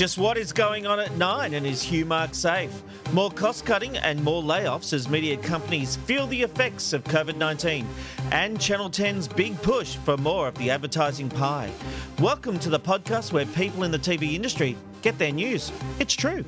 Just 0.00 0.16
what 0.16 0.38
is 0.38 0.52
going 0.52 0.86
on 0.86 0.98
at 0.98 1.14
Nine 1.18 1.52
and 1.52 1.66
is 1.66 1.82
Hugh 1.82 2.06
Marks 2.06 2.38
safe? 2.38 2.82
More 3.12 3.30
cost 3.30 3.66
cutting 3.66 3.98
and 3.98 4.24
more 4.24 4.42
layoffs 4.42 4.94
as 4.94 5.10
media 5.10 5.36
companies 5.36 5.96
feel 5.96 6.26
the 6.26 6.40
effects 6.40 6.94
of 6.94 7.04
COVID 7.04 7.36
19. 7.36 7.86
And 8.32 8.58
Channel 8.58 8.88
10's 8.88 9.28
big 9.28 9.60
push 9.60 9.96
for 9.96 10.16
more 10.16 10.48
of 10.48 10.54
the 10.56 10.70
advertising 10.70 11.28
pie. 11.28 11.70
Welcome 12.18 12.58
to 12.60 12.70
the 12.70 12.80
podcast 12.80 13.34
where 13.34 13.44
people 13.44 13.82
in 13.82 13.90
the 13.90 13.98
TV 13.98 14.32
industry 14.32 14.74
get 15.02 15.18
their 15.18 15.32
news. 15.32 15.70
It's 15.98 16.14
true. 16.14 16.46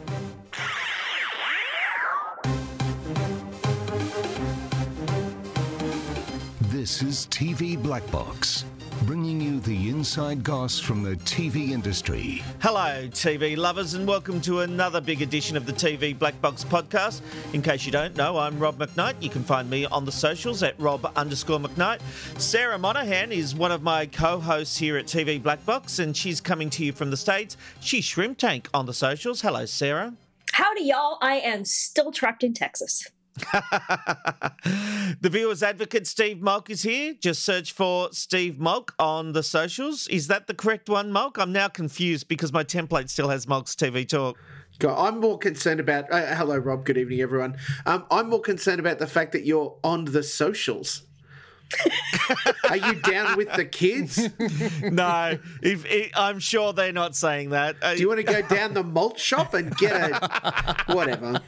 This 6.62 7.02
is 7.02 7.26
TV 7.26 7.80
Black 7.82 8.10
Box, 8.10 8.64
bringing 9.02 9.40
you 9.40 9.60
the 9.60 9.88
inside 9.88 10.44
goss 10.44 10.78
from 10.78 11.02
the 11.02 11.16
TV 11.16 11.70
industry. 11.70 12.42
Hello, 12.60 13.08
TV 13.08 13.56
lovers, 13.56 13.94
and 13.94 14.06
welcome 14.06 14.40
to 14.42 14.60
another 14.60 15.00
big 15.00 15.22
edition 15.22 15.56
of 15.56 15.66
the 15.66 15.72
TV 15.72 16.16
Black 16.16 16.40
Box 16.40 16.64
podcast. 16.64 17.20
In 17.52 17.62
case 17.62 17.84
you 17.84 17.92
don't 17.92 18.16
know, 18.16 18.38
I'm 18.38 18.58
Rob 18.58 18.78
McKnight. 18.78 19.20
You 19.20 19.30
can 19.30 19.44
find 19.44 19.68
me 19.68 19.86
on 19.86 20.04
the 20.04 20.12
socials 20.12 20.62
at 20.62 20.78
Rob 20.78 21.10
underscore 21.16 21.58
McKnight. 21.58 22.00
Sarah 22.40 22.78
Monahan 22.78 23.32
is 23.32 23.54
one 23.54 23.72
of 23.72 23.82
my 23.82 24.06
co 24.06 24.38
hosts 24.38 24.76
here 24.76 24.96
at 24.96 25.06
TV 25.06 25.42
Black 25.42 25.64
Box, 25.66 25.98
and 25.98 26.16
she's 26.16 26.40
coming 26.40 26.70
to 26.70 26.84
you 26.84 26.92
from 26.92 27.10
the 27.10 27.16
States. 27.16 27.56
She's 27.80 28.04
Shrimp 28.04 28.38
Tank 28.38 28.68
on 28.72 28.86
the 28.86 28.94
socials. 28.94 29.40
Hello, 29.40 29.66
Sarah. 29.66 30.14
Howdy, 30.52 30.84
y'all. 30.84 31.18
I 31.20 31.36
am 31.36 31.64
still 31.64 32.12
trapped 32.12 32.44
in 32.44 32.54
Texas. 32.54 33.08
the 35.20 35.28
viewer's 35.30 35.62
advocate 35.62 36.06
Steve 36.06 36.40
Molk 36.42 36.68
is 36.68 36.82
here. 36.82 37.14
Just 37.14 37.44
search 37.44 37.72
for 37.72 38.08
Steve 38.12 38.58
Molk 38.58 38.94
on 38.98 39.32
the 39.32 39.42
socials. 39.42 40.06
Is 40.08 40.26
that 40.28 40.46
the 40.46 40.54
correct 40.54 40.88
one, 40.88 41.10
Molk? 41.12 41.38
I'm 41.38 41.52
now 41.52 41.68
confused 41.68 42.28
because 42.28 42.52
my 42.52 42.62
template 42.64 43.08
still 43.08 43.28
has 43.28 43.48
Molk's 43.48 43.74
TV 43.74 44.06
Talk. 44.06 44.38
God, 44.78 45.08
I'm 45.08 45.20
more 45.20 45.38
concerned 45.38 45.80
about. 45.80 46.10
Uh, 46.12 46.34
hello, 46.34 46.58
Rob. 46.58 46.84
Good 46.84 46.98
evening, 46.98 47.20
everyone. 47.20 47.56
Um, 47.86 48.04
I'm 48.10 48.28
more 48.28 48.40
concerned 48.40 48.80
about 48.80 48.98
the 48.98 49.06
fact 49.06 49.32
that 49.32 49.44
you're 49.44 49.76
on 49.82 50.06
the 50.06 50.22
socials. 50.22 51.02
Are 52.68 52.76
you 52.76 52.94
down 52.96 53.36
with 53.36 53.52
the 53.54 53.64
kids? 53.64 54.28
no, 54.82 55.38
if, 55.62 55.86
if, 55.86 56.10
I'm 56.14 56.38
sure 56.38 56.72
they're 56.72 56.92
not 56.92 57.16
saying 57.16 57.50
that. 57.50 57.80
Do 57.80 57.96
you 57.96 58.08
want 58.08 58.18
to 58.18 58.24
go 58.24 58.42
down 58.42 58.74
the 58.74 58.84
malt 58.84 59.18
shop 59.18 59.54
and 59.54 59.74
get 59.76 59.92
a 59.92 60.84
whatever? 60.88 61.40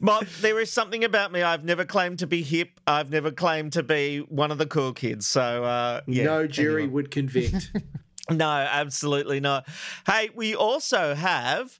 Mom, 0.00 0.26
there 0.40 0.60
is 0.60 0.72
something 0.72 1.04
about 1.04 1.32
me. 1.32 1.42
I've 1.42 1.64
never 1.64 1.84
claimed 1.84 2.18
to 2.20 2.26
be 2.26 2.42
hip. 2.42 2.80
I've 2.86 3.10
never 3.10 3.30
claimed 3.30 3.72
to 3.74 3.82
be 3.82 4.18
one 4.18 4.50
of 4.50 4.58
the 4.58 4.66
cool 4.66 4.92
kids. 4.92 5.26
So, 5.26 5.64
uh, 5.64 6.00
yeah, 6.06 6.24
no 6.24 6.46
jury 6.46 6.82
anyway. 6.82 6.94
would 6.94 7.10
convict. 7.10 7.72
no, 8.30 8.48
absolutely 8.48 9.40
not. 9.40 9.68
Hey, 10.06 10.30
we 10.34 10.54
also 10.54 11.14
have 11.14 11.78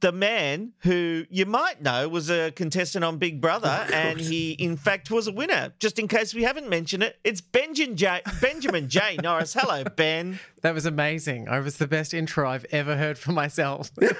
the 0.00 0.12
man 0.12 0.72
who 0.80 1.24
you 1.30 1.46
might 1.46 1.82
know 1.82 2.08
was 2.08 2.30
a 2.30 2.52
contestant 2.52 3.04
on 3.04 3.18
Big 3.18 3.40
Brother, 3.40 3.86
oh, 3.88 3.92
and 3.92 4.20
he, 4.20 4.52
in 4.52 4.76
fact, 4.76 5.10
was 5.10 5.26
a 5.26 5.32
winner. 5.32 5.72
Just 5.78 5.98
in 5.98 6.06
case 6.08 6.34
we 6.34 6.44
haven't 6.44 6.68
mentioned 6.68 7.02
it, 7.02 7.18
it's 7.24 7.40
Benjamin 7.40 7.96
J. 7.96 8.20
Benjamin 8.40 8.88
J. 8.88 9.16
Norris. 9.22 9.54
Hello, 9.54 9.84
Ben. 9.84 10.38
That 10.62 10.74
was 10.74 10.86
amazing. 10.86 11.48
I 11.48 11.60
was 11.60 11.76
the 11.78 11.86
best 11.86 12.14
intro 12.14 12.48
I've 12.48 12.66
ever 12.70 12.96
heard 12.96 13.18
for 13.18 13.32
myself. 13.32 13.90
and 14.00 14.10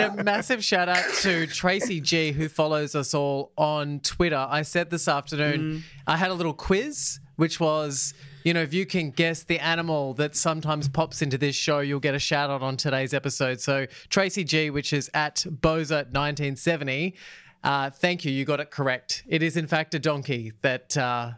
a 0.00 0.22
massive 0.22 0.64
shout 0.64 0.88
out 0.88 1.04
to 1.20 1.46
Tracy 1.46 2.00
G, 2.00 2.32
who 2.32 2.48
follows 2.48 2.94
us 2.94 3.14
all 3.14 3.52
on 3.56 4.00
Twitter. 4.00 4.46
I 4.48 4.62
said 4.62 4.90
this 4.90 5.08
afternoon, 5.08 5.60
mm. 5.60 5.82
I 6.06 6.16
had 6.16 6.30
a 6.30 6.34
little 6.34 6.54
quiz, 6.54 7.20
which 7.36 7.60
was 7.60 8.14
you 8.44 8.54
know, 8.54 8.62
if 8.62 8.72
you 8.72 8.86
can 8.86 9.10
guess 9.10 9.42
the 9.42 9.58
animal 9.58 10.14
that 10.14 10.36
sometimes 10.36 10.88
pops 10.88 11.22
into 11.22 11.38
this 11.38 11.56
show, 11.56 11.80
you'll 11.80 12.00
get 12.00 12.14
a 12.14 12.18
shout 12.18 12.50
out 12.50 12.62
on 12.62 12.76
today's 12.76 13.14
episode. 13.14 13.60
So 13.60 13.86
Tracy 14.08 14.44
G, 14.44 14.70
which 14.70 14.92
is 14.92 15.10
at 15.14 15.44
Boza1970, 15.48 17.14
uh, 17.62 17.90
thank 17.90 18.24
you. 18.24 18.32
You 18.32 18.44
got 18.44 18.60
it 18.60 18.70
correct. 18.70 19.24
It 19.26 19.42
is 19.42 19.56
in 19.56 19.66
fact 19.66 19.94
a 19.94 19.98
donkey 19.98 20.52
that 20.62 20.96
uh, 20.96 21.32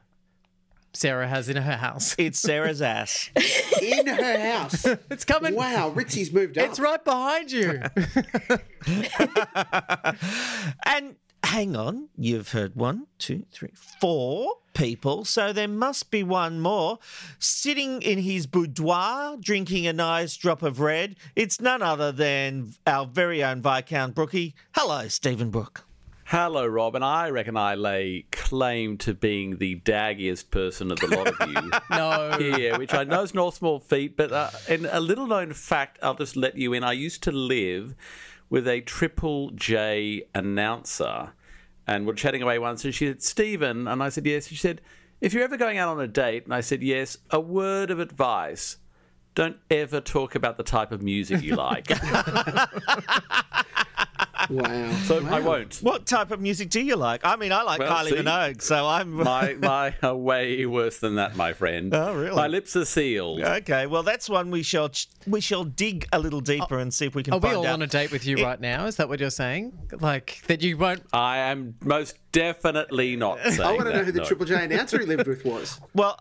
Sarah 0.93 1.27
has 1.27 1.49
in 1.49 1.57
her 1.57 1.77
house. 1.77 2.15
It's 2.19 2.39
Sarah's 2.39 2.83
ass. 2.83 3.31
in 3.81 4.07
her 4.07 4.53
house. 4.53 4.85
it's 5.11 5.25
coming. 5.25 5.55
Wow, 5.55 5.91
Ritzy's 5.91 6.33
moved 6.33 6.59
up. 6.59 6.69
It's 6.69 6.79
right 6.79 7.03
behind 7.03 7.51
you. 7.51 7.83
and 10.87 11.17
hang 11.53 11.77
on, 11.77 12.09
you've 12.17 12.53
heard 12.53 12.75
one, 12.75 13.07
two, 13.19 13.45
three, 13.53 13.73
four 14.01 14.55
people, 14.73 15.23
so 15.23 15.53
there 15.53 15.69
must 15.69 16.11
be 16.11 16.23
one 16.23 16.59
more. 16.59 16.99
Sitting 17.39 18.01
in 18.01 18.21
his 18.21 18.47
boudoir, 18.47 19.37
drinking 19.39 19.87
a 19.87 19.93
nice 19.93 20.35
drop 20.35 20.63
of 20.63 20.81
red, 20.81 21.15
it's 21.37 21.61
none 21.61 21.83
other 21.83 22.11
than 22.11 22.73
our 22.87 23.05
very 23.05 23.45
own 23.45 23.61
Viscount 23.61 24.15
Brookie. 24.15 24.55
Hello, 24.75 25.09
Stephen 25.09 25.51
Brook. 25.51 25.85
Hello, 26.25 26.67
Rob, 26.67 26.95
and 26.95 27.05
I 27.05 27.29
reckon 27.29 27.59
I 27.59 27.75
lay 27.75 28.25
claim 28.31 28.97
to 28.99 29.13
being 29.13 29.59
the 29.59 29.79
daggiest 29.81 30.51
person 30.51 30.91
of 30.91 31.01
the 31.01 31.09
lot 31.09 31.39
of 31.39 31.51
you. 31.51 31.71
no. 31.91 32.57
Yeah, 32.57 32.79
which 32.79 32.95
I 32.95 33.05
know 33.05 33.25
is 33.25 33.35
no 33.35 33.51
small 33.51 33.79
feat, 33.79 34.17
but 34.17 34.33
uh, 34.33 34.49
in 34.71 34.87
a 34.87 35.01
little 35.01 35.27
known 35.27 35.53
fact, 35.53 35.99
I'll 36.03 36.15
just 36.15 36.35
let 36.35 36.57
you 36.57 36.73
in. 36.73 36.83
I 36.83 36.93
used 36.93 37.23
to 37.25 37.31
live 37.31 37.95
with 38.49 38.67
a 38.67 38.81
Triple 38.81 39.51
J 39.51 40.23
announcer 40.35 41.35
and 41.87 42.07
we're 42.07 42.15
chatting 42.15 42.43
away 42.43 42.59
once, 42.59 42.85
and 42.85 42.95
she 42.95 43.07
said, 43.07 43.23
Stephen, 43.23 43.89
and 43.89 44.03
I 44.03 44.09
said, 44.09 44.27
yes. 44.27 44.49
She 44.49 44.57
said, 44.57 44.81
if 45.21 45.33
you're 45.33 45.45
ever 45.45 45.57
going 45.57 45.79
out 45.79 45.89
on 45.89 46.01
a 46.01 46.09
date, 46.09 46.45
and 46.45 46.55
I 46.55 46.61
said, 46.61 46.83
yes, 46.83 47.17
a 47.31 47.41
word 47.41 47.91
of 47.91 48.01
advice. 48.01 48.77
Don't 49.35 49.57
ever 49.71 50.01
talk 50.01 50.35
about 50.35 50.57
the 50.57 50.63
type 50.63 50.93
of 50.93 51.03
music 51.03 51.43
you 51.43 51.57
like. 51.57 51.89
Wow. 54.51 54.93
So 55.05 55.23
wow. 55.23 55.35
I 55.35 55.41
won't. 55.41 55.77
What 55.79 56.07
type 56.07 56.31
of 56.31 56.41
music 56.41 56.71
do 56.71 56.81
you 56.81 56.97
like? 56.97 57.21
I 57.25 57.37
mean, 57.37 57.53
I 57.53 57.63
like 57.63 57.79
well, 57.79 57.93
Kylie 57.93 58.11
see, 58.11 58.17
Minogue, 58.17 58.63
so 58.63 58.87
I'm 58.87 59.11
my 59.13 59.55
my 59.55 59.95
uh, 60.03 60.17
way 60.17 60.67
worse 60.67 60.99
than 60.99 61.17
that, 61.17 61.37
my 61.37 61.53
friend. 61.53 61.95
Oh, 61.95 62.15
really? 62.15 62.37
My 62.37 62.49
lips 62.49 62.77
are 62.77 62.85
sealed. 62.85 63.41
Okay, 63.41 63.87
well, 63.87 64.03
that's 64.03 64.29
one 64.29 64.51
we 64.51 64.63
shall 64.63 64.91
we 65.27 65.41
shall 65.41 65.65
dig 65.65 66.07
a 66.13 66.19
little 66.19 66.41
deeper 66.41 66.79
and 66.79 66.93
see 66.93 67.07
if 67.07 67.15
we 67.15 67.23
can. 67.23 67.35
Are 67.35 67.39
we 67.39 67.51
all 67.51 67.67
out. 67.67 67.75
on 67.75 67.83
a 67.83 67.87
date 67.87 68.13
with 68.13 68.27
you 68.27 68.39
it, 68.39 68.43
right 68.43 68.61
now? 68.61 68.87
Is 68.87 68.97
that 68.97 69.09
what 69.09 69.21
you're 69.21 69.31
saying? 69.31 69.73
Like 70.01 70.43
that 70.49 70.63
you 70.63 70.77
won't? 70.77 71.05
I 71.13 71.39
am 71.39 71.77
most 71.83 72.17
definitely 72.33 73.17
not. 73.17 73.39
I 73.61 73.73
want 73.73 73.87
to 73.87 73.93
know 73.93 74.05
who 74.05 74.13
the 74.13 74.21
no. 74.21 74.25
Triple 74.25 74.47
J 74.47 74.65
announcer 74.65 74.99
he 74.99 75.07
lived 75.07 75.27
with 75.27 75.45
was. 75.45 75.81
Well. 75.95 76.19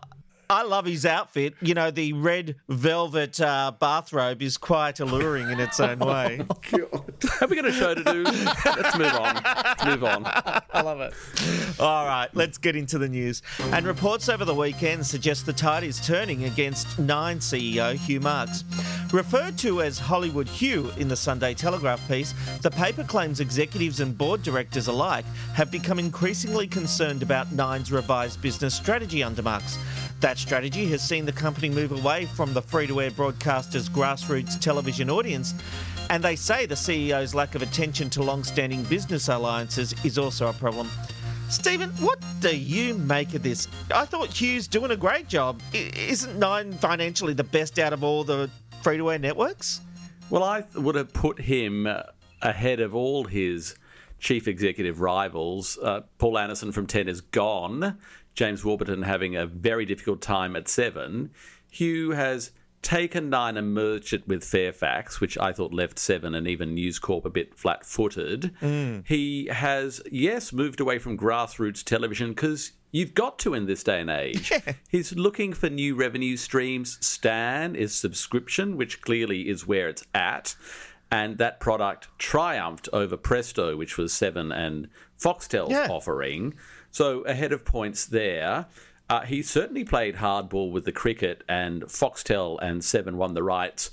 I 0.52 0.64
love 0.64 0.84
his 0.84 1.06
outfit. 1.06 1.54
You 1.62 1.72
know, 1.72 1.90
the 1.90 2.12
red 2.12 2.56
velvet 2.68 3.40
uh, 3.40 3.72
bathrobe 3.80 4.42
is 4.42 4.58
quite 4.58 5.00
alluring 5.00 5.48
in 5.50 5.58
its 5.58 5.80
own 5.80 5.98
way. 6.00 6.42
God. 6.70 7.14
Have 7.40 7.48
we 7.48 7.56
got 7.56 7.64
a 7.64 7.72
show 7.72 7.94
to 7.94 8.04
do? 8.04 8.22
Let's 8.22 8.98
move 8.98 9.14
on. 9.14 9.40
Let's 9.42 9.84
move 9.86 10.04
on. 10.04 10.26
I 10.26 10.82
love 10.82 11.00
it. 11.00 11.14
All 11.80 12.04
right, 12.04 12.28
let's 12.34 12.58
get 12.58 12.76
into 12.76 12.98
the 12.98 13.08
news. 13.08 13.40
And 13.72 13.86
reports 13.86 14.28
over 14.28 14.44
the 14.44 14.54
weekend 14.54 15.06
suggest 15.06 15.46
the 15.46 15.54
tide 15.54 15.84
is 15.84 16.06
turning 16.06 16.44
against 16.44 16.98
Nine 16.98 17.38
CEO 17.38 17.94
Hugh 17.94 18.20
Marks. 18.20 18.64
Referred 19.10 19.56
to 19.58 19.80
as 19.80 19.98
Hollywood 19.98 20.48
Hugh 20.48 20.90
in 20.98 21.08
the 21.08 21.16
Sunday 21.16 21.54
Telegraph 21.54 22.06
piece, 22.08 22.34
the 22.60 22.70
paper 22.70 23.04
claims 23.04 23.40
executives 23.40 24.00
and 24.00 24.16
board 24.18 24.42
directors 24.42 24.86
alike 24.86 25.24
have 25.54 25.70
become 25.70 25.98
increasingly 25.98 26.66
concerned 26.66 27.22
about 27.22 27.52
Nine's 27.52 27.90
revised 27.90 28.42
business 28.42 28.74
strategy 28.74 29.22
under 29.22 29.42
Marks. 29.42 29.78
That 30.22 30.38
strategy 30.38 30.86
has 30.86 31.02
seen 31.02 31.26
the 31.26 31.32
company 31.32 31.68
move 31.68 31.90
away 31.90 32.26
from 32.26 32.54
the 32.54 32.62
free 32.62 32.86
to 32.86 33.00
air 33.00 33.10
broadcaster's 33.10 33.88
grassroots 33.88 34.56
television 34.60 35.10
audience, 35.10 35.52
and 36.10 36.22
they 36.22 36.36
say 36.36 36.64
the 36.64 36.76
CEO's 36.76 37.34
lack 37.34 37.56
of 37.56 37.62
attention 37.62 38.08
to 38.10 38.22
long 38.22 38.44
standing 38.44 38.84
business 38.84 39.28
alliances 39.28 39.96
is 40.04 40.18
also 40.18 40.46
a 40.46 40.52
problem. 40.52 40.88
Stephen, 41.48 41.90
what 41.94 42.20
do 42.38 42.56
you 42.56 42.94
make 42.94 43.34
of 43.34 43.42
this? 43.42 43.66
I 43.92 44.04
thought 44.04 44.28
Hugh's 44.28 44.68
doing 44.68 44.92
a 44.92 44.96
great 44.96 45.26
job. 45.26 45.60
Isn't 45.72 46.38
Nine 46.38 46.70
financially 46.70 47.34
the 47.34 47.42
best 47.42 47.80
out 47.80 47.92
of 47.92 48.04
all 48.04 48.22
the 48.22 48.48
free 48.80 48.98
to 48.98 49.10
air 49.10 49.18
networks? 49.18 49.80
Well, 50.30 50.44
I 50.44 50.62
would 50.76 50.94
have 50.94 51.12
put 51.12 51.40
him 51.40 51.88
uh, 51.88 52.02
ahead 52.40 52.78
of 52.78 52.94
all 52.94 53.24
his 53.24 53.74
chief 54.20 54.46
executive 54.46 55.00
rivals. 55.00 55.76
Uh, 55.82 56.02
Paul 56.18 56.38
Anderson 56.38 56.70
from 56.70 56.86
10 56.86 57.08
is 57.08 57.20
gone. 57.20 57.98
James 58.34 58.64
Warburton 58.64 59.02
having 59.02 59.36
a 59.36 59.46
very 59.46 59.84
difficult 59.84 60.20
time 60.22 60.56
at 60.56 60.68
7. 60.68 61.30
Hugh 61.70 62.10
has 62.12 62.52
taken 62.82 63.30
9 63.30 63.56
and 63.56 63.72
merged 63.74 64.12
it 64.12 64.26
with 64.26 64.42
Fairfax, 64.44 65.20
which 65.20 65.38
I 65.38 65.52
thought 65.52 65.72
left 65.72 65.98
7 65.98 66.34
and 66.34 66.48
even 66.48 66.74
News 66.74 66.98
Corp 66.98 67.24
a 67.24 67.30
bit 67.30 67.54
flat 67.56 67.86
footed. 67.86 68.52
Mm. 68.60 69.06
He 69.06 69.46
has, 69.46 70.02
yes, 70.10 70.52
moved 70.52 70.80
away 70.80 70.98
from 70.98 71.16
grassroots 71.16 71.84
television 71.84 72.30
because 72.30 72.72
you've 72.90 73.14
got 73.14 73.38
to 73.40 73.54
in 73.54 73.66
this 73.66 73.84
day 73.84 74.00
and 74.00 74.10
age. 74.10 74.52
He's 74.90 75.14
looking 75.14 75.52
for 75.52 75.70
new 75.70 75.94
revenue 75.94 76.36
streams. 76.36 76.98
Stan 77.06 77.76
is 77.76 77.94
subscription, 77.94 78.76
which 78.76 79.00
clearly 79.00 79.48
is 79.48 79.66
where 79.66 79.88
it's 79.88 80.04
at. 80.14 80.56
And 81.10 81.38
that 81.38 81.60
product 81.60 82.08
triumphed 82.18 82.88
over 82.92 83.16
Presto, 83.18 83.76
which 83.76 83.96
was 83.98 84.12
Seven 84.12 84.50
and 84.50 84.88
Foxtel's 85.20 85.70
Yeah. 85.70 85.86
offering. 85.90 86.54
So 86.92 87.22
ahead 87.22 87.52
of 87.52 87.64
points 87.64 88.06
there. 88.06 88.66
Uh, 89.10 89.22
he 89.22 89.42
certainly 89.42 89.84
played 89.84 90.16
hardball 90.16 90.70
with 90.70 90.84
the 90.84 90.92
cricket, 90.92 91.42
and 91.48 91.82
Foxtel 91.82 92.58
and 92.62 92.82
Seven 92.82 93.16
won 93.16 93.34
the 93.34 93.42
rights. 93.42 93.90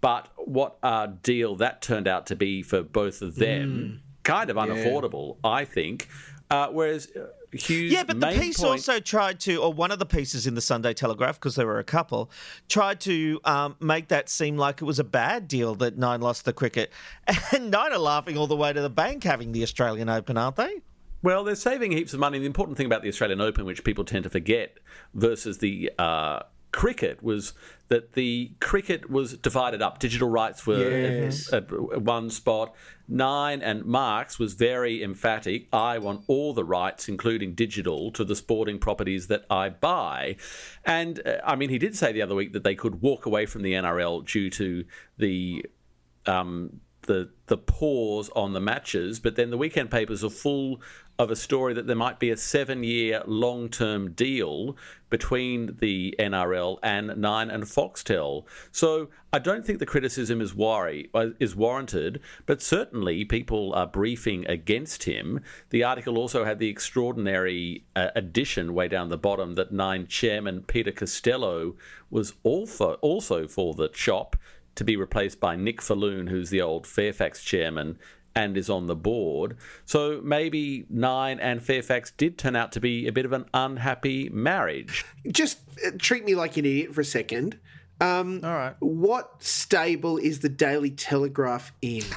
But 0.00 0.28
what 0.36 0.78
a 0.82 1.08
deal 1.22 1.56
that 1.56 1.82
turned 1.82 2.08
out 2.08 2.26
to 2.26 2.36
be 2.36 2.62
for 2.62 2.82
both 2.82 3.22
of 3.22 3.36
them, 3.36 4.02
kind 4.22 4.50
of 4.50 4.56
unaffordable, 4.56 5.36
I 5.44 5.64
think. 5.64 6.08
Uh, 6.50 6.68
whereas 6.68 7.08
uh, 7.16 7.26
Hughes' 7.52 7.92
Yeah, 7.92 8.04
but 8.04 8.20
the 8.20 8.28
piece 8.28 8.58
point, 8.58 8.70
also 8.70 9.00
tried 9.00 9.40
to, 9.40 9.56
or 9.56 9.72
one 9.72 9.90
of 9.90 9.98
the 9.98 10.06
pieces 10.06 10.46
in 10.46 10.54
the 10.54 10.60
Sunday 10.60 10.94
Telegraph, 10.94 11.40
because 11.40 11.56
there 11.56 11.66
were 11.66 11.78
a 11.80 11.84
couple, 11.84 12.30
tried 12.68 13.00
to 13.00 13.40
um, 13.44 13.76
make 13.80 14.08
that 14.08 14.28
seem 14.28 14.56
like 14.56 14.80
it 14.80 14.84
was 14.84 14.98
a 14.98 15.04
bad 15.04 15.48
deal 15.48 15.74
that 15.76 15.96
Nine 15.96 16.20
lost 16.20 16.44
the 16.44 16.52
cricket. 16.52 16.92
And 17.52 17.70
Nine 17.70 17.92
are 17.92 17.98
laughing 17.98 18.36
all 18.36 18.46
the 18.46 18.56
way 18.56 18.72
to 18.72 18.80
the 18.80 18.90
bank 18.90 19.24
having 19.24 19.52
the 19.52 19.62
Australian 19.62 20.08
Open, 20.08 20.36
aren't 20.36 20.56
they? 20.56 20.82
Well, 21.26 21.42
they're 21.42 21.56
saving 21.56 21.90
heaps 21.90 22.14
of 22.14 22.20
money. 22.20 22.38
The 22.38 22.46
important 22.46 22.76
thing 22.76 22.86
about 22.86 23.02
the 23.02 23.08
Australian 23.08 23.40
Open, 23.40 23.64
which 23.64 23.82
people 23.82 24.04
tend 24.04 24.22
to 24.22 24.30
forget, 24.30 24.78
versus 25.12 25.58
the 25.58 25.90
uh, 25.98 26.42
cricket, 26.70 27.20
was 27.20 27.52
that 27.88 28.12
the 28.12 28.52
cricket 28.60 29.10
was 29.10 29.36
divided 29.36 29.82
up. 29.82 29.98
Digital 29.98 30.28
rights 30.28 30.68
were 30.68 30.88
Yes. 30.88 31.52
at, 31.52 31.64
at 31.64 32.02
one 32.02 32.30
spot. 32.30 32.76
Nine 33.08 33.60
and 33.60 33.84
Marks 33.84 34.38
was 34.38 34.54
very 34.54 35.02
emphatic. 35.02 35.66
I 35.72 35.98
want 35.98 36.22
all 36.28 36.54
the 36.54 36.62
rights, 36.62 37.08
including 37.08 37.54
digital, 37.54 38.12
to 38.12 38.22
the 38.22 38.36
sporting 38.36 38.78
properties 38.78 39.26
that 39.26 39.46
I 39.50 39.70
buy. 39.70 40.36
And 40.84 41.26
uh, 41.26 41.38
I 41.44 41.56
mean, 41.56 41.70
he 41.70 41.78
did 41.78 41.96
say 41.96 42.12
the 42.12 42.22
other 42.22 42.36
week 42.36 42.52
that 42.52 42.62
they 42.62 42.76
could 42.76 43.02
walk 43.02 43.26
away 43.26 43.46
from 43.46 43.62
the 43.62 43.72
NRL 43.72 44.24
due 44.24 44.48
to 44.50 44.84
the 45.18 45.66
um, 46.24 46.82
the 47.06 47.30
the 47.46 47.56
pause 47.56 48.30
on 48.36 48.52
the 48.52 48.60
matches, 48.60 49.18
but 49.18 49.36
then 49.36 49.50
the 49.50 49.58
weekend 49.58 49.90
papers 49.90 50.22
are 50.22 50.30
full 50.30 50.80
of 51.18 51.30
a 51.30 51.36
story 51.36 51.72
that 51.74 51.86
there 51.86 51.96
might 51.96 52.18
be 52.18 52.30
a 52.30 52.36
seven-year 52.36 53.22
long-term 53.26 54.12
deal 54.12 54.76
between 55.08 55.76
the 55.80 56.14
NRL 56.18 56.78
and 56.82 57.16
Nine 57.16 57.50
and 57.50 57.64
Foxtel. 57.64 58.44
So 58.70 59.08
I 59.32 59.38
don't 59.38 59.64
think 59.64 59.78
the 59.78 59.86
criticism 59.86 60.40
is 60.40 60.54
worry 60.54 61.08
uh, 61.14 61.28
is 61.38 61.54
warranted, 61.54 62.20
but 62.44 62.60
certainly 62.60 63.24
people 63.24 63.72
are 63.74 63.86
briefing 63.86 64.46
against 64.46 65.04
him. 65.04 65.40
The 65.70 65.84
article 65.84 66.18
also 66.18 66.44
had 66.44 66.58
the 66.58 66.68
extraordinary 66.68 67.84
uh, 67.94 68.08
addition 68.14 68.74
way 68.74 68.88
down 68.88 69.08
the 69.08 69.16
bottom 69.16 69.54
that 69.54 69.72
Nine 69.72 70.06
chairman 70.06 70.62
Peter 70.62 70.92
Costello 70.92 71.76
was 72.10 72.34
also 72.42 72.94
also 72.94 73.46
for 73.46 73.74
the 73.74 73.88
chop 73.88 74.36
to 74.74 74.84
be 74.84 74.96
replaced 74.96 75.40
by 75.40 75.56
Nick 75.56 75.80
Falloon, 75.80 76.26
who's 76.26 76.50
the 76.50 76.60
old 76.60 76.86
Fairfax 76.86 77.42
chairman 77.42 77.98
and 78.36 78.56
is 78.56 78.70
on 78.70 78.86
the 78.86 78.94
board. 78.94 79.56
So 79.86 80.20
maybe 80.22 80.86
Nine 80.90 81.40
and 81.40 81.60
Fairfax 81.62 82.12
did 82.12 82.38
turn 82.38 82.54
out 82.54 82.70
to 82.72 82.80
be 82.80 83.08
a 83.08 83.12
bit 83.12 83.24
of 83.24 83.32
an 83.32 83.46
unhappy 83.54 84.28
marriage. 84.28 85.04
Just 85.32 85.58
uh, 85.84 85.90
treat 85.98 86.24
me 86.24 86.34
like 86.36 86.56
an 86.56 86.64
idiot 86.66 86.94
for 86.94 87.00
a 87.00 87.04
second. 87.04 87.58
Um, 87.98 88.40
All 88.44 88.52
right. 88.52 88.74
What 88.80 89.42
stable 89.42 90.18
is 90.18 90.40
the 90.40 90.50
Daily 90.50 90.90
Telegraph 90.90 91.72
in? 91.80 92.02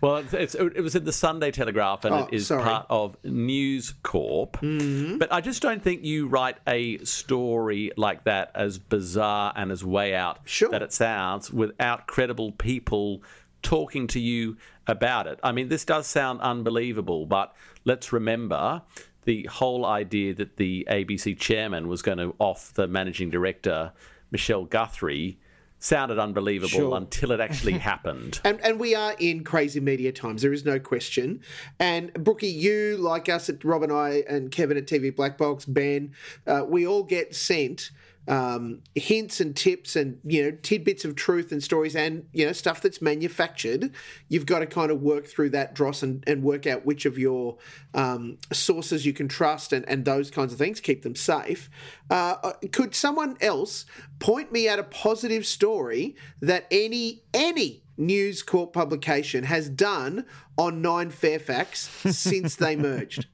Well, 0.00 0.18
it's, 0.18 0.32
it's, 0.34 0.54
it 0.54 0.80
was 0.80 0.94
in 0.94 1.04
the 1.04 1.12
Sunday 1.12 1.50
Telegraph 1.50 2.04
and 2.04 2.14
Oh, 2.14 2.28
it 2.30 2.34
is 2.34 2.46
sorry. 2.46 2.62
part 2.62 2.86
of 2.88 3.16
News 3.24 3.92
Corp. 4.04 4.52
Mm-hmm. 4.60 5.18
But 5.18 5.32
I 5.32 5.40
just 5.40 5.60
don't 5.62 5.82
think 5.82 6.04
you 6.04 6.28
write 6.28 6.58
a 6.68 6.98
story 6.98 7.90
like 7.96 8.22
that 8.24 8.52
as 8.54 8.78
bizarre 8.78 9.52
and 9.56 9.72
as 9.72 9.84
way 9.84 10.14
out 10.14 10.38
Sure. 10.44 10.70
that 10.70 10.82
it 10.82 10.92
sounds 10.92 11.50
without 11.52 12.06
credible 12.06 12.52
people 12.52 13.22
talking 13.62 14.06
to 14.08 14.20
you 14.20 14.56
about 14.86 15.26
it. 15.26 15.38
I 15.42 15.52
mean, 15.52 15.68
this 15.68 15.84
does 15.84 16.06
sound 16.06 16.40
unbelievable, 16.40 17.26
but 17.26 17.54
let's 17.84 18.12
remember 18.12 18.82
the 19.24 19.44
whole 19.44 19.84
idea 19.84 20.34
that 20.34 20.56
the 20.56 20.86
ABC 20.90 21.38
chairman 21.38 21.88
was 21.88 22.00
going 22.02 22.18
to 22.18 22.34
off 22.38 22.72
the 22.74 22.86
managing 22.88 23.30
director, 23.30 23.92
Michelle 24.30 24.64
Guthrie, 24.64 25.38
sounded 25.80 26.18
unbelievable 26.18 26.70
Sure. 26.70 26.96
until 26.96 27.30
it 27.32 27.40
actually 27.40 27.72
happened. 27.78 28.40
And, 28.42 28.60
and 28.64 28.80
we 28.80 28.94
are 28.94 29.14
in 29.18 29.44
crazy 29.44 29.80
media 29.80 30.12
times. 30.12 30.42
There 30.42 30.52
is 30.52 30.64
no 30.64 30.80
question. 30.80 31.40
And 31.78 32.12
Brookie, 32.14 32.48
you 32.48 32.96
like 32.96 33.28
us 33.28 33.48
at 33.48 33.64
Rob 33.64 33.82
and 33.82 33.92
I 33.92 34.24
and 34.28 34.50
Kevin 34.50 34.76
at 34.76 34.86
TV 34.86 35.14
Black 35.14 35.38
Box, 35.38 35.64
Ben, 35.64 36.12
uh, 36.46 36.64
we 36.66 36.86
all 36.86 37.04
get 37.04 37.34
sent 37.34 37.90
um, 38.28 38.82
hints 38.94 39.40
and 39.40 39.56
tips 39.56 39.96
and 39.96 40.20
you 40.22 40.42
know 40.44 40.56
tidbits 40.62 41.04
of 41.04 41.16
truth 41.16 41.50
and 41.50 41.62
stories 41.62 41.96
and 41.96 42.26
you 42.32 42.46
know 42.46 42.52
stuff 42.52 42.80
that's 42.80 43.00
manufactured. 43.00 43.90
You've 44.28 44.46
got 44.46 44.60
to 44.60 44.66
kind 44.66 44.90
of 44.90 45.00
work 45.02 45.26
through 45.26 45.50
that 45.50 45.74
dross 45.74 46.02
and, 46.02 46.22
and 46.26 46.42
work 46.42 46.66
out 46.66 46.84
which 46.84 47.06
of 47.06 47.18
your 47.18 47.56
um, 47.94 48.38
sources 48.52 49.06
you 49.06 49.14
can 49.14 49.28
trust 49.28 49.72
and, 49.72 49.88
and 49.88 50.04
those 50.04 50.30
kinds 50.30 50.52
of 50.52 50.58
things. 50.58 50.80
Keep 50.80 51.02
them 51.02 51.16
safe. 51.16 51.70
Uh, 52.10 52.36
uh, 52.42 52.52
could 52.70 52.94
someone 52.94 53.36
else 53.40 53.86
point 54.18 54.52
me 54.52 54.68
at 54.68 54.78
a 54.78 54.84
positive 54.84 55.46
story 55.46 56.14
that 56.40 56.66
any 56.70 57.22
any 57.32 57.82
News 57.96 58.42
Corp 58.42 58.72
publication 58.72 59.44
has 59.44 59.68
done 59.68 60.24
on 60.56 60.82
Nine 60.82 61.10
Fairfax 61.10 61.88
since 62.14 62.56
they 62.56 62.76
merged? 62.76 63.26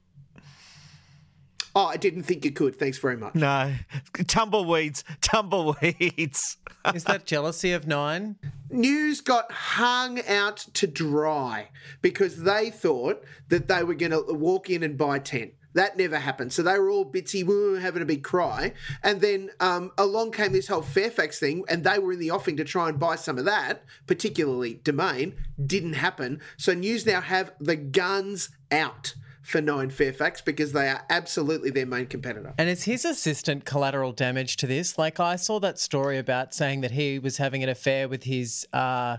Oh, 1.75 1.87
I 1.87 1.97
didn't 1.97 2.23
think 2.23 2.45
you 2.45 2.51
could. 2.51 2.77
Thanks 2.77 2.97
very 2.97 3.17
much. 3.17 3.35
No. 3.35 3.73
Tumbleweeds, 4.13 5.03
tumbleweeds. 5.21 6.55
Is 6.93 7.03
that 7.03 7.25
jealousy 7.25 7.73
of 7.73 7.85
nine? 7.85 8.37
News 8.69 9.19
got 9.19 9.51
hung 9.51 10.25
out 10.25 10.57
to 10.75 10.87
dry 10.87 11.67
because 12.01 12.43
they 12.43 12.69
thought 12.69 13.23
that 13.49 13.67
they 13.67 13.83
were 13.83 13.93
going 13.93 14.13
to 14.13 14.23
walk 14.33 14.69
in 14.69 14.83
and 14.83 14.97
buy 14.97 15.19
10. 15.19 15.51
That 15.73 15.97
never 15.97 16.17
happened. 16.17 16.53
So 16.53 16.63
they 16.63 16.79
were 16.79 16.89
all 16.89 17.03
bitsy, 17.03 17.45
woo, 17.45 17.75
having 17.75 18.01
a 18.01 18.05
big 18.05 18.23
cry. 18.23 18.71
And 19.03 19.19
then 19.19 19.51
um, 19.59 19.91
along 19.97 20.31
came 20.31 20.53
this 20.53 20.69
whole 20.69 20.81
Fairfax 20.81 21.37
thing, 21.37 21.65
and 21.67 21.83
they 21.83 21.99
were 21.99 22.13
in 22.13 22.19
the 22.19 22.31
offing 22.31 22.55
to 22.55 22.63
try 22.63 22.87
and 22.87 22.97
buy 22.97 23.17
some 23.17 23.37
of 23.37 23.43
that, 23.43 23.83
particularly 24.07 24.75
Domain. 24.75 25.35
Didn't 25.63 25.93
happen. 25.93 26.39
So 26.55 26.73
News 26.73 27.05
now 27.05 27.19
have 27.19 27.51
the 27.59 27.75
guns 27.75 28.51
out 28.71 29.15
for 29.45 29.61
Nine 29.61 29.91
Fairfax 29.91 30.41
because 30.41 30.71
they 30.71 30.89
are 30.89 31.05
absolutely 31.09 31.69
their 31.69 31.85
main 31.85 32.07
competitor. 32.07 32.53
And 32.57 32.67
is 32.67 32.83
his 32.83 33.05
assistant 33.05 33.63
collateral 33.63 34.11
damage 34.11 34.57
to 34.57 34.67
this? 34.67 34.97
Like 34.97 35.19
I 35.19 35.35
saw 35.35 35.59
that 35.59 35.77
story 35.77 36.17
about 36.17 36.53
saying 36.53 36.81
that 36.81 36.91
he 36.91 37.19
was 37.19 37.37
having 37.37 37.61
an 37.61 37.69
affair 37.69 38.09
with 38.09 38.23
his 38.23 38.67
uh 38.73 39.17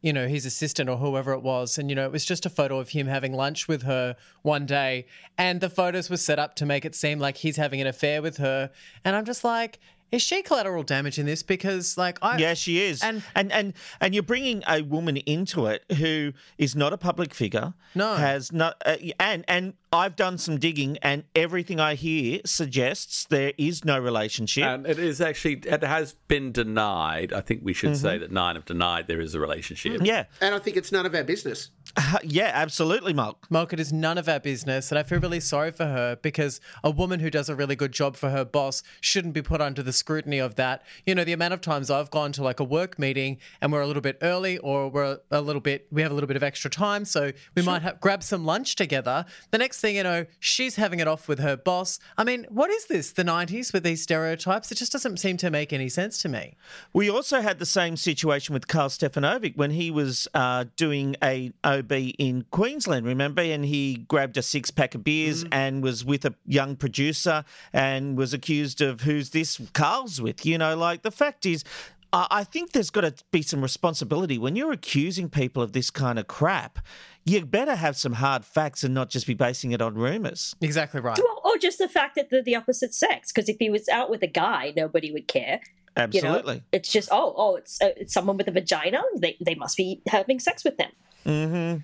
you 0.00 0.12
know, 0.12 0.28
his 0.28 0.46
assistant 0.46 0.88
or 0.88 0.96
whoever 0.96 1.32
it 1.32 1.42
was. 1.42 1.76
And, 1.76 1.90
you 1.90 1.96
know, 1.96 2.04
it 2.04 2.12
was 2.12 2.24
just 2.24 2.46
a 2.46 2.50
photo 2.50 2.78
of 2.78 2.90
him 2.90 3.08
having 3.08 3.32
lunch 3.32 3.66
with 3.66 3.82
her 3.82 4.14
one 4.42 4.64
day. 4.64 5.06
And 5.36 5.60
the 5.60 5.68
photos 5.68 6.08
were 6.08 6.16
set 6.16 6.38
up 6.38 6.54
to 6.56 6.66
make 6.66 6.84
it 6.84 6.94
seem 6.94 7.18
like 7.18 7.38
he's 7.38 7.56
having 7.56 7.80
an 7.80 7.88
affair 7.88 8.22
with 8.22 8.36
her. 8.36 8.70
And 9.04 9.16
I'm 9.16 9.24
just 9.24 9.42
like, 9.42 9.80
is 10.10 10.22
she 10.22 10.42
collateral 10.42 10.82
damage 10.82 11.18
in 11.18 11.26
this? 11.26 11.42
Because, 11.42 11.98
like, 11.98 12.18
I. 12.22 12.38
Yeah, 12.38 12.54
she 12.54 12.80
is. 12.80 13.02
And- 13.02 13.22
And, 13.34 13.52
and 13.52 13.74
and 14.00 14.14
you're 14.14 14.22
bringing 14.22 14.62
a 14.68 14.82
woman 14.82 15.16
into 15.18 15.66
it 15.66 15.84
who 15.98 16.32
is 16.56 16.74
not 16.74 16.92
a 16.92 16.96
public 16.98 17.34
figure. 17.34 17.74
No. 17.94 18.14
has 18.14 18.52
not. 18.52 18.80
Uh, 18.86 18.96
and 19.20 19.44
and 19.48 19.74
I've 19.92 20.16
done 20.16 20.36
some 20.36 20.58
digging, 20.58 20.98
and 20.98 21.24
everything 21.34 21.80
I 21.80 21.94
hear 21.94 22.40
suggests 22.44 23.24
there 23.24 23.52
is 23.56 23.84
no 23.84 23.98
relationship. 23.98 24.64
And 24.64 24.86
it 24.86 24.98
is 24.98 25.20
actually, 25.20 25.54
it 25.64 25.82
has 25.82 26.14
been 26.28 26.52
denied. 26.52 27.32
I 27.32 27.40
think 27.40 27.60
we 27.64 27.72
should 27.72 27.96
say 27.96 28.14
mm-hmm. 28.14 28.20
that 28.20 28.32
nine 28.32 28.56
have 28.56 28.66
denied 28.66 29.06
there 29.06 29.20
is 29.20 29.34
a 29.34 29.40
relationship. 29.40 30.02
yeah, 30.04 30.24
And 30.42 30.54
I 30.54 30.58
think 30.58 30.76
it's 30.76 30.92
none 30.92 31.06
of 31.06 31.14
our 31.14 31.24
business. 31.24 31.70
Uh, 31.96 32.18
yeah, 32.22 32.50
absolutely, 32.52 33.14
Mark. 33.14 33.50
Mark, 33.50 33.72
it 33.72 33.80
is 33.80 33.92
none 33.92 34.18
of 34.18 34.28
our 34.28 34.38
business, 34.38 34.92
and 34.92 34.98
I 34.98 35.02
feel 35.02 35.20
really 35.20 35.40
sorry 35.40 35.70
for 35.70 35.86
her 35.86 36.16
because 36.16 36.60
a 36.84 36.90
woman 36.90 37.20
who 37.20 37.30
does 37.30 37.48
a 37.48 37.56
really 37.56 37.76
good 37.76 37.92
job 37.92 38.14
for 38.14 38.28
her 38.28 38.44
boss 38.44 38.82
shouldn't 39.00 39.32
be 39.32 39.40
put 39.40 39.62
under 39.62 39.82
the 39.82 39.92
scrutiny 39.92 40.38
of 40.38 40.56
that. 40.56 40.82
You 41.06 41.14
know, 41.14 41.24
the 41.24 41.32
amount 41.32 41.54
of 41.54 41.62
times 41.62 41.90
I've 41.90 42.10
gone 42.10 42.32
to 42.32 42.42
like 42.42 42.60
a 42.60 42.64
work 42.64 42.98
meeting 42.98 43.38
and 43.62 43.72
we're 43.72 43.80
a 43.80 43.86
little 43.86 44.02
bit 44.02 44.18
early, 44.20 44.58
or 44.58 44.88
we're 44.90 45.18
a 45.30 45.40
little 45.40 45.62
bit, 45.62 45.86
we 45.90 46.02
have 46.02 46.10
a 46.10 46.14
little 46.14 46.28
bit 46.28 46.36
of 46.36 46.42
extra 46.42 46.70
time, 46.70 47.06
so 47.06 47.32
we 47.54 47.62
might 47.62 47.82
have 47.82 48.00
grab 48.00 48.22
some 48.22 48.44
lunch 48.44 48.76
together. 48.76 49.24
The 49.50 49.58
next 49.58 49.77
thing 49.80 49.96
you 49.96 50.02
know, 50.02 50.26
she's 50.38 50.76
having 50.76 51.00
it 51.00 51.08
off 51.08 51.28
with 51.28 51.38
her 51.38 51.56
boss. 51.56 51.98
I 52.16 52.24
mean, 52.24 52.46
what 52.48 52.70
is 52.70 52.86
this? 52.86 53.12
The 53.12 53.22
'90s 53.22 53.72
with 53.72 53.82
these 53.82 54.02
stereotypes? 54.02 54.70
It 54.72 54.76
just 54.76 54.92
doesn't 54.92 55.18
seem 55.18 55.36
to 55.38 55.50
make 55.50 55.72
any 55.72 55.88
sense 55.88 56.20
to 56.22 56.28
me. 56.28 56.56
We 56.92 57.10
also 57.10 57.40
had 57.40 57.58
the 57.58 57.66
same 57.66 57.96
situation 57.96 58.52
with 58.52 58.68
Carl 58.68 58.88
Stefanovic 58.88 59.56
when 59.56 59.70
he 59.70 59.90
was 59.90 60.28
uh, 60.34 60.64
doing 60.76 61.16
a 61.22 61.52
OB 61.64 61.92
in 62.18 62.44
Queensland, 62.50 63.06
remember? 63.06 63.42
And 63.42 63.64
he 63.64 64.04
grabbed 64.08 64.36
a 64.36 64.42
six 64.42 64.70
pack 64.70 64.94
of 64.94 65.04
beers 65.04 65.44
and 65.52 65.82
was 65.82 66.04
with 66.04 66.24
a 66.24 66.34
young 66.46 66.76
producer 66.76 67.44
and 67.72 68.16
was 68.16 68.32
accused 68.34 68.80
of 68.80 69.02
who's 69.02 69.30
this 69.30 69.60
Carl's 69.72 70.20
with. 70.20 70.44
You 70.44 70.58
know, 70.58 70.76
like 70.76 71.02
the 71.02 71.10
fact 71.10 71.46
is, 71.46 71.64
I 72.12 72.26
I 72.30 72.44
think 72.44 72.72
there's 72.72 72.90
got 72.90 73.02
to 73.02 73.14
be 73.30 73.42
some 73.42 73.62
responsibility 73.62 74.38
when 74.38 74.56
you're 74.56 74.72
accusing 74.72 75.28
people 75.28 75.62
of 75.62 75.72
this 75.72 75.90
kind 75.90 76.18
of 76.18 76.26
crap. 76.26 76.78
You 77.24 77.44
better 77.44 77.74
have 77.74 77.96
some 77.96 78.14
hard 78.14 78.44
facts 78.44 78.84
and 78.84 78.94
not 78.94 79.10
just 79.10 79.26
be 79.26 79.34
basing 79.34 79.72
it 79.72 79.82
on 79.82 79.94
rumours. 79.94 80.54
Exactly 80.60 81.00
right. 81.00 81.18
Well, 81.18 81.42
or 81.44 81.58
just 81.58 81.78
the 81.78 81.88
fact 81.88 82.14
that 82.14 82.30
they're 82.30 82.42
the 82.42 82.56
opposite 82.56 82.94
sex. 82.94 83.32
Because 83.32 83.48
if 83.48 83.56
he 83.58 83.68
was 83.68 83.88
out 83.88 84.08
with 84.08 84.22
a 84.22 84.26
guy, 84.26 84.72
nobody 84.76 85.12
would 85.12 85.28
care. 85.28 85.60
You 85.96 86.22
know? 86.22 86.28
Absolutely. 86.28 86.62
It's 86.72 86.90
just 86.90 87.08
oh 87.10 87.34
oh 87.36 87.56
it's, 87.56 87.80
uh, 87.82 87.90
it's 87.96 88.14
someone 88.14 88.36
with 88.36 88.48
a 88.48 88.52
vagina. 88.52 89.02
They 89.16 89.36
they 89.44 89.54
must 89.54 89.76
be 89.76 90.00
having 90.06 90.38
sex 90.38 90.64
with 90.64 90.76
them. 90.76 90.90
Mm-hmm. 91.26 91.82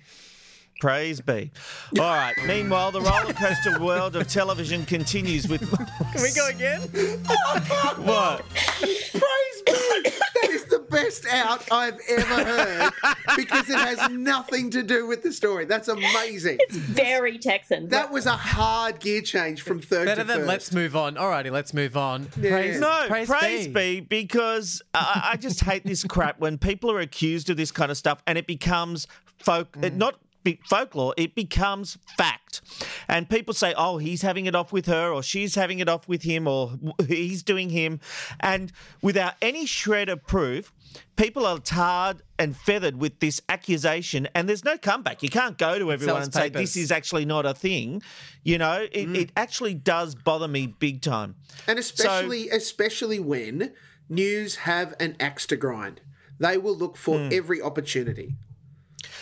Praise 0.81 1.21
be. 1.21 1.51
All 1.97 2.05
right. 2.05 2.35
Meanwhile, 2.45 2.91
the 2.91 3.01
roller 3.01 3.33
coaster 3.33 3.79
world 3.79 4.15
of 4.15 4.27
television 4.27 4.85
continues 4.85 5.47
with. 5.47 5.61
Can 6.13 6.21
we 6.21 6.31
go 6.33 6.47
again? 6.49 6.81
what? 8.03 8.43
Praise 8.49 9.61
be! 9.65 9.71
That 9.71 10.49
is 10.49 10.65
the 10.65 10.79
best 10.89 11.25
out 11.31 11.63
I've 11.71 11.97
ever 12.09 12.43
heard 12.43 12.91
because 13.37 13.69
it 13.69 13.77
has 13.77 14.09
nothing 14.09 14.69
to 14.71 14.83
do 14.83 15.07
with 15.07 15.23
the 15.23 15.31
story. 15.31 15.63
That's 15.65 15.87
amazing. 15.87 16.57
It's 16.59 16.75
very 16.75 17.37
Texan. 17.37 17.87
That 17.89 18.11
was 18.11 18.25
a 18.25 18.31
hard 18.31 18.99
gear 18.99 19.21
change 19.21 19.61
from 19.61 19.79
third 19.79 20.05
Better 20.05 20.21
to 20.21 20.27
than 20.27 20.37
first. 20.39 20.47
let's 20.47 20.71
move 20.73 20.95
on. 20.95 21.17
All 21.17 21.29
righty, 21.29 21.49
let's 21.49 21.73
move 21.73 21.95
on. 21.95 22.27
Yeah. 22.39 22.51
Praise, 22.51 22.79
No, 22.79 23.05
praise, 23.07 23.27
praise, 23.29 23.67
be. 23.67 23.71
be. 23.71 24.01
because 24.01 24.81
I, 24.93 25.29
I 25.33 25.37
just 25.37 25.61
hate 25.61 25.85
this 25.85 26.03
crap 26.03 26.39
when 26.39 26.57
people 26.57 26.91
are 26.91 26.99
accused 26.99 27.49
of 27.49 27.55
this 27.57 27.71
kind 27.71 27.91
of 27.91 27.97
stuff 27.97 28.21
and 28.27 28.37
it 28.37 28.45
becomes 28.45 29.07
folk, 29.39 29.75
it 29.81 29.93
not 29.95 30.15
be 30.15 30.24
folklore, 30.65 31.13
it 31.17 31.35
becomes 31.35 31.97
fact. 32.17 32.61
And 33.07 33.29
people 33.29 33.53
say, 33.53 33.73
oh, 33.77 33.97
he's 33.97 34.21
having 34.21 34.45
it 34.45 34.55
off 34.55 34.71
with 34.71 34.85
her, 34.85 35.11
or 35.11 35.21
she's 35.21 35.55
having 35.55 35.79
it 35.79 35.89
off 35.89 36.07
with 36.07 36.23
him, 36.23 36.47
or 36.47 36.73
he's 37.07 37.43
doing 37.43 37.69
him. 37.69 37.99
And 38.39 38.71
without 39.01 39.33
any 39.41 39.65
shred 39.65 40.09
of 40.09 40.25
proof, 40.25 40.71
people 41.15 41.45
are 41.45 41.59
tarred 41.59 42.21
and 42.39 42.55
feathered 42.55 42.97
with 42.97 43.19
this 43.19 43.41
accusation, 43.49 44.27
and 44.35 44.47
there's 44.47 44.63
no 44.63 44.77
comeback. 44.77 45.23
You 45.23 45.29
can't 45.29 45.57
go 45.57 45.77
to 45.79 45.91
everyone 45.91 46.23
and 46.23 46.33
say, 46.33 46.49
this 46.49 46.75
is 46.75 46.91
actually 46.91 47.25
not 47.25 47.45
a 47.45 47.53
thing. 47.53 48.01
You 48.43 48.57
know, 48.57 48.87
it, 48.91 49.15
it 49.15 49.31
actually 49.35 49.73
does 49.73 50.15
bother 50.15 50.47
me 50.47 50.67
big 50.67 51.01
time. 51.01 51.35
And 51.67 51.79
especially 51.79 52.49
especially 52.49 53.19
when 53.19 53.73
news 54.09 54.55
have 54.57 54.93
an 54.99 55.15
axe 55.19 55.45
to 55.47 55.55
grind. 55.55 56.01
They 56.39 56.57
will 56.57 56.75
look 56.75 56.97
for 56.97 57.17
Hmm. 57.17 57.29
every 57.31 57.61
opportunity. 57.61 58.35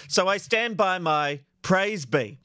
So 0.08 0.28
I 0.28 0.38
stand 0.38 0.78
by 0.78 1.00
my 1.00 1.40
praise 1.62 2.06
be. 2.06 2.40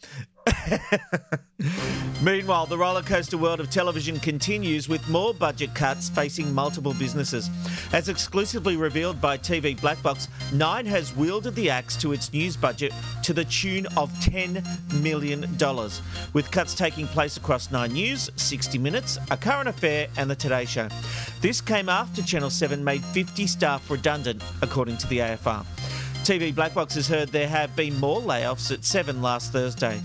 Meanwhile, 2.22 2.66
the 2.66 2.76
rollercoaster 2.76 3.34
world 3.34 3.60
of 3.60 3.70
television 3.70 4.18
continues 4.18 4.88
with 4.88 5.08
more 5.08 5.32
budget 5.32 5.74
cuts 5.74 6.08
facing 6.08 6.52
multiple 6.52 6.94
businesses. 6.94 7.48
As 7.92 8.08
exclusively 8.08 8.76
revealed 8.76 9.20
by 9.20 9.38
TV 9.38 9.80
Black 9.80 10.02
Box, 10.02 10.28
Nine 10.52 10.86
has 10.86 11.14
wielded 11.14 11.54
the 11.54 11.70
axe 11.70 11.96
to 11.98 12.12
its 12.12 12.32
news 12.32 12.56
budget 12.56 12.92
to 13.22 13.32
the 13.32 13.44
tune 13.44 13.86
of 13.96 14.10
$10 14.20 15.02
million, 15.02 15.42
with 16.32 16.50
cuts 16.50 16.74
taking 16.74 17.06
place 17.06 17.36
across 17.36 17.70
Nine 17.70 17.92
News, 17.92 18.30
60 18.36 18.78
Minutes, 18.78 19.18
A 19.30 19.36
Current 19.36 19.68
Affair, 19.68 20.08
and 20.16 20.30
The 20.30 20.36
Today 20.36 20.64
Show. 20.64 20.88
This 21.40 21.60
came 21.60 21.88
after 21.88 22.22
Channel 22.22 22.50
7 22.50 22.82
made 22.82 23.04
50 23.04 23.46
staff 23.46 23.90
redundant, 23.90 24.42
according 24.62 24.96
to 24.98 25.06
the 25.08 25.18
AFR. 25.18 25.64
TV 26.28 26.54
Black 26.54 26.74
Box 26.74 26.94
has 26.94 27.08
heard 27.08 27.30
there 27.30 27.48
have 27.48 27.74
been 27.74 27.98
more 27.98 28.20
layoffs 28.20 28.70
at 28.70 28.84
7 28.84 29.22
last 29.22 29.50
Thursday. 29.50 29.98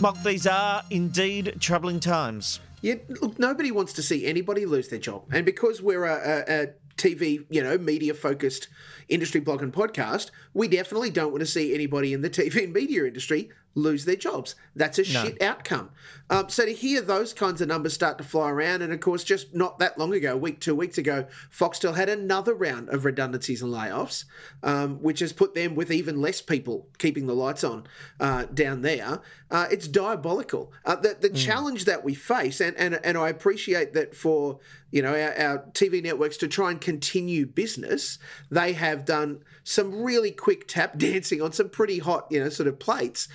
Mock, 0.00 0.20
these 0.24 0.44
are 0.44 0.82
indeed 0.90 1.54
troubling 1.60 2.00
times. 2.00 2.58
Yeah, 2.80 2.96
look, 3.22 3.38
nobody 3.38 3.70
wants 3.70 3.92
to 3.92 4.02
see 4.02 4.26
anybody 4.26 4.66
lose 4.66 4.88
their 4.88 4.98
job, 4.98 5.22
and 5.30 5.46
because 5.46 5.80
we're 5.80 6.02
a, 6.02 6.16
a, 6.48 6.62
a 6.62 6.66
TV, 6.96 7.46
you 7.48 7.62
know, 7.62 7.78
media 7.78 8.12
focused 8.12 8.66
industry 9.08 9.40
blog 9.40 9.62
and 9.62 9.72
podcast, 9.72 10.32
we 10.52 10.66
definitely 10.66 11.10
don't 11.10 11.30
want 11.30 11.42
to 11.42 11.46
see 11.46 11.72
anybody 11.72 12.12
in 12.12 12.22
the 12.22 12.30
TV 12.30 12.64
and 12.64 12.72
media 12.72 13.04
industry 13.04 13.48
lose 13.78 14.04
their 14.04 14.16
jobs. 14.16 14.54
That's 14.74 14.98
a 14.98 15.04
shit 15.04 15.40
outcome. 15.42 15.90
Um, 16.30 16.48
so 16.48 16.66
to 16.66 16.72
hear 16.72 17.00
those 17.00 17.32
kinds 17.32 17.60
of 17.60 17.68
numbers 17.68 17.94
start 17.94 18.18
to 18.18 18.24
fly 18.24 18.50
around, 18.50 18.82
and 18.82 18.92
of 18.92 19.00
course, 19.00 19.24
just 19.24 19.54
not 19.54 19.78
that 19.78 19.98
long 19.98 20.12
ago, 20.12 20.34
a 20.34 20.36
week, 20.36 20.60
two 20.60 20.74
weeks 20.74 20.98
ago, 20.98 21.26
Foxtel 21.50 21.96
had 21.96 22.08
another 22.08 22.54
round 22.54 22.90
of 22.90 23.04
redundancies 23.04 23.62
and 23.62 23.72
layoffs, 23.72 24.24
um, 24.62 25.02
which 25.02 25.20
has 25.20 25.32
put 25.32 25.54
them 25.54 25.74
with 25.74 25.90
even 25.90 26.20
less 26.20 26.42
people 26.42 26.88
keeping 26.98 27.26
the 27.26 27.34
lights 27.34 27.64
on 27.64 27.86
uh, 28.20 28.44
down 28.52 28.82
there. 28.82 29.20
Uh, 29.50 29.66
it's 29.70 29.88
diabolical. 29.88 30.72
Uh, 30.84 30.96
the 30.96 31.16
the 31.18 31.30
challenge 31.30 31.86
that 31.86 32.04
we 32.04 32.14
face, 32.14 32.60
and, 32.60 32.76
and 32.76 33.00
and 33.02 33.16
I 33.16 33.30
appreciate 33.30 33.94
that 33.94 34.14
for 34.14 34.58
you 34.90 35.00
know 35.00 35.14
our, 35.14 35.34
our 35.38 35.58
TV 35.72 36.02
networks 36.02 36.36
to 36.38 36.48
try 36.48 36.70
and 36.70 36.80
continue 36.80 37.46
business, 37.46 38.18
they 38.50 38.74
have 38.74 39.06
done 39.06 39.42
some 39.64 40.02
really 40.02 40.30
quick 40.30 40.68
tap 40.68 40.98
dancing 40.98 41.40
on 41.40 41.52
some 41.52 41.70
pretty 41.70 42.00
hot 42.00 42.26
you 42.30 42.40
know 42.40 42.50
sort 42.50 42.68
of 42.68 42.78
plates 42.78 43.28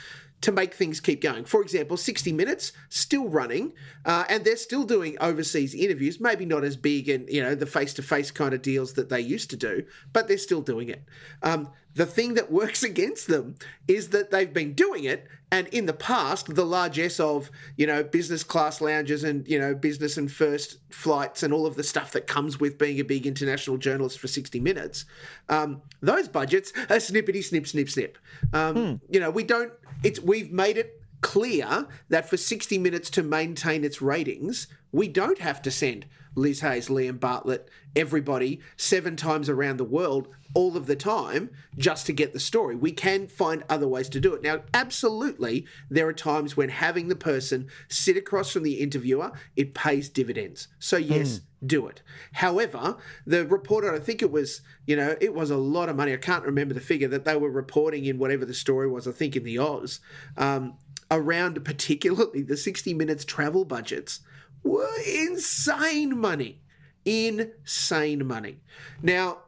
to 0.44 0.52
make 0.52 0.74
things 0.74 1.00
keep 1.00 1.22
going. 1.22 1.46
For 1.46 1.62
example, 1.62 1.96
60 1.96 2.34
Minutes 2.34 2.74
still 2.90 3.30
running, 3.30 3.74
uh, 4.06 4.26
and 4.28 4.44
they're 4.44 4.58
still 4.58 4.84
doing 4.84 5.18
overseas 5.22 5.74
interviews. 5.74 6.20
Maybe 6.20 6.46
not 6.46 6.64
as 6.64 6.76
big 6.76 7.08
and 7.10 7.30
you 7.30 7.42
know 7.42 7.56
the 7.56 7.66
face-to-face 7.66 8.32
kind 8.32 8.54
of 8.54 8.62
deals 8.62 8.94
that 8.94 9.10
they 9.10 9.22
used 9.22 9.50
to 9.52 9.58
do, 9.58 9.86
but 10.12 10.28
they're 10.28 10.38
still 10.38 10.62
doing 10.62 10.90
it. 10.90 11.04
Um, 11.42 11.70
the 11.96 12.06
thing 12.06 12.34
that 12.34 12.52
works 12.52 12.84
against 12.92 13.28
them 13.28 13.56
is 13.88 14.10
that 14.10 14.32
they've 14.32 14.54
been 14.54 14.74
doing 14.74 15.06
it, 15.06 15.28
and 15.52 15.68
in 15.68 15.86
the 15.86 15.94
past, 15.94 16.56
the 16.56 16.66
largesse 16.66 17.20
of 17.20 17.50
you 17.78 17.88
know 17.88 18.04
business 18.04 18.44
class 18.44 18.82
lounges 18.82 19.24
and 19.24 19.48
you 19.48 19.60
know 19.60 19.74
business 19.74 20.18
and 20.18 20.32
first 20.32 20.80
flights 20.90 21.44
and 21.44 21.54
all 21.54 21.66
of 21.66 21.76
the 21.76 21.84
stuff 21.84 22.12
that 22.12 22.28
comes 22.28 22.60
with 22.60 22.78
being 22.78 23.00
a 23.00 23.04
big 23.04 23.26
international 23.26 23.78
journalist 23.78 24.20
for 24.20 24.28
60 24.28 24.60
Minutes, 24.60 25.06
um, 25.50 25.82
those 26.02 26.28
budgets 26.28 26.74
are 26.90 26.98
snippety 26.98 27.44
snip 27.44 27.68
snip 27.68 27.90
snip. 27.90 28.18
Um, 28.52 29.00
You 29.10 29.20
know 29.20 29.30
we 29.30 29.44
don't. 29.44 29.72
It's 30.04 30.20
we've 30.20 30.52
made 30.52 30.78
it 30.78 31.02
clear 31.22 31.88
that 32.10 32.30
for 32.30 32.38
60 32.38 32.78
minutes 32.78 33.10
to 33.12 33.24
maintain 33.24 33.84
its 33.84 34.02
ratings, 34.02 34.68
we 34.92 35.08
don't 35.08 35.40
have 35.40 35.62
to 35.64 35.72
send 35.72 36.06
Liz 36.36 36.62
Hayes, 36.62 36.90
Liam 36.90 37.20
Bartlett, 37.20 37.70
everybody 37.96 38.60
seven 38.76 39.16
times 39.16 39.50
around 39.50 39.78
the 39.78 39.84
world 39.84 40.28
all 40.54 40.78
of 40.78 40.86
the 40.86 40.96
time 40.96 41.50
just 41.78 42.06
to 42.06 42.14
get 42.14 42.34
the 42.34 42.40
story. 42.40 42.76
We 42.76 42.92
can 42.92 43.28
find 43.28 43.64
other 43.70 43.88
ways 43.88 44.10
to 44.10 44.20
do 44.20 44.34
it. 44.34 44.44
Now, 44.44 44.62
absolutely, 44.74 45.66
there 45.90 46.08
are 46.08 46.14
times 46.14 46.56
when 46.56 46.70
having 46.70 47.08
the 47.08 47.16
person 47.16 47.68
sit 47.88 48.18
across 48.18 48.52
from 48.52 48.64
the 48.64 48.80
interviewer, 48.80 49.32
it 49.56 49.74
pays 49.74 50.10
dividends. 50.10 50.68
So, 50.80 50.98
yes, 50.98 51.42
do 51.66 51.88
it. 51.88 52.02
However, 52.34 52.98
the 53.26 53.46
reporter, 53.46 53.94
I 53.94 54.00
think 54.00 54.22
it 54.22 54.32
was, 54.32 54.62
you 54.86 54.96
know, 54.96 55.16
it 55.20 55.34
was 55.34 55.50
a 55.50 55.58
lot 55.58 55.90
of 55.90 55.96
money. 55.96 56.14
I 56.14 56.18
can't 56.18 56.46
remember 56.46 56.74
the 56.74 56.82
figure 56.82 57.08
that 57.08 57.26
they 57.26 57.36
were 57.36 57.50
reporting 57.50 58.06
in 58.06 58.20
whatever 58.20 58.46
the 58.46 58.54
story 58.54 58.88
was, 58.88 59.08
I 59.08 59.12
think 59.12 59.36
in 59.36 59.44
the 59.44 59.58
Oz, 59.58 60.00
um, 60.38 60.78
around 61.10 61.64
particularly 61.64 62.42
the 62.42 62.58
60 62.58 62.94
Minutes 62.94 63.26
travel 63.26 63.66
budgets 63.66 64.20
insane 65.06 66.18
money. 66.18 66.62
Insane 67.06 68.26
money. 68.26 68.60
Now, 69.02 69.40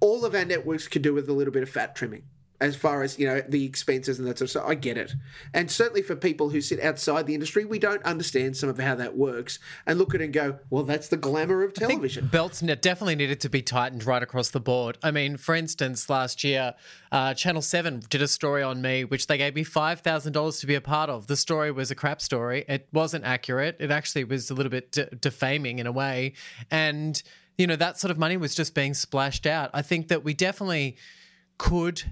all 0.00 0.24
of 0.24 0.34
our 0.34 0.44
networks 0.44 0.88
could 0.88 1.02
do 1.02 1.14
with 1.14 1.28
a 1.28 1.32
little 1.32 1.52
bit 1.52 1.62
of 1.62 1.68
fat 1.68 1.94
trimming. 1.94 2.24
As 2.62 2.76
far 2.76 3.02
as 3.02 3.18
you 3.18 3.26
know 3.26 3.42
the 3.48 3.64
expenses 3.64 4.18
and 4.18 4.28
that 4.28 4.38
sort 4.38 4.46
of 4.46 4.50
stuff. 4.50 4.64
I 4.66 4.74
get 4.74 4.96
it, 4.96 5.14
and 5.52 5.70
certainly 5.70 6.00
for 6.02 6.14
people 6.14 6.50
who 6.50 6.60
sit 6.60 6.80
outside 6.80 7.26
the 7.26 7.34
industry, 7.34 7.64
we 7.64 7.78
don't 7.78 8.02
understand 8.04 8.56
some 8.56 8.68
of 8.68 8.78
how 8.78 8.94
that 8.94 9.16
works 9.16 9.58
and 9.84 9.98
look 9.98 10.14
at 10.14 10.20
it 10.20 10.24
and 10.24 10.32
go, 10.32 10.58
well, 10.70 10.84
that's 10.84 11.08
the 11.08 11.16
glamour 11.16 11.64
of 11.64 11.74
television. 11.74 12.28
belts 12.28 12.60
definitely 12.60 13.16
needed 13.16 13.40
to 13.40 13.48
be 13.48 13.62
tightened 13.62 14.04
right 14.04 14.22
across 14.22 14.50
the 14.50 14.60
board. 14.60 14.96
I 15.02 15.10
mean, 15.10 15.36
for 15.36 15.54
instance, 15.54 16.08
last 16.08 16.44
year, 16.44 16.74
uh, 17.10 17.34
Channel 17.34 17.62
Seven 17.62 18.02
did 18.08 18.22
a 18.22 18.28
story 18.28 18.62
on 18.62 18.80
me, 18.80 19.04
which 19.04 19.26
they 19.26 19.36
gave 19.36 19.54
me 19.56 19.64
five 19.64 20.00
thousand 20.00 20.32
dollars 20.32 20.60
to 20.60 20.66
be 20.66 20.76
a 20.76 20.80
part 20.80 21.10
of. 21.10 21.26
The 21.26 21.36
story 21.36 21.72
was 21.72 21.90
a 21.90 21.96
crap 21.96 22.22
story. 22.22 22.64
It 22.68 22.88
wasn't 22.92 23.24
accurate. 23.24 23.76
It 23.80 23.90
actually 23.90 24.24
was 24.24 24.50
a 24.50 24.54
little 24.54 24.70
bit 24.70 24.92
de- 24.92 25.06
defaming 25.06 25.80
in 25.80 25.86
a 25.88 25.92
way, 25.92 26.34
and 26.70 27.20
you 27.58 27.66
know 27.66 27.76
that 27.76 27.98
sort 27.98 28.10
of 28.10 28.18
money 28.18 28.36
was 28.36 28.54
just 28.54 28.74
being 28.74 28.94
splashed 28.94 29.46
out. 29.46 29.70
I 29.74 29.82
think 29.82 30.08
that 30.08 30.22
we 30.22 30.32
definitely 30.32 30.96
could 31.58 32.02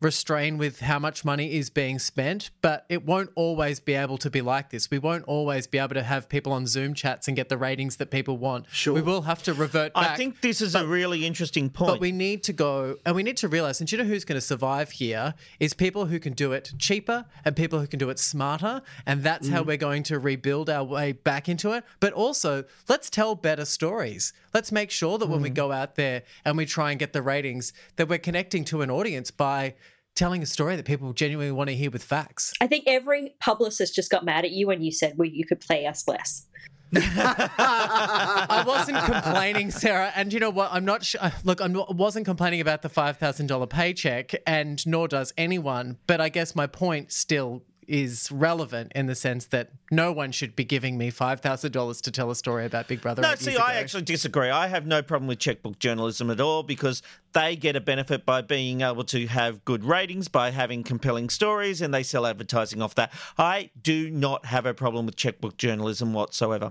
restrain 0.00 0.56
with 0.56 0.80
how 0.80 0.98
much 0.98 1.24
money 1.24 1.54
is 1.54 1.68
being 1.68 1.98
spent, 1.98 2.50
but 2.62 2.86
it 2.88 3.04
won't 3.04 3.30
always 3.34 3.80
be 3.80 3.94
able 3.94 4.16
to 4.18 4.30
be 4.30 4.40
like 4.40 4.70
this. 4.70 4.90
We 4.90 4.98
won't 4.98 5.24
always 5.24 5.66
be 5.66 5.78
able 5.78 5.94
to 5.94 6.02
have 6.02 6.28
people 6.28 6.52
on 6.52 6.66
Zoom 6.66 6.94
chats 6.94 7.28
and 7.28 7.36
get 7.36 7.50
the 7.50 7.58
ratings 7.58 7.96
that 7.96 8.10
people 8.10 8.38
want. 8.38 8.66
Sure. 8.72 8.94
We 8.94 9.02
will 9.02 9.22
have 9.22 9.42
to 9.42 9.52
revert 9.52 9.92
back. 9.94 10.10
I 10.10 10.16
think 10.16 10.40
this 10.40 10.60
is 10.62 10.74
a 10.74 10.86
really 10.86 11.26
interesting 11.26 11.68
point. 11.68 11.92
But 11.92 12.00
we 12.00 12.12
need 12.12 12.42
to 12.44 12.52
go 12.52 12.96
and 13.04 13.14
we 13.14 13.22
need 13.22 13.36
to 13.38 13.48
realize, 13.48 13.80
and 13.80 13.88
do 13.88 13.96
you 13.96 14.02
know 14.02 14.08
who's 14.08 14.24
going 14.24 14.36
to 14.36 14.46
survive 14.46 14.90
here 14.92 15.34
is 15.58 15.74
people 15.74 16.06
who 16.06 16.18
can 16.18 16.32
do 16.32 16.52
it 16.52 16.72
cheaper 16.78 17.26
and 17.44 17.54
people 17.54 17.78
who 17.78 17.86
can 17.86 17.98
do 17.98 18.08
it 18.08 18.18
smarter. 18.18 18.82
And 19.06 19.22
that's 19.22 19.48
how 19.48 19.62
mm. 19.62 19.66
we're 19.66 19.76
going 19.76 20.02
to 20.04 20.18
rebuild 20.18 20.70
our 20.70 20.84
way 20.84 21.12
back 21.12 21.48
into 21.48 21.72
it. 21.72 21.84
But 22.00 22.14
also, 22.14 22.64
let's 22.88 23.10
tell 23.10 23.34
better 23.34 23.66
stories. 23.66 24.32
Let's 24.54 24.72
make 24.72 24.90
sure 24.90 25.18
that 25.18 25.28
when 25.28 25.42
we 25.42 25.50
mm. 25.50 25.54
go 25.54 25.72
out 25.72 25.96
there 25.96 26.22
and 26.44 26.56
we 26.56 26.64
try 26.64 26.90
and 26.90 26.98
get 26.98 27.12
the 27.12 27.22
ratings, 27.22 27.72
that 27.96 28.08
we're 28.08 28.18
connecting 28.18 28.64
to 28.66 28.82
an 28.82 28.90
audience 28.90 29.30
by 29.30 29.74
telling 30.20 30.42
a 30.42 30.46
story 30.46 30.76
that 30.76 30.84
people 30.84 31.14
genuinely 31.14 31.50
want 31.50 31.70
to 31.70 31.74
hear 31.74 31.90
with 31.90 32.04
facts. 32.04 32.52
I 32.60 32.66
think 32.66 32.84
every 32.86 33.34
publicist 33.40 33.94
just 33.94 34.10
got 34.10 34.22
mad 34.22 34.44
at 34.44 34.50
you 34.50 34.66
when 34.66 34.82
you 34.82 34.92
said, 34.92 35.14
well, 35.16 35.26
you 35.26 35.46
could 35.46 35.60
play 35.60 35.86
us 35.86 36.06
less. 36.06 36.46
I 36.94 38.62
wasn't 38.66 38.98
complaining, 38.98 39.70
Sarah. 39.70 40.12
And 40.14 40.30
you 40.30 40.38
know 40.38 40.50
what? 40.50 40.68
I'm 40.72 40.84
not 40.84 41.04
sure. 41.04 41.22
Uh, 41.22 41.30
look, 41.44 41.62
I 41.62 41.68
wasn't 41.68 42.26
complaining 42.26 42.60
about 42.60 42.82
the 42.82 42.90
$5,000 42.90 43.70
paycheck, 43.70 44.34
and 44.46 44.86
nor 44.86 45.08
does 45.08 45.32
anyone. 45.38 45.96
But 46.06 46.20
I 46.20 46.28
guess 46.28 46.54
my 46.54 46.66
point 46.66 47.12
still 47.12 47.62
is 47.90 48.30
relevant 48.30 48.92
in 48.94 49.06
the 49.06 49.16
sense 49.16 49.46
that 49.46 49.72
no 49.90 50.12
one 50.12 50.30
should 50.30 50.54
be 50.54 50.64
giving 50.64 50.96
me 50.96 51.10
$5,000 51.10 52.00
to 52.02 52.10
tell 52.12 52.30
a 52.30 52.36
story 52.36 52.64
about 52.64 52.86
Big 52.86 53.00
Brother. 53.00 53.20
No, 53.20 53.34
see, 53.34 53.56
I 53.56 53.74
actually 53.74 54.04
disagree. 54.04 54.48
I 54.48 54.68
have 54.68 54.86
no 54.86 55.02
problem 55.02 55.26
with 55.26 55.40
checkbook 55.40 55.80
journalism 55.80 56.30
at 56.30 56.40
all 56.40 56.62
because 56.62 57.02
they 57.32 57.56
get 57.56 57.74
a 57.74 57.80
benefit 57.80 58.24
by 58.24 58.42
being 58.42 58.82
able 58.82 59.02
to 59.04 59.26
have 59.26 59.64
good 59.64 59.84
ratings, 59.84 60.28
by 60.28 60.52
having 60.52 60.84
compelling 60.84 61.28
stories, 61.28 61.80
and 61.80 61.92
they 61.92 62.04
sell 62.04 62.26
advertising 62.26 62.80
off 62.80 62.94
that. 62.94 63.12
I 63.36 63.70
do 63.82 64.08
not 64.08 64.46
have 64.46 64.66
a 64.66 64.74
problem 64.74 65.06
with 65.06 65.16
checkbook 65.16 65.56
journalism 65.56 66.12
whatsoever. 66.12 66.70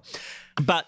But 0.56 0.86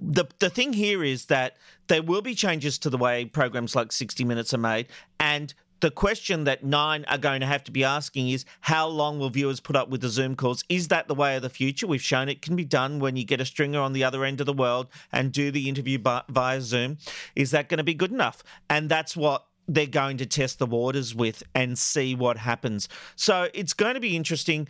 the 0.00 0.24
the 0.40 0.50
thing 0.50 0.72
here 0.72 1.04
is 1.04 1.26
that 1.26 1.56
there 1.86 2.02
will 2.02 2.22
be 2.22 2.34
changes 2.34 2.78
to 2.78 2.90
the 2.90 2.98
way 2.98 3.24
programs 3.24 3.76
like 3.76 3.92
60 3.92 4.24
Minutes 4.24 4.52
are 4.52 4.58
made, 4.58 4.88
and 5.20 5.54
the 5.80 5.90
question 5.90 6.44
that 6.44 6.64
Nine 6.64 7.04
are 7.06 7.18
going 7.18 7.40
to 7.40 7.46
have 7.46 7.64
to 7.64 7.72
be 7.72 7.84
asking 7.84 8.30
is 8.30 8.44
how 8.62 8.86
long 8.88 9.18
will 9.18 9.30
viewers 9.30 9.60
put 9.60 9.76
up 9.76 9.88
with 9.88 10.00
the 10.00 10.08
Zoom 10.08 10.34
calls? 10.36 10.64
Is 10.68 10.88
that 10.88 11.08
the 11.08 11.14
way 11.14 11.36
of 11.36 11.42
the 11.42 11.50
future? 11.50 11.86
We've 11.86 12.02
shown 12.02 12.28
it 12.28 12.42
can 12.42 12.56
be 12.56 12.64
done 12.64 12.98
when 12.98 13.16
you 13.16 13.24
get 13.24 13.40
a 13.40 13.44
stringer 13.44 13.80
on 13.80 13.92
the 13.92 14.04
other 14.04 14.24
end 14.24 14.40
of 14.40 14.46
the 14.46 14.52
world 14.52 14.88
and 15.12 15.32
do 15.32 15.50
the 15.50 15.68
interview 15.68 15.98
by, 15.98 16.22
via 16.28 16.60
Zoom. 16.60 16.98
Is 17.36 17.50
that 17.52 17.68
going 17.68 17.78
to 17.78 17.84
be 17.84 17.94
good 17.94 18.12
enough? 18.12 18.42
And 18.68 18.88
that's 18.88 19.16
what 19.16 19.46
they're 19.68 19.86
going 19.86 20.16
to 20.16 20.26
test 20.26 20.58
the 20.58 20.66
waters 20.66 21.14
with 21.14 21.42
and 21.54 21.78
see 21.78 22.14
what 22.14 22.38
happens. 22.38 22.88
So 23.16 23.48
it's 23.52 23.74
going 23.74 23.94
to 23.94 24.00
be 24.00 24.16
interesting 24.16 24.66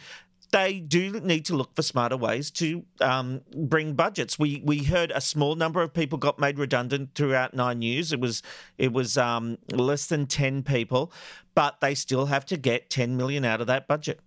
they 0.50 0.81
do 0.81 1.21
need 1.21 1.45
to 1.47 1.55
look 1.55 1.75
for 1.76 1.83
smarter 1.83 2.17
ways 2.17 2.50
to 2.52 2.85
um, 3.00 3.43
bring 3.55 3.95
budgets. 3.95 4.38
We 4.38 4.62
we 4.64 4.85
heard 4.85 5.12
a 5.14 5.21
small 5.21 5.55
number 5.55 5.83
of 5.83 5.93
people 5.93 6.19
got 6.19 6.38
made 6.38 6.59
redundant 6.59 7.14
throughout 7.14 7.55
Nine 7.55 7.81
News. 7.81 8.12
It 8.12 8.21
was 8.21 8.43
it 8.78 8.93
was 8.93 9.19
um, 9.19 9.59
less 9.71 10.07
than 10.07 10.26
ten 10.26 10.62
people, 10.62 11.12
but 11.59 11.81
they 11.81 11.93
still 11.93 12.27
have 12.27 12.47
to 12.47 12.57
get 12.57 12.88
ten 12.88 13.17
million 13.17 13.45
out 13.45 13.61
of 13.61 13.67
that 13.67 13.88
budget. 13.88 14.21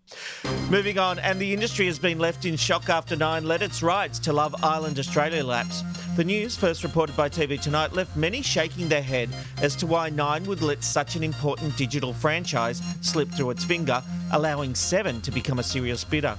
Moving 0.69 0.99
on, 0.99 1.17
and 1.17 1.39
the 1.39 1.53
industry 1.53 1.85
has 1.85 1.97
been 1.97 2.19
left 2.19 2.43
in 2.43 2.57
shock 2.57 2.89
after 2.89 3.15
Nine 3.15 3.45
let 3.45 3.61
its 3.61 3.81
rights 3.81 4.19
to 4.19 4.33
Love 4.33 4.53
Island 4.61 4.99
Australia 4.99 5.41
lapse. 5.41 5.81
The 6.17 6.25
news, 6.25 6.57
first 6.57 6.83
reported 6.83 7.15
by 7.15 7.29
TV 7.29 7.57
Tonight, 7.57 7.93
left 7.93 8.17
many 8.17 8.41
shaking 8.41 8.89
their 8.89 9.01
head 9.01 9.29
as 9.61 9.77
to 9.77 9.87
why 9.87 10.09
Nine 10.09 10.43
would 10.43 10.61
let 10.61 10.83
such 10.83 11.15
an 11.15 11.23
important 11.23 11.77
digital 11.77 12.11
franchise 12.11 12.81
slip 12.99 13.29
through 13.29 13.51
its 13.51 13.63
finger, 13.63 14.03
allowing 14.33 14.75
Seven 14.75 15.21
to 15.21 15.31
become 15.31 15.59
a 15.59 15.63
serious 15.63 16.03
bidder. 16.03 16.37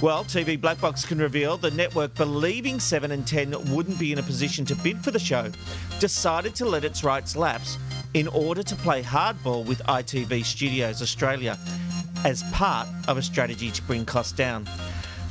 Well, 0.00 0.24
TV 0.24 0.58
Black 0.58 0.80
Box 0.80 1.04
can 1.04 1.18
reveal 1.18 1.58
the 1.58 1.70
network, 1.72 2.14
believing 2.14 2.80
7 2.80 3.10
and 3.10 3.26
10 3.26 3.74
wouldn't 3.74 3.98
be 3.98 4.10
in 4.10 4.18
a 4.18 4.22
position 4.22 4.64
to 4.64 4.74
bid 4.76 5.04
for 5.04 5.10
the 5.10 5.18
show, 5.18 5.52
decided 5.98 6.54
to 6.54 6.64
let 6.64 6.82
its 6.82 7.04
rights 7.04 7.36
lapse 7.36 7.76
in 8.14 8.26
order 8.28 8.62
to 8.62 8.76
play 8.76 9.02
hardball 9.02 9.64
with 9.64 9.80
ITV 9.84 10.44
Studios 10.44 11.00
Australia 11.00 11.58
as 12.24 12.42
part 12.52 12.88
of 13.08 13.16
a 13.16 13.22
strategy 13.22 13.70
to 13.70 13.82
bring 13.82 14.04
costs 14.04 14.32
down. 14.32 14.68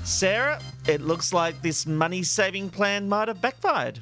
Sarah, 0.03 0.62
it 0.88 1.01
looks 1.01 1.33
like 1.33 1.62
this 1.62 1.86
money 1.86 2.24
saving 2.24 2.69
plan 2.69 3.07
might 3.07 3.27
have 3.27 3.41
backfired. 3.41 4.01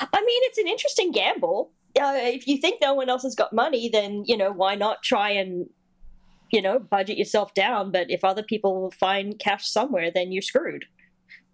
I 0.00 0.20
mean, 0.20 0.42
it's 0.44 0.58
an 0.58 0.68
interesting 0.68 1.12
gamble. 1.12 1.72
Uh, 2.00 2.14
if 2.16 2.46
you 2.46 2.56
think 2.56 2.80
no 2.80 2.94
one 2.94 3.08
else 3.08 3.22
has 3.22 3.34
got 3.34 3.52
money, 3.52 3.88
then, 3.88 4.24
you 4.26 4.36
know, 4.36 4.52
why 4.52 4.74
not 4.74 5.02
try 5.02 5.30
and, 5.30 5.68
you 6.50 6.62
know, 6.62 6.78
budget 6.78 7.18
yourself 7.18 7.52
down? 7.54 7.90
But 7.90 8.10
if 8.10 8.24
other 8.24 8.42
people 8.42 8.92
find 8.98 9.38
cash 9.38 9.68
somewhere, 9.68 10.10
then 10.12 10.32
you're 10.32 10.42
screwed. 10.42 10.86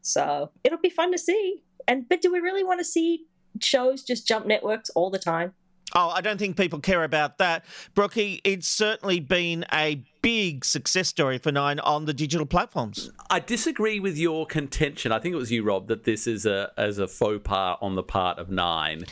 So 0.03 0.51
it'll 0.64 0.79
be 0.79 0.90
fun 0.90 1.12
to 1.12 1.18
see. 1.18 1.62
And 1.88 2.09
but 2.09 2.20
do 2.23 2.33
we 2.33 2.40
really 2.40 2.64
want 2.64 2.81
to 2.81 2.85
see 2.85 3.25
shows 3.61 4.03
just 4.03 4.27
jump 4.27 4.46
networks 4.46 4.90
all 4.90 5.11
the 5.11 5.18
time? 5.18 5.55
Oh, 5.94 6.11
I 6.11 6.20
don't 6.20 6.38
think 6.38 6.57
people 6.57 6.79
care 6.79 7.05
about 7.05 7.38
that. 7.38 7.64
Brookie, 7.94 8.40
it's 8.44 8.68
certainly 8.68 9.20
been 9.20 9.64
a 9.72 10.03
big 10.22 10.64
success 10.64 11.09
story 11.09 11.38
for 11.38 11.50
Nine 11.50 11.81
on 11.81 12.05
the 12.05 12.14
digital 12.14 12.46
platforms. 12.46 13.11
I 13.29 13.40
disagree 13.40 13.98
with 13.98 14.16
your 14.16 14.46
contention. 14.46 15.11
I 15.12 15.18
think 15.18 15.33
it 15.33 15.38
was 15.38 15.50
you, 15.50 15.62
Rob, 15.64 15.88
that 15.88 16.05
this 16.05 16.26
is 16.26 16.46
a 16.46 16.70
as 16.76 16.98
a 16.98 17.09
faux 17.09 17.40
pas 17.42 17.79
on 17.81 17.96
the 17.96 18.03
part 18.03 18.38
of 18.38 18.50
Nine. 18.50 19.05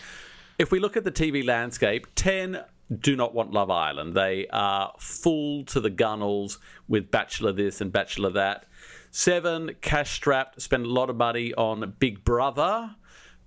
If 0.59 0.71
we 0.71 0.79
look 0.79 0.97
at 0.97 1.05
the 1.05 1.13
TV 1.13 1.45
landscape, 1.45 2.07
ten 2.15 2.65
do 2.97 3.17
not 3.17 3.35
want 3.35 3.53
Love 3.53 3.71
Island. 3.71 4.15
They 4.15 4.47
are 4.49 4.95
full 4.99 5.65
to 5.67 5.81
the 5.81 5.91
gunnels 5.91 6.59
with 6.89 7.11
Bachelor 7.11 7.53
this 7.53 7.81
and 7.81 7.93
Bachelor 7.93 8.31
that. 8.31 8.65
Seven, 9.11 9.75
cash 9.81 10.13
strapped, 10.13 10.61
spend 10.61 10.87
a 10.87 10.89
lot 10.89 11.11
of 11.11 11.17
money 11.17 11.53
on 11.55 11.95
Big 11.99 12.25
Brother. 12.25 12.95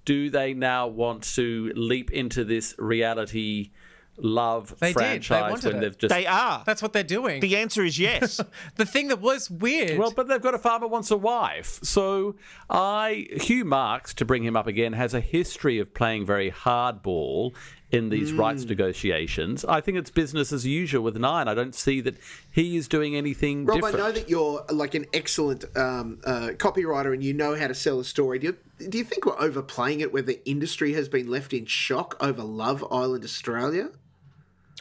Do 0.05 0.29
they 0.29 0.53
now 0.53 0.87
want 0.87 1.23
to 1.35 1.71
leap 1.75 2.11
into 2.11 2.43
this 2.43 2.75
reality 2.77 3.71
love 4.17 4.77
They 4.79 4.93
did. 4.93 5.23
They 5.23 5.41
wanted 5.41 5.65
when 5.65 5.75
it. 5.77 5.79
they've 5.81 5.97
just 5.97 6.13
They 6.13 6.25
are. 6.25 6.63
That's 6.65 6.81
what 6.81 6.93
they're 6.93 7.03
doing. 7.03 7.41
The 7.41 7.57
answer 7.57 7.83
is 7.83 7.99
yes. 7.99 8.41
the 8.75 8.85
thing 8.85 9.07
that 9.07 9.21
was 9.21 9.49
weird. 9.49 9.97
Well, 9.97 10.11
but 10.11 10.27
they've 10.27 10.41
got 10.41 10.53
a 10.53 10.59
farmer 10.59 10.87
wants 10.87 11.11
a 11.11 11.17
wife. 11.17 11.79
So 11.83 12.35
I 12.69 13.27
Hugh 13.41 13.65
Marks, 13.65 14.13
to 14.15 14.25
bring 14.25 14.43
him 14.43 14.55
up 14.55 14.67
again, 14.67 14.93
has 14.93 15.13
a 15.13 15.21
history 15.21 15.79
of 15.79 15.93
playing 15.93 16.25
very 16.25 16.51
hardball 16.51 17.53
in 17.91 18.09
these 18.09 18.31
rights 18.31 18.63
negotiations. 18.65 19.65
I 19.65 19.81
think 19.81 19.97
it's 19.97 20.09
business 20.09 20.51
as 20.53 20.65
usual 20.65 21.03
with 21.03 21.17
Nine. 21.17 21.47
I 21.47 21.53
don't 21.53 21.75
see 21.75 21.99
that 22.01 22.15
he 22.49 22.77
is 22.77 22.87
doing 22.87 23.15
anything 23.15 23.65
Rob, 23.65 23.77
different. 23.77 23.95
I 23.95 23.99
know 23.99 24.11
that 24.13 24.29
you're 24.29 24.63
like 24.69 24.95
an 24.95 25.05
excellent 25.13 25.65
um, 25.75 26.19
uh, 26.23 26.49
copywriter 26.55 27.13
and 27.13 27.23
you 27.23 27.33
know 27.33 27.55
how 27.55 27.67
to 27.67 27.75
sell 27.75 27.99
a 27.99 28.05
story. 28.05 28.39
Do 28.39 28.47
you, 28.47 28.89
do 28.89 28.97
you 28.97 29.03
think 29.03 29.25
we're 29.25 29.39
overplaying 29.39 29.99
it 29.99 30.13
where 30.13 30.21
the 30.21 30.43
industry 30.49 30.93
has 30.93 31.09
been 31.09 31.29
left 31.29 31.53
in 31.53 31.65
shock 31.65 32.15
over 32.19 32.43
Love 32.43 32.85
Island 32.89 33.23
Australia? 33.23 33.91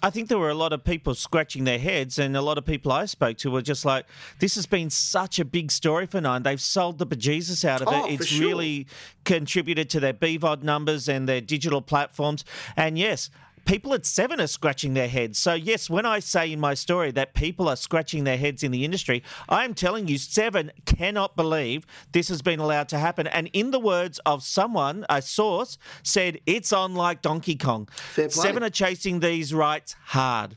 I 0.03 0.11
think 0.11 0.29
there 0.29 0.39
were 0.39 0.51
a 0.51 0.55
lot 0.55 0.73
of 0.73 0.83
people 0.83 1.15
scratching 1.15 1.65
their 1.65 1.79
heads, 1.79 2.19
and 2.19 2.37
a 2.37 2.41
lot 2.43 2.57
of 2.57 2.65
people 2.65 2.91
I 2.91 3.05
spoke 3.05 3.37
to 3.39 3.51
were 3.51 3.61
just 3.63 3.85
like, 3.85 4.07
"This 4.39 4.55
has 4.55 4.67
been 4.67 4.89
such 4.89 5.39
a 5.39 5.45
big 5.45 5.71
story 5.71 6.07
for 6.07 6.21
Nine. 6.21 6.43
They've 6.43 6.61
sold 6.61 6.99
the 6.99 7.07
bejesus 7.07 7.65
out 7.65 7.83
of 7.83 7.89
Oh, 7.89 8.07
it. 8.07 8.15
It's 8.15 8.27
sure. 8.27 8.47
really 8.47 8.87
contributed 9.25 9.91
to 9.91 10.01
their 10.01 10.15
BVOD 10.15 10.63
numbers 10.63 11.09
and 11.09 11.29
their 11.29 11.41
digital 11.41 11.83
platforms. 11.83 12.45
And 12.77 12.99
yes." 12.99 13.31
People 13.65 13.95
at 13.95 14.05
Seven 14.05 14.41
are 14.41 14.47
scratching 14.47 14.95
their 14.95 15.09
heads. 15.09 15.39
So, 15.39 15.55
yes, 15.55 15.89
when 15.89 16.07
I 16.07 16.19
say 16.19 16.53
in 16.53 16.61
my 16.61 16.75
story 16.75 17.11
that 17.13 17.35
people 17.35 17.69
are 17.69 17.77
scratching 17.77 18.25
their 18.25 18.37
heads 18.37 18.63
in 18.63 18.73
the 18.73 18.85
industry, 18.85 19.23
I 19.49 19.65
am 19.65 19.75
telling 19.75 20.09
you, 20.09 20.19
Seven 20.19 20.73
cannot 20.87 21.37
believe 21.37 21.87
this 22.13 22.29
has 22.29 22.43
been 22.43 22.61
allowed 22.61 22.89
to 22.91 22.99
happen. 22.99 23.27
And 23.27 23.49
in 23.53 23.71
the 23.71 23.79
words 23.81 24.19
of 24.27 24.43
someone, 24.43 25.07
a 25.09 25.23
source, 25.23 25.79
said, 26.03 26.41
it's 26.47 26.73
on 26.73 26.95
like 26.95 27.23
Donkey 27.23 27.57
Kong. 27.57 27.89
Seven 28.33 28.63
are 28.63 28.71
chasing 28.71 29.21
these 29.21 29.55
rights 29.55 29.95
hard. 30.07 30.57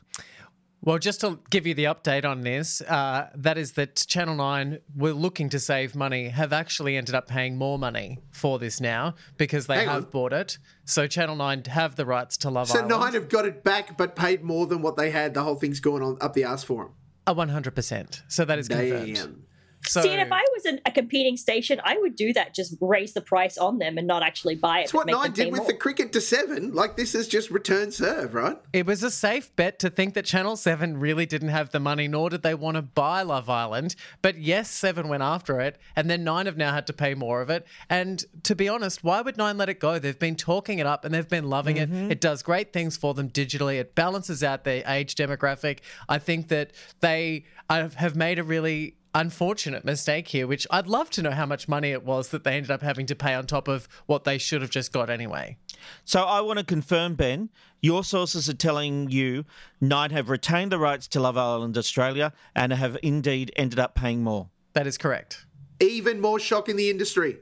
Well, 0.84 0.98
just 0.98 1.22
to 1.22 1.38
give 1.48 1.66
you 1.66 1.72
the 1.72 1.84
update 1.84 2.26
on 2.26 2.42
this, 2.42 2.82
uh, 2.82 3.30
that 3.36 3.56
is 3.56 3.72
that 3.72 4.04
Channel 4.06 4.34
9 4.34 4.80
were 4.94 5.12
looking 5.14 5.48
to 5.48 5.58
save 5.58 5.94
money, 5.94 6.28
have 6.28 6.52
actually 6.52 6.98
ended 6.98 7.14
up 7.14 7.26
paying 7.26 7.56
more 7.56 7.78
money 7.78 8.18
for 8.30 8.58
this 8.58 8.82
now 8.82 9.14
because 9.38 9.66
they 9.66 9.76
Hang 9.76 9.88
have 9.88 10.04
on. 10.04 10.10
bought 10.10 10.32
it. 10.34 10.58
So 10.84 11.06
Channel 11.06 11.36
9 11.36 11.64
have 11.70 11.96
the 11.96 12.04
rights 12.04 12.36
to 12.38 12.50
Love 12.50 12.68
So 12.68 12.80
Island. 12.80 12.90
nine 12.90 13.12
have 13.14 13.30
got 13.30 13.46
it 13.46 13.64
back, 13.64 13.96
but 13.96 14.14
paid 14.14 14.42
more 14.42 14.66
than 14.66 14.82
what 14.82 14.96
they 14.96 15.10
had. 15.10 15.32
The 15.32 15.42
whole 15.42 15.54
thing's 15.54 15.80
going 15.80 16.02
on 16.02 16.18
up 16.20 16.34
the 16.34 16.44
ass 16.44 16.62
for 16.62 16.84
them. 16.84 16.92
A 17.26 17.34
100%. 17.34 18.20
So 18.28 18.44
that 18.44 18.58
is 18.58 18.68
confirmed. 18.68 19.42
Damn. 19.84 19.90
So, 19.90 20.02
See, 20.02 20.10
and 20.10 20.20
if 20.20 20.32
I 20.32 20.42
was 20.54 20.64
an, 20.64 20.80
a 20.86 20.90
competing 20.90 21.36
station, 21.36 21.80
I 21.84 21.98
would 21.98 22.16
do 22.16 22.32
that. 22.32 22.54
Just 22.54 22.76
raise 22.80 23.12
the 23.12 23.20
price 23.20 23.58
on 23.58 23.78
them 23.78 23.98
and 23.98 24.06
not 24.06 24.22
actually 24.22 24.56
buy 24.56 24.80
it. 24.80 24.82
That's 24.82 24.94
what 24.94 25.06
but 25.06 25.12
nine 25.12 25.32
did 25.32 25.52
with 25.52 25.60
more. 25.60 25.66
the 25.66 25.74
cricket 25.74 26.12
to 26.12 26.20
seven. 26.20 26.72
Like 26.72 26.96
this 26.96 27.14
is 27.14 27.28
just 27.28 27.50
return 27.50 27.92
serve, 27.92 28.34
right? 28.34 28.56
It 28.72 28.86
was 28.86 29.02
a 29.02 29.10
safe 29.10 29.54
bet 29.56 29.78
to 29.80 29.90
think 29.90 30.14
that 30.14 30.24
Channel 30.24 30.56
7 30.56 30.98
really 30.98 31.26
didn't 31.26 31.50
have 31.50 31.70
the 31.70 31.80
money, 31.80 32.08
nor 32.08 32.30
did 32.30 32.42
they 32.42 32.54
want 32.54 32.76
to 32.76 32.82
buy 32.82 33.22
Love 33.22 33.48
Island. 33.48 33.94
But 34.22 34.38
yes, 34.38 34.70
7 34.70 35.08
went 35.08 35.22
after 35.22 35.60
it, 35.60 35.78
and 35.94 36.08
then 36.08 36.24
9 36.24 36.46
have 36.46 36.56
now 36.56 36.72
had 36.72 36.86
to 36.86 36.92
pay 36.92 37.14
more 37.14 37.40
of 37.40 37.50
it. 37.50 37.66
And 37.90 38.24
to 38.44 38.54
be 38.54 38.68
honest, 38.68 39.04
why 39.04 39.20
would 39.20 39.36
9 39.36 39.58
let 39.58 39.68
it 39.68 39.80
go? 39.80 39.98
They've 39.98 40.18
been 40.18 40.36
talking 40.36 40.78
it 40.78 40.86
up 40.86 41.04
and 41.04 41.14
they've 41.14 41.28
been 41.28 41.48
loving 41.48 41.76
it. 41.76 41.90
It 42.10 42.20
does 42.20 42.42
great 42.42 42.72
things 42.72 42.96
for 42.96 43.14
them 43.14 43.28
digitally, 43.28 43.78
it 43.78 43.94
balances 43.94 44.42
out 44.42 44.64
their 44.64 44.82
age 44.86 45.14
demographic. 45.14 45.80
I 46.08 46.18
think 46.18 46.48
that 46.48 46.72
they 47.00 47.44
uh, 47.68 47.88
have 47.96 48.16
made 48.16 48.38
a 48.38 48.44
really 48.44 48.96
unfortunate 49.14 49.84
mistake 49.84 50.28
here, 50.28 50.46
which 50.46 50.66
I'd 50.70 50.86
love 50.86 51.10
to 51.10 51.22
know 51.22 51.30
how 51.30 51.46
much 51.46 51.68
money 51.68 51.90
it 51.92 52.04
was 52.04 52.28
that 52.28 52.44
they 52.44 52.56
ended 52.56 52.70
up 52.70 52.82
having 52.82 53.06
to 53.06 53.14
pay 53.14 53.34
on 53.34 53.46
top 53.46 53.68
of 53.68 53.88
what 54.06 54.24
they 54.24 54.38
should 54.38 54.60
have 54.62 54.70
just 54.70 54.92
got 54.92 55.08
anyway. 55.10 55.56
So 56.04 56.22
I 56.24 56.40
want 56.40 56.58
to 56.58 56.64
confirm, 56.64 57.14
Ben, 57.14 57.50
your 57.80 58.02
sources 58.04 58.48
are 58.48 58.54
telling 58.54 59.10
you 59.10 59.44
Nine 59.80 60.10
have 60.10 60.30
retained 60.30 60.72
the 60.72 60.78
rights 60.78 61.06
to 61.08 61.20
Love 61.20 61.36
Island 61.36 61.76
Australia 61.78 62.32
and 62.56 62.72
have 62.72 62.96
indeed 63.02 63.52
ended 63.56 63.78
up 63.78 63.94
paying 63.94 64.22
more. 64.22 64.48
That 64.72 64.86
is 64.86 64.98
correct. 64.98 65.46
Even 65.80 66.20
more 66.20 66.38
shock 66.40 66.68
in 66.68 66.76
the 66.76 66.90
industry. 66.90 67.38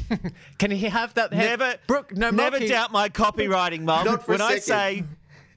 Can 0.58 0.70
he 0.70 0.88
have 0.88 1.14
that? 1.14 1.32
head- 1.32 1.58
Never, 1.60 1.76
Brooke, 1.86 2.16
no, 2.16 2.30
never 2.30 2.58
Mulkey. 2.58 2.68
doubt 2.68 2.90
my 2.92 3.08
copywriting, 3.08 3.82
Mum. 3.82 4.04
Not 4.06 4.24
for 4.24 4.32
a 4.32 4.34
when 4.34 4.40
I 4.40 4.58
second. 4.58 4.62
say, 4.62 5.04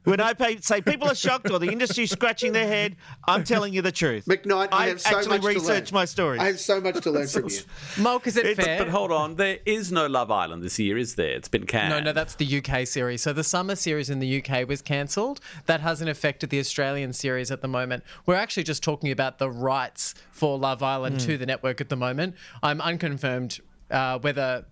when 0.07 0.21
I 0.21 0.33
pay, 0.33 0.57
say 0.61 0.81
people 0.81 1.09
are 1.09 1.15
shocked 1.15 1.51
or 1.51 1.59
the 1.59 1.69
industry's 1.71 2.11
scratching 2.11 2.53
their 2.53 2.67
head, 2.67 2.95
I'm 3.27 3.43
telling 3.43 3.73
you 3.73 3.81
the 3.81 3.91
truth. 3.91 4.25
McKnight, 4.25 4.69
I, 4.71 4.85
I 4.85 4.87
have 4.87 5.01
so 5.01 5.17
actually 5.17 5.29
much 5.29 5.41
to 5.41 5.47
learn. 5.47 5.55
researched 5.55 5.91
my 5.93 6.05
stories. 6.05 6.41
I 6.41 6.45
have 6.47 6.59
so 6.59 6.79
much 6.79 7.01
to 7.01 7.11
learn 7.11 7.27
from 7.27 7.45
you. 7.49 7.59
Molk, 7.97 8.25
is 8.27 8.37
it 8.37 8.45
It's- 8.45 8.65
fair? 8.65 8.79
But 8.79 8.87
hold 8.89 9.11
on, 9.11 9.35
there 9.35 9.59
is 9.65 9.91
no 9.91 10.07
Love 10.07 10.31
Island 10.31 10.63
this 10.63 10.79
year, 10.79 10.97
is 10.97 11.15
there? 11.15 11.31
It's 11.31 11.49
been 11.49 11.65
canned. 11.65 11.89
No, 11.89 11.99
no, 11.99 12.13
that's 12.13 12.35
the 12.35 12.61
UK 12.63 12.87
series. 12.87 13.21
So 13.21 13.33
the 13.33 13.43
summer 13.43 13.75
series 13.75 14.09
in 14.09 14.19
the 14.19 14.41
UK 14.43 14.67
was 14.67 14.81
cancelled. 14.81 15.41
That 15.65 15.81
hasn't 15.81 16.09
affected 16.09 16.49
the 16.49 16.59
Australian 16.59 17.11
series 17.13 17.51
at 17.51 17.61
the 17.61 17.67
moment. 17.67 18.03
We're 18.25 18.35
actually 18.35 18.63
just 18.63 18.81
talking 18.83 19.11
about 19.11 19.37
the 19.39 19.49
rights 19.49 20.15
for 20.31 20.57
Love 20.57 20.81
Island 20.81 21.19
to 21.21 21.37
the 21.37 21.45
network 21.45 21.81
at 21.81 21.89
the 21.89 21.95
moment. 21.97 22.35
I'm 22.63 22.79
unconfirmed 22.81 23.59
uh, 23.91 24.19
whether. 24.19 24.65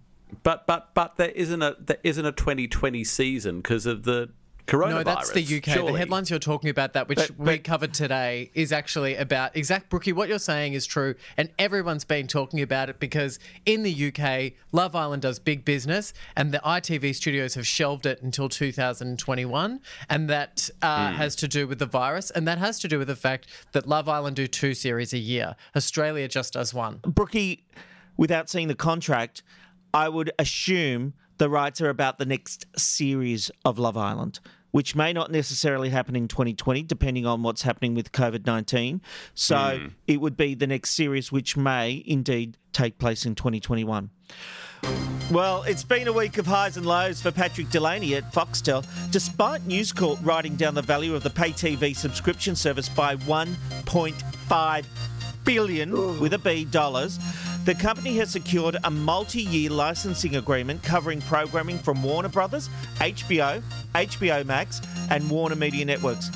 But 0.43 0.65
but 0.67 0.93
but 0.93 1.17
there 1.17 1.29
isn't 1.29 1.61
a 1.61 1.75
there 1.79 1.97
isn't 2.03 2.25
a 2.25 2.31
2020 2.31 3.03
season 3.03 3.57
because 3.57 3.85
of 3.85 4.03
the 4.03 4.29
coronavirus. 4.67 4.89
No, 4.89 5.03
that's 5.03 5.31
the 5.31 5.41
UK. 5.57 5.65
surely. 5.73 5.91
The 5.93 5.97
headlines 5.99 6.29
you're 6.29 6.39
talking 6.39 6.69
about, 6.69 6.93
that 6.93 7.07
which 7.07 7.17
But- 7.17 7.37
we 7.37 7.57
covered 7.59 7.93
today, 7.93 8.49
is 8.53 8.71
actually 8.71 9.15
about 9.15 9.55
exact 9.55 9.89
Brookie. 9.89 10.11
What 10.13 10.27
you're 10.29 10.39
saying 10.39 10.73
is 10.73 10.85
true, 10.85 11.15
and 11.37 11.49
everyone's 11.59 12.03
been 12.05 12.27
talking 12.27 12.61
about 12.61 12.89
it 12.89 12.99
because 12.99 13.37
in 13.65 13.83
the 13.83 13.91
UK, 13.91 14.53
Love 14.71 14.95
Island 14.95 15.21
does 15.21 15.37
big 15.39 15.65
business, 15.65 16.13
and 16.35 16.51
the 16.51 16.59
ITV 16.65 17.13
studios 17.13 17.53
have 17.55 17.67
shelved 17.67 18.05
it 18.05 18.21
until 18.21 18.49
2021, 18.49 19.79
and 20.09 20.29
that 20.29 20.69
uh, 20.81 21.09
Hmm. 21.11 21.15
has 21.17 21.35
to 21.37 21.47
do 21.47 21.67
with 21.67 21.79
the 21.79 21.85
virus, 21.85 22.31
and 22.31 22.47
that 22.47 22.57
has 22.57 22.79
to 22.79 22.87
do 22.87 22.97
with 22.97 23.07
the 23.07 23.15
fact 23.15 23.47
that 23.73 23.87
Love 23.87 24.09
Island 24.09 24.35
do 24.35 24.47
two 24.47 24.73
series 24.73 25.13
a 25.13 25.17
year. 25.17 25.55
Australia 25.75 26.27
just 26.27 26.53
does 26.53 26.73
one. 26.73 26.99
Brookie, 27.03 27.65
without 28.17 28.49
seeing 28.49 28.67
the 28.67 28.75
contract, 28.75 29.43
I 29.93 30.09
would 30.09 30.31
assume 30.39 31.13
the 31.37 31.49
rights 31.49 31.81
are 31.81 31.89
about 31.89 32.17
the 32.17 32.25
next 32.25 32.65
series 32.77 33.51
of 33.63 33.77
Love 33.79 33.97
Island, 33.97 34.39
which 34.71 34.95
may 34.95 35.13
not 35.13 35.31
necessarily 35.31 35.89
happen 35.89 36.15
in 36.15 36.27
2020, 36.27 36.83
depending 36.83 37.25
on 37.25 37.43
what's 37.43 37.61
happening 37.61 37.95
with 37.95 38.11
COVID 38.11 38.45
19. 38.45 39.01
So 39.33 39.79
hmm. 39.79 39.87
it 40.07 40.21
would 40.21 40.37
be 40.37 40.55
the 40.55 40.67
next 40.67 40.91
series, 40.91 41.31
which 41.31 41.57
may 41.57 42.03
indeed 42.05 42.57
take 42.73 42.97
place 42.97 43.25
in 43.25 43.35
2021. 43.35 44.09
Well, 45.31 45.63
it's 45.63 45.83
been 45.83 46.07
a 46.07 46.13
week 46.13 46.37
of 46.37 46.45
highs 46.45 46.77
and 46.77 46.85
lows 46.85 47.19
for 47.19 47.31
Patrick 47.31 47.69
Delaney 47.69 48.13
at 48.15 48.31
Foxtel. 48.31 48.85
Despite 49.11 49.65
News 49.65 49.91
Corp 49.91 50.19
writing 50.21 50.55
down 50.55 50.75
the 50.75 50.83
value 50.83 51.15
of 51.15 51.23
the 51.23 51.31
pay 51.31 51.49
TV 51.49 51.95
subscription 51.95 52.55
service 52.55 52.87
by 52.89 53.15
1.5 53.15 54.85
billion 55.43 56.19
with 56.19 56.33
a 56.33 56.39
B 56.39 56.65
dollars, 56.65 57.17
the 57.65 57.73
company 57.73 58.15
has 58.17 58.29
secured 58.29 58.77
a 58.83 58.91
multi-year 58.91 59.71
licensing 59.71 60.35
agreement 60.35 60.83
covering 60.83 61.19
programming 61.21 61.79
from 61.79 62.03
Warner 62.03 62.29
Brothers, 62.29 62.69
HBO, 62.97 63.63
HBO 63.95 64.45
Max, 64.45 64.81
and 65.09 65.27
Warner 65.27 65.55
Media 65.55 65.83
Networks. 65.83 66.29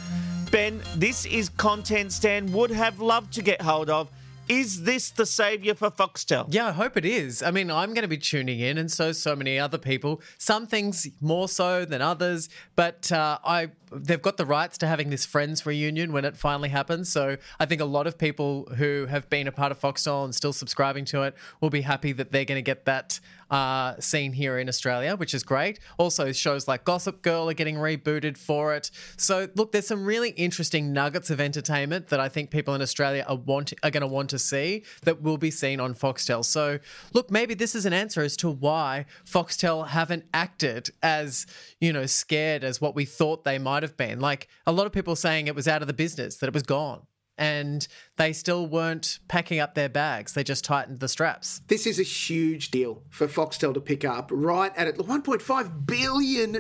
Ben, 0.49 0.81
this 0.95 1.27
is 1.27 1.49
content 1.49 2.11
Stan 2.11 2.51
would 2.51 2.71
have 2.71 2.99
loved 2.99 3.31
to 3.33 3.43
get 3.43 3.61
hold 3.61 3.91
of. 3.91 4.09
Is 4.47 4.81
this 4.81 5.11
the 5.11 5.27
savior 5.27 5.75
for 5.75 5.91
Foxtel? 5.91 6.47
Yeah, 6.49 6.69
I 6.69 6.71
hope 6.71 6.97
it 6.97 7.05
is. 7.05 7.43
I 7.43 7.51
mean, 7.51 7.69
I'm 7.69 7.93
going 7.93 8.01
to 8.01 8.07
be 8.07 8.17
tuning 8.17 8.59
in, 8.59 8.79
and 8.79 8.91
so 8.91 9.11
so 9.11 9.35
many 9.35 9.59
other 9.59 9.77
people. 9.77 10.23
Some 10.39 10.65
things 10.65 11.07
more 11.21 11.47
so 11.47 11.85
than 11.85 12.01
others, 12.01 12.49
but 12.75 13.11
uh, 13.11 13.37
I 13.45 13.69
they've 13.91 14.21
got 14.21 14.37
the 14.37 14.45
rights 14.45 14.77
to 14.79 14.87
having 14.87 15.09
this 15.09 15.25
Friends 15.25 15.65
reunion 15.65 16.11
when 16.11 16.25
it 16.25 16.37
finally 16.37 16.69
happens. 16.69 17.09
So 17.09 17.37
I 17.59 17.65
think 17.65 17.81
a 17.81 17.85
lot 17.85 18.07
of 18.07 18.17
people 18.17 18.67
who 18.77 19.07
have 19.09 19.29
been 19.29 19.47
a 19.47 19.51
part 19.51 19.71
of 19.71 19.79
Foxtel 19.79 20.25
and 20.25 20.33
still 20.33 20.53
subscribing 20.53 21.05
to 21.05 21.23
it 21.23 21.35
will 21.61 21.69
be 21.69 21.81
happy 21.81 22.11
that 22.13 22.31
they're 22.31 22.45
going 22.45 22.57
to 22.57 22.63
get 22.63 22.85
that 22.85 23.19
uh, 23.51 23.99
scene 23.99 24.33
here 24.33 24.57
in 24.59 24.69
Australia, 24.69 25.15
which 25.15 25.33
is 25.33 25.43
great. 25.43 25.79
Also, 25.97 26.31
shows 26.31 26.67
like 26.67 26.85
Gossip 26.85 27.21
Girl 27.21 27.49
are 27.49 27.53
getting 27.53 27.75
rebooted 27.75 28.37
for 28.37 28.75
it. 28.75 28.91
So 29.17 29.47
look, 29.55 29.71
there's 29.71 29.87
some 29.87 30.05
really 30.05 30.29
interesting 30.31 30.93
nuggets 30.93 31.29
of 31.29 31.41
entertainment 31.41 32.09
that 32.09 32.19
I 32.19 32.29
think 32.29 32.51
people 32.51 32.75
in 32.75 32.81
Australia 32.81 33.25
are 33.27 33.35
want 33.35 33.73
are 33.83 33.91
going 33.91 34.01
to 34.01 34.07
want 34.07 34.29
to 34.31 34.39
see 34.39 34.83
that 35.03 35.21
will 35.21 35.37
be 35.37 35.51
seen 35.51 35.79
on 35.79 35.95
Foxtel. 35.95 36.45
So 36.45 36.79
look, 37.13 37.31
maybe 37.31 37.53
this 37.53 37.75
is 37.75 37.85
an 37.85 37.93
answer 37.93 38.21
as 38.21 38.37
to 38.37 38.49
why 38.49 39.05
Foxtel 39.25 39.87
haven't 39.87 40.25
acted 40.33 40.91
as 41.01 41.47
you 41.79 41.91
know 41.91 42.05
scared 42.05 42.63
as 42.63 42.79
what 42.79 42.95
we 42.95 43.05
thought 43.05 43.43
they 43.43 43.57
might 43.57 43.78
have 43.83 43.97
been. 43.97 44.19
Like 44.19 44.47
a 44.65 44.71
lot 44.71 44.85
of 44.85 44.91
people 44.91 45.15
saying 45.15 45.47
it 45.47 45.55
was 45.55 45.67
out 45.67 45.81
of 45.81 45.87
the 45.87 45.93
business, 45.93 46.37
that 46.37 46.47
it 46.47 46.53
was 46.53 46.63
gone. 46.63 47.03
And 47.37 47.87
they 48.17 48.33
still 48.33 48.67
weren't 48.67 49.19
packing 49.29 49.61
up 49.61 49.73
their 49.73 49.87
bags. 49.87 50.33
They 50.33 50.43
just 50.43 50.65
tightened 50.65 50.99
the 50.99 51.07
straps. 51.07 51.61
This 51.67 51.87
is 51.87 51.97
a 51.97 52.03
huge 52.03 52.69
deal 52.69 53.01
for 53.09 53.29
Foxtel 53.29 53.73
to 53.73 53.79
pick 53.79 54.03
up 54.03 54.29
right 54.33 54.73
at 54.75 54.87
it. 54.87 54.97
$1.5 54.97 55.85
billion. 55.85 56.53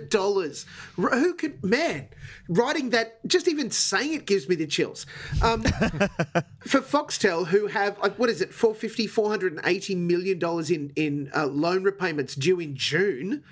Who 0.95 1.33
could, 1.33 1.65
man, 1.65 2.07
writing 2.47 2.91
that, 2.91 3.19
just 3.27 3.49
even 3.49 3.71
saying 3.71 4.13
it 4.13 4.25
gives 4.25 4.47
me 4.47 4.55
the 4.55 4.67
chills. 4.67 5.05
Um, 5.43 5.63
for 6.61 6.79
Foxtel, 6.79 7.47
who 7.47 7.67
have, 7.67 7.99
like, 7.99 8.17
what 8.17 8.29
is 8.29 8.41
it, 8.41 8.53
450 8.53 9.09
$480 9.09 9.97
million 9.97 10.39
in, 10.73 10.93
in 10.95 11.31
uh, 11.35 11.47
loan 11.47 11.83
repayments 11.83 12.35
due 12.35 12.61
in 12.61 12.77
June. 12.77 13.43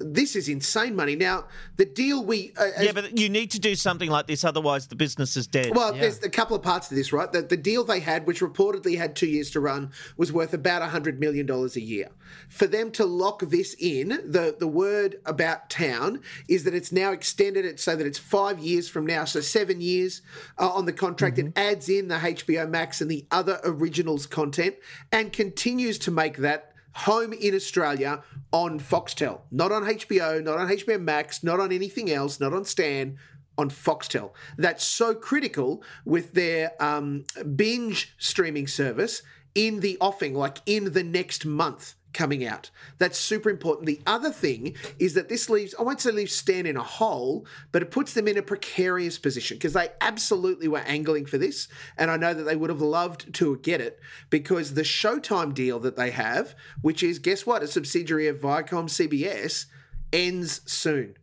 This 0.00 0.36
is 0.36 0.48
insane 0.48 0.94
money. 0.94 1.16
Now, 1.16 1.46
the 1.76 1.84
deal 1.84 2.24
we. 2.24 2.52
Uh, 2.56 2.66
Yeah, 2.80 2.92
but 2.92 3.18
you 3.18 3.28
need 3.28 3.50
to 3.52 3.58
do 3.58 3.74
something 3.74 4.10
like 4.10 4.26
this, 4.26 4.44
otherwise 4.44 4.86
the 4.86 4.96
business 4.96 5.36
is 5.36 5.46
dead. 5.46 5.74
well, 5.74 5.92
there's 5.92 6.22
a 6.22 6.30
couple 6.30 6.56
of 6.56 6.62
parts 6.62 6.88
to 6.88 6.94
this, 6.94 7.12
right? 7.12 7.30
The, 7.32 7.42
the 7.42 7.56
deal 7.56 7.84
they 7.84 8.00
had, 8.00 8.26
which 8.26 8.40
reportedly 8.40 8.96
had 8.96 9.16
two 9.16 9.26
years 9.26 9.50
to 9.50 9.60
run, 9.60 9.90
was 10.16 10.32
worth 10.32 10.54
about 10.54 10.82
$100 10.82 11.18
million 11.18 11.50
a 11.50 11.80
year. 11.80 12.08
For 12.48 12.66
them 12.66 12.90
to 12.92 13.04
lock 13.04 13.40
this 13.40 13.74
in, 13.78 14.08
the, 14.08 14.54
the 14.58 14.68
word 14.68 15.16
about 15.26 15.70
town 15.70 16.20
is 16.48 16.64
that 16.64 16.74
it's 16.74 16.92
now 16.92 17.12
extended 17.12 17.64
it 17.64 17.80
so 17.80 17.96
that 17.96 18.06
it's 18.06 18.18
five 18.18 18.58
years 18.58 18.88
from 18.88 19.06
now, 19.06 19.24
so 19.24 19.40
seven 19.40 19.80
years 19.80 20.22
uh, 20.58 20.68
on 20.70 20.86
the 20.86 20.92
contract. 20.92 21.38
It 21.38 21.52
adds 21.56 21.88
in 21.88 22.08
the 22.08 22.16
HBO 22.16 22.68
Max 22.68 23.00
and 23.00 23.10
the 23.10 23.26
other 23.30 23.60
originals 23.64 24.26
content 24.26 24.76
and 25.10 25.32
continues 25.32 25.98
to 26.00 26.10
make 26.10 26.38
that 26.38 26.67
home 26.98 27.32
in 27.32 27.54
Australia 27.54 28.22
on 28.52 28.80
Foxtel, 28.80 29.40
not 29.50 29.70
on 29.70 29.84
HBO, 29.84 30.42
not 30.42 30.58
on 30.58 30.68
HBO 30.68 31.00
Max, 31.00 31.44
not 31.44 31.60
on 31.60 31.70
anything 31.72 32.10
else, 32.10 32.40
not 32.40 32.52
on 32.52 32.64
Stan, 32.64 33.18
on 33.56 33.70
Foxtel. 33.70 34.32
That's 34.56 34.84
so 34.84 35.14
critical 35.14 35.82
with 36.04 36.32
their 36.34 36.72
um, 36.80 37.24
binge 37.56 38.14
streaming 38.18 38.66
service 38.66 39.22
in 39.54 39.80
the 39.80 39.96
offing, 40.00 40.34
like 40.34 40.58
in 40.66 40.92
the 40.92 41.04
next 41.04 41.44
month 41.44 41.94
coming 42.12 42.44
out. 42.44 42.70
That's 42.98 43.18
super 43.18 43.50
important. 43.50 43.86
The 43.86 44.00
other 44.06 44.30
thing 44.30 44.74
is 44.98 45.14
that 45.14 45.28
this 45.28 45.48
leaves, 45.50 45.74
I 45.78 45.82
won't 45.82 46.00
say 46.00 46.10
leaves 46.10 46.34
Stan 46.34 46.66
in 46.66 46.76
a 46.76 46.82
hole, 46.82 47.46
but 47.72 47.82
it 47.82 47.90
puts 47.90 48.14
them 48.14 48.28
in 48.28 48.38
a 48.38 48.42
precarious 48.42 49.18
position 49.18 49.56
because 49.56 49.74
they 49.74 49.88
absolutely 50.00 50.68
were 50.68 50.78
angling 50.78 51.26
for 51.26 51.38
this. 51.38 51.68
And 51.96 52.10
I 52.10 52.16
know 52.16 52.34
that 52.34 52.44
they 52.44 52.56
would 52.56 52.70
have 52.70 52.80
loved 52.80 53.32
to 53.34 53.58
get 53.58 53.80
it 53.80 54.00
because 54.30 54.74
the 54.74 54.82
Showtime 54.82 55.54
deal 55.54 55.78
that 55.80 55.96
they 55.96 56.10
have, 56.10 56.54
which 56.80 57.02
is, 57.02 57.18
guess 57.18 57.46
what, 57.46 57.62
a 57.62 57.66
subsidiary 57.66 58.26
of 58.26 58.40
Viacom 58.40 58.88
CBS, 58.88 59.66
ends 60.12 60.60
soon. 60.70 61.14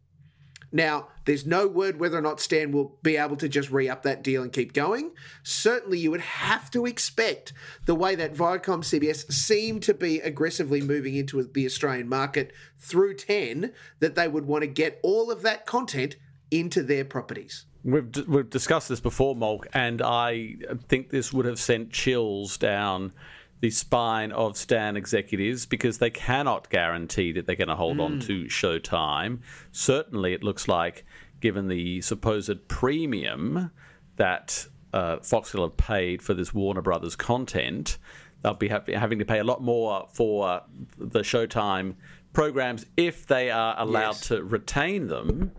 Now, 0.75 1.07
there's 1.23 1.45
no 1.45 1.69
word 1.69 2.01
whether 2.01 2.17
or 2.17 2.21
not 2.21 2.41
Stan 2.41 2.73
will 2.73 2.97
be 3.01 3.15
able 3.15 3.37
to 3.37 3.47
just 3.47 3.71
re 3.71 3.87
up 3.87 4.03
that 4.03 4.21
deal 4.21 4.43
and 4.43 4.51
keep 4.51 4.73
going. 4.73 5.11
Certainly, 5.41 5.99
you 5.99 6.11
would 6.11 6.19
have 6.19 6.69
to 6.71 6.85
expect 6.85 7.53
the 7.85 7.95
way 7.95 8.13
that 8.15 8.33
Viacom 8.33 8.83
CBS 8.83 9.31
seem 9.31 9.79
to 9.79 9.93
be 9.93 10.19
aggressively 10.19 10.81
moving 10.81 11.15
into 11.15 11.41
the 11.41 11.65
Australian 11.65 12.09
market 12.09 12.51
through 12.77 13.15
10 13.15 13.71
that 14.01 14.15
they 14.15 14.27
would 14.27 14.47
want 14.47 14.63
to 14.63 14.67
get 14.67 14.99
all 15.01 15.31
of 15.31 15.43
that 15.43 15.65
content 15.65 16.17
into 16.51 16.83
their 16.83 17.05
properties. 17.05 17.65
We've, 17.85 18.11
we've 18.27 18.49
discussed 18.49 18.89
this 18.89 18.99
before, 18.99 19.33
Molk, 19.33 19.67
and 19.71 20.01
I 20.01 20.55
think 20.89 21.09
this 21.09 21.31
would 21.31 21.45
have 21.45 21.59
sent 21.59 21.93
chills 21.93 22.57
down 22.57 23.13
the 23.61 23.69
spine 23.69 24.31
of 24.31 24.57
Stan 24.57 24.95
executives 24.97 25.65
because 25.65 25.97
they 25.97 26.09
cannot 26.09 26.69
guarantee 26.69 27.31
that 27.31 27.45
they're 27.47 27.55
going 27.55 27.67
to 27.69 27.75
hold 27.75 27.99
on 27.99 28.19
to 28.21 28.45
Showtime. 28.45 29.39
Certainly, 29.71 30.33
it 30.33 30.43
looks 30.43 30.67
like, 30.67 31.05
given 31.39 31.67
the 31.67 32.01
supposed 32.01 32.67
premium 32.67 33.71
that 34.17 34.67
uh, 34.93 35.17
Foxtel 35.17 35.61
have 35.63 35.77
paid 35.77 36.21
for 36.21 36.33
this 36.33 36.53
Warner 36.53 36.81
Brothers 36.81 37.15
content, 37.15 37.97
they'll 38.43 38.53
be 38.53 38.67
ha- 38.67 38.81
having 38.93 39.19
to 39.19 39.25
pay 39.25 39.39
a 39.39 39.43
lot 39.43 39.61
more 39.61 40.07
for 40.11 40.61
the 40.97 41.21
Showtime 41.21 41.95
programs 42.33 42.85
if 42.97 43.25
they 43.25 43.49
are 43.51 43.75
allowed 43.77 44.09
Yes. 44.15 44.27
to 44.27 44.43
retain 44.43 45.07
them. 45.07 45.51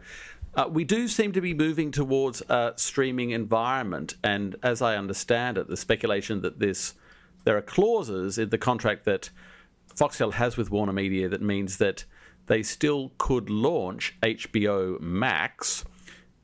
Uh, 0.54 0.66
we 0.70 0.84
do 0.84 1.06
seem 1.08 1.32
to 1.32 1.40
be 1.40 1.52
moving 1.54 1.90
towards 1.90 2.42
a 2.48 2.72
streaming 2.76 3.30
environment, 3.30 4.14
and 4.22 4.56
as 4.62 4.80
I 4.80 4.96
understand 4.96 5.58
it, 5.58 5.68
the 5.68 5.76
speculation 5.76 6.40
that 6.42 6.58
this 6.60 6.94
there 7.46 7.56
are 7.56 7.62
clauses 7.62 8.38
in 8.38 8.50
the 8.50 8.58
contract 8.58 9.04
that 9.04 9.30
Foxtel 9.94 10.32
has 10.32 10.56
with 10.56 10.68
Warner 10.68 10.92
Media 10.92 11.28
that 11.28 11.40
means 11.40 11.78
that 11.78 12.04
they 12.48 12.62
still 12.62 13.12
could 13.18 13.48
launch 13.48 14.16
HBO 14.20 15.00
Max 15.00 15.84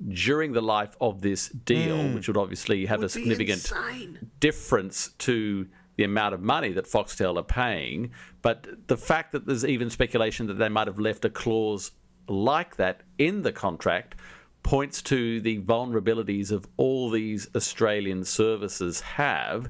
during 0.08 0.52
the 0.52 0.62
life 0.62 0.96
of 1.00 1.20
this 1.20 1.48
deal, 1.48 2.00
hmm. 2.00 2.14
which 2.14 2.28
would 2.28 2.36
obviously 2.36 2.86
have 2.86 3.00
a 3.00 3.02
Would 3.02 3.14
be 3.14 3.20
significant 3.20 4.20
difference 4.38 5.10
to 5.18 5.66
the 5.96 6.04
amount 6.04 6.34
of 6.34 6.40
money 6.40 6.72
that 6.72 6.86
Foxtel 6.86 7.36
are 7.36 7.42
paying. 7.42 8.12
But 8.40 8.86
the 8.86 8.96
fact 8.96 9.32
that 9.32 9.44
there's 9.44 9.64
even 9.64 9.90
speculation 9.90 10.46
that 10.46 10.54
they 10.54 10.68
might 10.68 10.86
have 10.86 11.00
left 11.00 11.24
a 11.24 11.30
clause 11.30 11.90
like 12.28 12.76
that 12.76 13.00
in 13.18 13.42
the 13.42 13.52
contract 13.52 14.14
points 14.62 15.02
to 15.02 15.40
the 15.40 15.60
vulnerabilities 15.62 16.52
of 16.52 16.64
all 16.76 17.10
these 17.10 17.48
Australian 17.56 18.24
services 18.24 19.00
have 19.00 19.68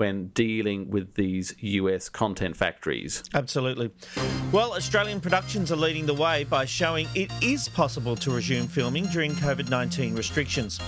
when 0.00 0.28
dealing 0.28 0.88
with 0.88 1.14
these 1.14 1.54
US 1.60 2.08
content 2.08 2.56
factories. 2.56 3.22
Absolutely. 3.34 3.90
Well, 4.50 4.72
Australian 4.72 5.20
productions 5.20 5.70
are 5.70 5.76
leading 5.76 6.06
the 6.06 6.14
way 6.14 6.44
by 6.44 6.64
showing 6.64 7.06
it 7.14 7.30
is 7.42 7.68
possible 7.68 8.16
to 8.16 8.30
resume 8.30 8.66
filming 8.66 9.04
during 9.08 9.32
COVID 9.32 9.68
19 9.68 10.16
restrictions. 10.16 10.78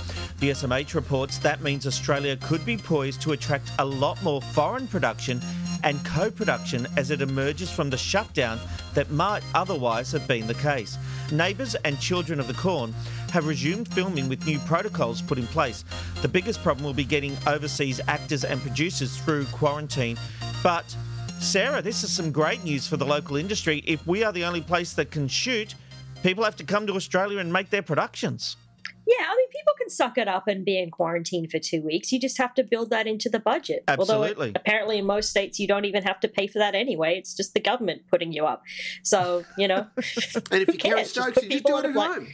The 0.40 0.50
SMH 0.50 0.94
reports 0.94 1.36
that 1.38 1.60
means 1.60 1.86
Australia 1.86 2.36
could 2.36 2.64
be 2.64 2.78
poised 2.78 3.20
to 3.22 3.32
attract 3.32 3.70
a 3.78 3.84
lot 3.84 4.20
more 4.22 4.40
foreign 4.40 4.88
production 4.88 5.42
and 5.84 6.02
co 6.04 6.30
production 6.30 6.86
as 6.96 7.10
it 7.10 7.20
emerges 7.20 7.70
from 7.70 7.90
the 7.90 7.98
shutdown 7.98 8.58
that 8.94 9.10
might 9.10 9.42
otherwise 9.54 10.10
have 10.12 10.26
been 10.26 10.46
the 10.46 10.54
case. 10.54 10.96
Neighbours 11.30 11.74
and 11.84 12.00
Children 12.00 12.40
of 12.40 12.46
the 12.46 12.54
Corn 12.54 12.94
have 13.32 13.46
resumed 13.46 13.88
filming 13.88 14.28
with 14.28 14.44
new 14.46 14.58
protocols 14.60 15.22
put 15.22 15.38
in 15.38 15.46
place. 15.46 15.84
The 16.20 16.28
biggest 16.28 16.62
problem 16.62 16.84
will 16.84 16.92
be 16.92 17.04
getting 17.04 17.34
overseas 17.46 17.98
actors 18.06 18.44
and 18.44 18.60
producers 18.60 19.16
through 19.16 19.46
quarantine. 19.46 20.18
But 20.62 20.94
Sarah, 21.40 21.80
this 21.80 22.04
is 22.04 22.12
some 22.12 22.30
great 22.30 22.62
news 22.62 22.86
for 22.86 22.98
the 22.98 23.06
local 23.06 23.36
industry. 23.36 23.82
If 23.86 24.06
we 24.06 24.22
are 24.22 24.32
the 24.32 24.44
only 24.44 24.60
place 24.60 24.92
that 24.92 25.10
can 25.10 25.28
shoot, 25.28 25.74
people 26.22 26.44
have 26.44 26.56
to 26.56 26.64
come 26.64 26.86
to 26.86 26.92
Australia 26.92 27.38
and 27.38 27.50
make 27.50 27.70
their 27.70 27.82
productions. 27.82 28.56
Yeah, 29.06 29.24
I 29.28 29.34
mean, 29.36 29.48
people 29.48 29.72
can 29.78 29.90
suck 29.90 30.16
it 30.16 30.28
up 30.28 30.46
and 30.46 30.64
be 30.64 30.78
in 30.78 30.90
quarantine 30.90 31.48
for 31.48 31.58
two 31.58 31.82
weeks. 31.82 32.12
You 32.12 32.20
just 32.20 32.38
have 32.38 32.54
to 32.54 32.62
build 32.62 32.90
that 32.90 33.06
into 33.06 33.28
the 33.28 33.40
budget. 33.40 33.82
Although 33.88 34.22
Absolutely. 34.22 34.50
it, 34.50 34.56
apparently 34.56 34.98
in 34.98 35.06
most 35.06 35.30
states 35.30 35.58
you 35.58 35.66
don't 35.66 35.84
even 35.84 36.04
have 36.04 36.20
to 36.20 36.28
pay 36.28 36.46
for 36.46 36.58
that 36.60 36.74
anyway. 36.74 37.16
It's 37.18 37.34
just 37.34 37.54
the 37.54 37.60
government 37.60 38.02
putting 38.08 38.32
you 38.32 38.46
up. 38.46 38.62
So 39.02 39.44
you 39.58 39.66
know, 39.66 39.86
And 39.96 40.62
if 40.62 40.68
you 40.68 40.78
can't, 40.78 40.96
cares? 40.96 41.10
Stokes, 41.10 41.32
put 41.32 41.44
you 41.44 41.50
just 41.50 41.64
people 41.64 41.72
do 41.72 41.78
it 41.78 41.84
at 41.84 41.90
a 41.90 41.92
flight. 41.94 42.28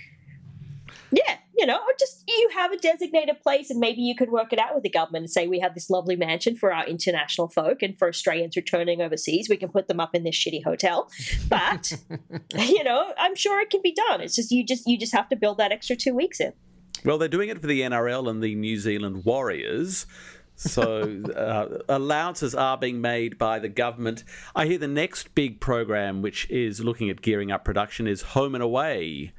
Home. 1.11 1.21
Yeah, 1.27 1.37
you 1.57 1.67
know, 1.67 1.77
or 1.77 1.93
just 1.99 2.23
you 2.29 2.51
have 2.55 2.73
a 2.73 2.77
designated 2.77 3.41
place 3.43 3.71
and 3.71 3.81
maybe 3.81 4.01
you 4.01 4.15
can 4.15 4.31
work 4.31 4.53
it 4.53 4.59
out 4.59 4.75
with 4.75 4.85
the 4.85 4.91
government 4.91 5.25
and 5.25 5.31
say 5.31 5.49
we 5.49 5.59
have 5.59 5.75
this 5.75 5.91
lovely 5.91 6.15
mansion 6.15 6.57
for 6.57 6.73
our 6.73 6.87
international 6.87 7.49
folk 7.49 7.83
and 7.83 7.99
for 7.99 8.09
Australians 8.09 8.57
returning 8.57 9.03
overseas, 9.03 9.49
we 9.49 9.57
can 9.57 9.69
put 9.69 9.89
them 9.89 9.99
up 9.99 10.15
in 10.15 10.23
this 10.23 10.37
shitty 10.37 10.63
hotel. 10.63 11.11
But 11.49 11.99
you 12.55 12.85
know, 12.85 13.13
I'm 13.19 13.35
sure 13.35 13.61
it 13.61 13.71
can 13.71 13.83
be 13.83 13.93
done. 13.93 14.21
It's 14.21 14.37
just 14.37 14.51
you 14.51 14.65
just 14.65 14.87
you 14.87 14.99
just 14.99 15.13
have 15.13 15.29
to 15.31 15.37
build 15.37 15.59
that 15.59 15.73
extra 15.73 15.97
two 15.97 16.15
weeks 16.15 16.41
in. 16.41 16.53
Well, 17.05 17.19
they're 17.19 17.29
doing 17.29 17.49
it 17.49 17.61
for 17.61 17.67
the 17.67 17.83
NRL 17.83 18.29
and 18.29 18.43
the 18.43 18.55
New 18.55 18.77
Zealand 18.77 19.25
Warriors. 19.25 20.07
So 20.57 21.23
uh, 21.37 21.79
allowances 21.89 22.55
are 22.55 22.77
being 22.77 23.01
made 23.01 23.39
by 23.39 23.59
the 23.59 23.69
government. 23.69 24.25
I 24.55 24.67
hear 24.67 24.79
the 24.79 24.89
next 24.89 25.35
big 25.35 25.61
program, 25.61 26.23
which 26.23 26.51
is 26.51 26.85
looking 26.85 27.11
at 27.11 27.23
gearing 27.23 27.53
up 27.53 27.65
production, 27.65 28.07
is 28.07 28.23
Home 28.23 28.55
and 28.55 28.63
Away 28.63 29.33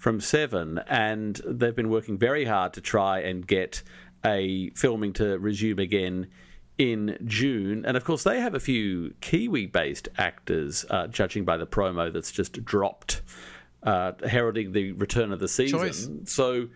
from 0.00 0.18
Seven, 0.18 0.78
and 0.88 1.40
they've 1.46 1.76
been 1.76 1.90
working 1.90 2.16
very 2.18 2.46
hard 2.46 2.72
to 2.72 2.80
try 2.80 3.20
and 3.20 3.46
get 3.46 3.82
a 4.24 4.70
filming 4.70 5.12
to 5.12 5.38
resume 5.38 5.78
again 5.78 6.26
in 6.78 7.18
June. 7.26 7.84
And 7.84 7.98
of 7.98 8.04
course, 8.04 8.24
they 8.24 8.40
have 8.40 8.54
a 8.54 8.60
few 8.60 9.12
Kiwi-based 9.20 10.08
actors, 10.16 10.86
uh, 10.88 11.06
judging 11.06 11.44
by 11.44 11.58
the 11.58 11.66
promo 11.66 12.10
that's 12.10 12.32
just 12.32 12.64
dropped, 12.64 13.20
uh, 13.82 14.12
heralding 14.26 14.72
the 14.72 14.92
return 14.92 15.32
of 15.32 15.38
the 15.38 15.48
season. 15.48 15.78
Choice. 15.78 16.08
So 16.24 16.68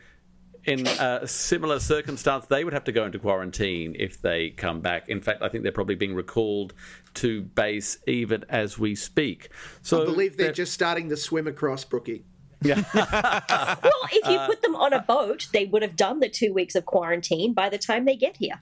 in 0.64 0.86
a 0.86 1.26
similar 1.26 1.80
circumstance, 1.80 2.44
they 2.46 2.62
would 2.62 2.74
have 2.74 2.84
to 2.84 2.92
go 2.92 3.06
into 3.06 3.18
quarantine 3.18 3.96
if 3.98 4.20
they 4.20 4.50
come 4.50 4.82
back. 4.82 5.08
In 5.08 5.22
fact, 5.22 5.42
I 5.42 5.48
think 5.48 5.62
they're 5.62 5.72
probably 5.72 5.94
being 5.94 6.14
recalled 6.14 6.74
to 7.14 7.40
base 7.42 7.96
even 8.06 8.44
as 8.50 8.78
we 8.78 8.94
speak. 8.94 9.48
So 9.80 10.02
I 10.02 10.04
believe 10.04 10.36
they're 10.36 10.48
they're- 10.48 10.54
just 10.54 10.74
starting 10.74 11.08
to 11.08 11.16
swim 11.16 11.46
across, 11.46 11.86
Brookie. 11.86 12.24
Well, 12.94 14.08
if 14.12 14.28
you 14.28 14.38
put 14.46 14.62
them 14.62 14.74
on 14.74 14.92
a 14.92 15.00
boat, 15.00 15.48
they 15.52 15.66
would 15.66 15.82
have 15.82 15.96
done 15.96 16.20
the 16.20 16.28
two 16.28 16.52
weeks 16.52 16.74
of 16.74 16.86
quarantine 16.86 17.52
by 17.52 17.68
the 17.68 17.78
time 17.78 18.04
they 18.04 18.16
get 18.16 18.36
here. 18.36 18.60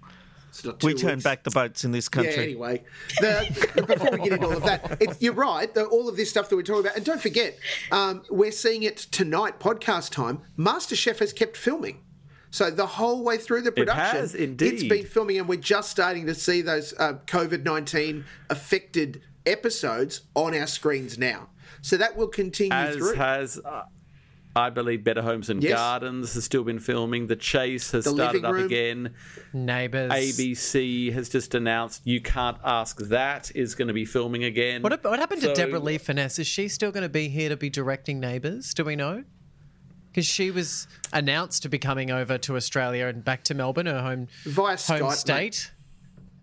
We 0.64 0.72
two 0.72 0.94
turn 0.94 1.10
weeks. 1.12 1.24
back 1.24 1.44
the 1.44 1.50
boats 1.50 1.84
in 1.84 1.92
this 1.92 2.08
country. 2.08 2.34
Yeah, 2.34 2.42
anyway. 2.42 2.84
The, 3.20 3.84
before 3.86 4.10
we 4.12 4.18
get 4.18 4.32
into 4.32 4.46
all 4.46 4.56
of 4.56 4.64
that, 4.64 5.00
it, 5.00 5.16
you're 5.20 5.32
right. 5.32 5.72
The, 5.72 5.84
all 5.84 6.08
of 6.08 6.16
this 6.16 6.28
stuff 6.28 6.50
that 6.50 6.56
we're 6.56 6.62
talking 6.62 6.82
about. 6.82 6.96
And 6.96 7.04
don't 7.06 7.22
forget, 7.22 7.58
um, 7.90 8.22
we're 8.30 8.52
seeing 8.52 8.82
it 8.82 8.98
tonight, 8.98 9.60
podcast 9.60 10.10
time. 10.10 10.42
MasterChef 10.58 11.20
has 11.20 11.32
kept 11.32 11.56
filming. 11.56 12.02
So 12.50 12.70
the 12.70 12.86
whole 12.86 13.24
way 13.24 13.38
through 13.38 13.62
the 13.62 13.72
production, 13.72 14.16
it 14.16 14.20
has 14.20 14.34
it's 14.34 14.44
indeed. 14.44 14.88
been 14.90 15.06
filming, 15.06 15.38
and 15.38 15.48
we're 15.48 15.58
just 15.58 15.90
starting 15.90 16.26
to 16.26 16.34
see 16.34 16.60
those 16.60 16.92
uh, 16.98 17.14
COVID 17.26 17.64
nineteen 17.64 18.26
affected 18.50 19.22
episodes 19.46 20.20
on 20.34 20.54
our 20.54 20.66
screens 20.66 21.16
now. 21.16 21.48
So 21.80 21.96
that 21.96 22.16
will 22.16 22.28
continue 22.28 22.72
as 22.72 22.96
through. 22.96 23.14
has 23.14 23.58
uh, 23.64 23.82
I 24.54 24.68
believe 24.68 25.02
Better 25.02 25.22
Homes 25.22 25.48
and 25.48 25.62
Yes. 25.62 25.78
Gardens 25.78 26.34
has 26.34 26.44
still 26.44 26.62
been 26.62 26.78
filming. 26.78 27.26
The 27.26 27.36
Chase 27.36 27.90
has 27.92 28.04
The 28.04 28.10
started 28.10 28.44
up 28.44 28.54
again. 28.54 29.14
Neighbours. 29.54 30.12
ABC 30.12 31.10
has 31.14 31.30
just 31.30 31.54
announced 31.54 32.02
You 32.04 32.20
Can't 32.20 32.58
Ask 32.62 32.98
That 33.08 33.50
is 33.54 33.74
going 33.74 33.88
to 33.88 33.94
be 33.94 34.04
filming 34.04 34.44
again. 34.44 34.82
What, 34.82 35.02
what 35.04 35.18
happened 35.18 35.40
to 35.42 35.54
Deborah 35.54 35.78
Lee 35.80 35.96
Finesse? 35.96 36.38
Is 36.38 36.46
she 36.46 36.68
still 36.68 36.92
going 36.92 37.02
to 37.02 37.08
be 37.08 37.28
here 37.28 37.48
to 37.48 37.56
be 37.56 37.70
directing 37.70 38.20
Neighbours? 38.20 38.74
Do 38.74 38.84
we 38.84 38.94
know? 38.94 39.24
Because 40.10 40.26
she 40.26 40.50
was 40.50 40.86
announced 41.14 41.62
to 41.62 41.70
be 41.70 41.78
coming 41.78 42.10
over 42.10 42.36
to 42.36 42.54
Australia 42.56 43.06
and 43.06 43.24
back 43.24 43.44
to 43.44 43.54
Melbourne, 43.54 43.86
her 43.86 44.02
home 44.02 44.28
Via 44.44 44.76
home 44.76 44.76
Skype, 44.76 45.00
mate. 45.08 45.14
state. 45.16 45.54
She 45.54 45.70
was, 45.70 45.70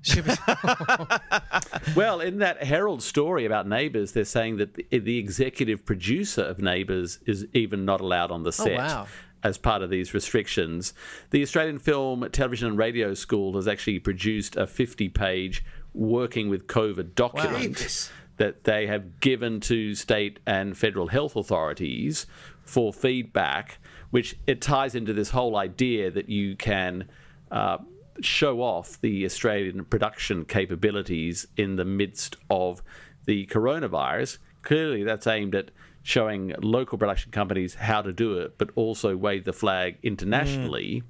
Well, 1.96 2.22
in 2.22 2.40
that 2.40 2.64
Herald 2.64 3.02
story 3.02 3.46
about 3.46 3.68
Neighbours, 3.68 4.12
they're 4.12 4.26
saying 4.26 4.58
that 4.58 4.74
the, 4.76 5.00
the 5.00 5.18
executive 5.18 5.86
producer 5.86 6.42
of 6.42 6.60
Neighbours 6.60 7.20
is 7.26 7.48
even 7.54 7.86
not 7.86 8.02
allowed 8.02 8.32
on 8.32 8.44
the 8.44 8.52
set. 8.52 8.78
wow. 8.78 9.08
As 9.42 9.58
part 9.58 9.82
of 9.82 9.90
these 9.90 10.14
restrictions, 10.14 10.94
the 11.30 11.42
Australian 11.42 11.80
Film, 11.80 12.28
Television 12.32 12.68
and 12.68 12.78
Radio 12.78 13.14
School 13.14 13.56
has 13.56 13.70
actually 13.70 14.00
produced 14.00 14.58
a 14.58 14.68
50 14.68 15.08
page 15.10 15.64
working 15.94 16.50
with 16.50 16.68
COVID 16.68 17.16
document 17.16 17.78
Jesus. 17.78 18.12
that 18.36 18.66
they 18.66 18.88
have 18.88 19.22
given 19.22 19.62
to 19.62 19.96
state 19.96 20.40
and 20.46 20.78
federal 20.78 21.08
health 21.08 21.38
authorities 21.38 22.26
for 22.64 22.92
feedback, 22.92 23.80
which 24.10 24.36
it 24.46 24.62
ties 24.62 24.94
into 24.94 25.14
this 25.14 25.30
whole 25.30 25.56
idea 25.56 26.12
that 26.12 26.28
you 26.28 26.58
can 26.58 27.08
uh, 27.50 27.78
show 28.22 28.62
off 28.62 29.00
the 29.02 29.26
Australian 29.26 29.86
production 29.86 30.46
capabilities 30.46 31.48
in 31.58 31.76
the 31.76 31.86
midst 31.86 32.36
of 32.50 32.82
the 33.26 33.46
coronavirus. 33.48 34.38
Clearly, 34.62 35.04
that's 35.04 35.28
aimed 35.28 35.56
at 35.56 35.72
showing 36.04 36.54
local 36.62 36.98
production 36.98 37.32
companies 37.32 37.76
how 37.76 38.02
to 38.02 38.12
do 38.12 38.40
it, 38.40 38.58
but 38.58 38.70
also 38.76 39.16
wave 39.16 39.46
the 39.46 39.54
flag 39.54 39.98
internationally 40.04 41.04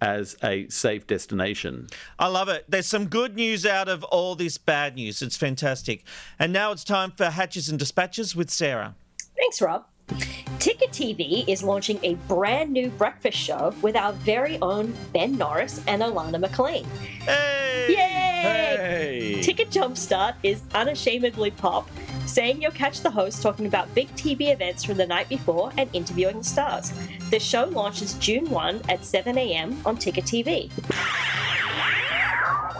as 0.00 0.36
a 0.44 0.68
safe 0.68 1.06
destination. 1.06 1.88
I 2.18 2.28
love 2.28 2.48
it. 2.48 2.64
There's 2.68 2.86
some 2.86 3.08
good 3.08 3.34
news 3.34 3.66
out 3.66 3.88
of 3.88 4.04
all 4.04 4.36
this 4.36 4.56
bad 4.58 4.94
news. 4.94 5.22
It's 5.22 5.36
fantastic. 5.36 6.04
And 6.38 6.52
now 6.52 6.72
it's 6.72 6.84
time 6.84 7.12
for 7.16 7.30
Hatches 7.30 7.68
and 7.68 7.78
Dispatches 7.78 8.36
with 8.36 8.50
Sarah. 8.50 8.94
Thanks, 9.36 9.60
Rob. 9.60 9.86
Ticket 10.58 10.90
TV 10.90 11.44
is 11.46 11.62
launching 11.62 11.98
a 12.02 12.14
brand 12.26 12.72
new 12.72 12.88
breakfast 12.90 13.38
show 13.38 13.74
with 13.82 13.94
our 13.94 14.12
very 14.12 14.58
own 14.60 14.94
Ben 15.12 15.36
Norris 15.36 15.80
and 15.86 16.02
Alana 16.02 16.40
McLean. 16.40 16.84
Hey! 17.20 17.86
Yay! 17.88 17.96
Hey! 17.96 19.42
Ticket 19.42 19.70
Jumpstart 19.70 20.34
is 20.42 20.62
unashamedly 20.74 21.52
pop, 21.52 21.88
saying 22.26 22.60
you'll 22.60 22.72
catch 22.72 23.00
the 23.00 23.10
host 23.10 23.42
talking 23.42 23.66
about 23.66 23.94
big 23.94 24.08
TV 24.16 24.52
events 24.52 24.82
from 24.82 24.96
the 24.96 25.06
night 25.06 25.28
before 25.28 25.72
and 25.76 25.88
interviewing 25.92 26.38
the 26.38 26.44
stars. 26.44 26.92
The 27.30 27.38
show 27.38 27.64
launches 27.66 28.14
June 28.14 28.48
1 28.50 28.82
at 28.88 29.00
7am 29.00 29.86
on 29.86 29.96
Ticket 29.96 30.24
TV. 30.24 30.70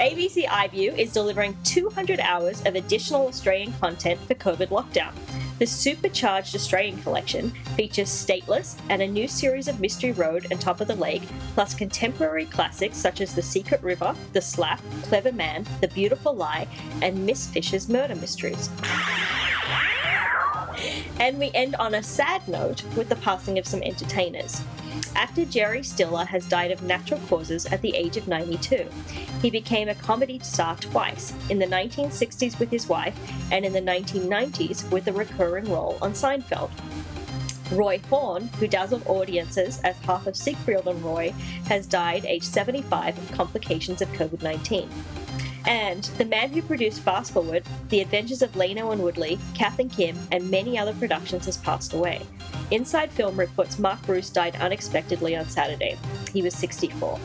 ABC 0.00 0.44
iView 0.44 0.96
is 0.96 1.12
delivering 1.12 1.56
200 1.64 2.20
hours 2.20 2.64
of 2.64 2.74
additional 2.76 3.26
Australian 3.26 3.72
content 3.74 4.20
for 4.20 4.34
COVID 4.34 4.68
lockdown. 4.68 5.12
The 5.59 5.66
supercharged 5.66 6.55
Australian 6.55 7.03
collection 7.03 7.51
features 7.77 8.09
Stateless 8.09 8.79
and 8.88 9.03
a 9.03 9.09
new 9.09 9.27
series 9.27 9.66
of 9.66 9.81
Mystery 9.81 10.12
Road 10.12 10.47
and 10.51 10.61
Top 10.61 10.81
of 10.81 10.87
the 10.87 10.94
Lake, 10.94 11.23
plus 11.55 11.75
contemporary 11.75 12.44
classics 12.44 12.97
such 12.97 13.21
as 13.21 13.35
The 13.35 13.42
Secret 13.42 13.83
River, 13.83 14.14
The 14.35 14.40
Slap, 14.40 14.81
Clever 15.03 15.33
Man, 15.33 15.66
The 15.81 15.88
Beautiful 15.88 16.33
Lie, 16.33 16.68
and 17.03 17.27
Miss 17.27 17.49
Fisher's 17.49 17.88
Murder 17.88 18.14
Mysteries. 18.14 18.71
And 21.18 21.40
we 21.40 21.51
end 21.55 21.75
on 21.77 21.97
a 21.97 22.03
sad 22.05 22.47
note 22.47 22.85
with 22.97 23.09
the 23.09 23.16
passing 23.16 23.59
of 23.59 23.66
some 23.66 23.83
entertainers. 23.83 24.62
Actor 25.18 25.46
Jerry 25.46 25.83
Stiller 25.83 26.24
has 26.26 26.46
died 26.46 26.70
of 26.70 26.85
natural 26.85 27.18
causes 27.28 27.66
at 27.66 27.83
the 27.83 27.96
age 27.96 28.16
of 28.16 28.28
92. 28.28 28.88
He 29.42 29.50
became 29.50 29.88
a 29.88 29.94
comedy 29.96 30.38
star 30.38 30.76
twice, 30.76 31.35
in 31.50 31.59
the 31.59 31.66
1960s 31.66 32.61
with 32.61 32.70
his 32.70 32.88
wife, 32.88 33.18
and 33.50 33.64
in 33.64 33.72
the 33.72 33.81
1990s 33.81 34.88
with 34.92 35.09
a 35.09 35.12
recurring 35.12 35.68
role 35.72 35.98
on 36.00 36.12
Seinfeld. 36.12 36.70
Roy 37.72 38.00
Horn, 38.09 38.46
who 38.61 38.68
dazzled 38.68 39.02
audiences 39.09 39.81
as 39.81 39.96
half 39.98 40.28
of 40.28 40.37
Siegfried 40.37 40.87
and 40.87 41.02
Roy, 41.02 41.35
has 41.66 41.88
died 41.88 42.24
aged 42.24 42.44
75 42.44 43.18
of 43.18 43.33
complications 43.33 44.00
of 44.00 44.09
COVID 44.11 44.44
19. 44.44 44.88
And 45.66 46.04
the 46.04 46.26
man 46.26 46.50
who 46.50 46.62
produced 46.62 47.00
Fast 47.00 47.33
Forward, 47.33 47.64
The 47.88 48.02
Adventures 48.02 48.40
of 48.40 48.52
Lano 48.52 48.92
and 48.92 49.02
Woodley, 49.02 49.40
Kath 49.52 49.81
and 49.81 49.90
Kim, 49.90 50.16
and 50.31 50.48
many 50.48 50.78
other 50.78 50.94
productions 50.94 51.46
has 51.46 51.57
passed 51.57 51.92
away. 51.92 52.22
Inside 52.70 53.11
Film 53.11 53.38
reports 53.38 53.78
Mark 53.78 54.00
Bruce 54.02 54.31
died 54.31 54.57
unexpectedly 54.57 55.37
on 55.37 55.48
Saturday. 55.48 55.96
He 56.33 56.42
was 56.42 56.54
64. 56.54 57.18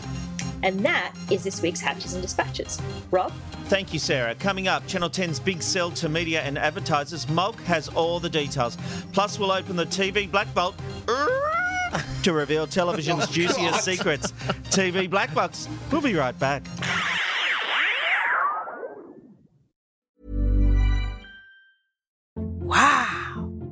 And 0.63 0.79
that 0.85 1.13
is 1.29 1.43
this 1.43 1.61
week's 1.61 1.81
Hatches 1.81 2.13
and 2.13 2.21
Dispatches. 2.21 2.81
Rob? 3.11 3.33
Thank 3.65 3.91
you, 3.91 3.99
Sarah. 3.99 4.33
Coming 4.35 4.69
up, 4.69 4.87
Channel 4.87 5.09
10's 5.09 5.39
big 5.39 5.61
sell 5.61 5.91
to 5.91 6.07
media 6.07 6.41
and 6.41 6.57
advertisers. 6.57 7.27
Molk 7.27 7.59
has 7.63 7.89
all 7.89 8.19
the 8.19 8.29
details. 8.29 8.77
Plus, 9.11 9.37
we'll 9.37 9.51
open 9.51 9.75
the 9.75 9.85
TV 9.85 10.29
Black 10.31 10.47
Vault 10.47 10.75
to 12.23 12.33
reveal 12.33 12.65
television's 12.65 13.27
juiciest 13.31 13.83
secrets. 13.83 14.31
TV 14.71 15.09
Black 15.09 15.33
Box. 15.33 15.67
We'll 15.91 16.01
be 16.01 16.15
right 16.15 16.37
back. 16.39 16.63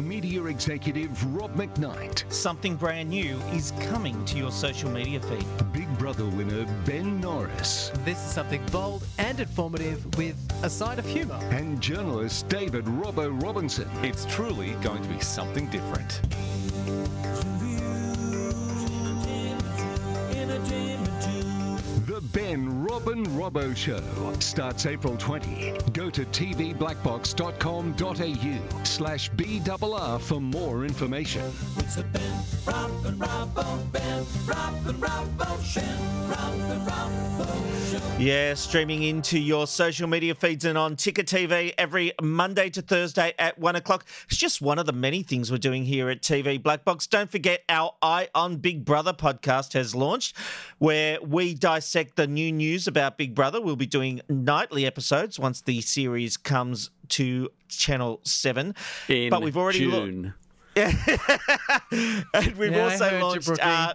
Media 0.00 0.44
executive 0.44 1.34
Rob 1.34 1.54
McKnight. 1.54 2.30
Something 2.32 2.76
brand 2.76 3.10
new 3.10 3.36
is 3.52 3.72
coming 3.80 4.24
to 4.24 4.38
your 4.38 4.50
social 4.50 4.90
media 4.90 5.20
feed. 5.20 5.44
Big 5.72 5.88
Brother 5.98 6.26
winner 6.26 6.64
Ben 6.84 7.20
Norris. 7.20 7.90
This 8.04 8.18
is 8.18 8.32
something 8.32 8.64
bold 8.72 9.04
and 9.18 9.40
informative 9.40 10.04
with 10.16 10.36
a 10.62 10.70
side 10.70 10.98
of 10.98 11.06
humour. 11.06 11.38
And 11.50 11.80
journalist 11.80 12.48
David 12.48 12.84
Robbo 12.86 13.42
Robinson. 13.42 13.88
It's 14.02 14.24
truly 14.26 14.70
going 14.82 15.02
to 15.02 15.08
be 15.08 15.20
something 15.20 15.68
different. 15.70 16.20
Ben 23.04 23.24
Robin 23.24 23.36
Robbo 23.36 23.76
Show 23.76 24.00
starts 24.40 24.86
April 24.86 25.16
20. 25.16 25.72
Go 25.92 26.10
to 26.10 26.24
tvblackbox.com.au 26.26 28.84
slash 28.84 29.30
BRR 29.32 30.20
for 30.20 30.40
more 30.40 30.84
information. 30.84 31.50
It's 31.78 31.96
a 31.96 32.04
Ben 32.04 32.32
Robin 32.66 33.16
Robbo, 33.16 33.92
Ben 33.92 34.24
Robin 34.46 34.94
Robbo, 34.96 35.74
Ben 35.74 36.28
Robin 36.28 36.80
Robbo 36.86 37.90
Show. 37.90 38.00
Yeah, 38.18 38.52
streaming 38.54 39.02
into 39.02 39.38
your 39.38 39.66
social 39.66 40.06
media 40.06 40.34
feeds 40.34 40.64
and 40.66 40.76
on 40.76 40.96
Ticker 40.96 41.22
TV 41.22 41.72
every 41.78 42.12
Monday 42.22 42.68
to 42.70 42.82
Thursday 42.82 43.32
at 43.38 43.58
one 43.58 43.76
o'clock. 43.76 44.04
It's 44.26 44.36
just 44.36 44.60
one 44.60 44.78
of 44.78 44.84
the 44.86 44.92
many 44.92 45.22
things 45.22 45.50
we're 45.50 45.56
doing 45.58 45.84
here 45.84 46.10
at 46.10 46.20
TV 46.20 46.62
Black 46.62 46.84
Box. 46.84 47.06
Don't 47.06 47.30
forget 47.30 47.62
our 47.68 47.94
Eye 48.02 48.28
on 48.34 48.56
Big 48.58 48.84
Brother 48.84 49.12
podcast 49.12 49.72
has 49.72 49.94
launched, 49.94 50.36
where 50.78 51.18
we 51.22 51.54
dissect 51.54 52.16
the 52.16 52.26
new 52.26 52.52
news 52.52 52.86
about 52.90 53.16
Big 53.16 53.34
Brother. 53.34 53.60
We'll 53.60 53.76
be 53.76 53.86
doing 53.86 54.20
nightly 54.28 54.84
episodes 54.84 55.38
once 55.38 55.62
the 55.62 55.80
series 55.80 56.36
comes 56.36 56.90
to 57.10 57.48
Channel 57.68 58.20
7. 58.24 58.74
In 59.08 59.30
but 59.30 59.40
we've 59.42 59.56
already 59.56 59.86
lo- 59.86 60.04
June. 60.06 60.34
and 60.76 62.56
we've 62.56 62.72
Yeah, 62.72 62.84
also 62.84 63.04
heard 63.04 63.18
you, 63.18 63.24
launched. 63.24 63.50
Uh, 63.60 63.94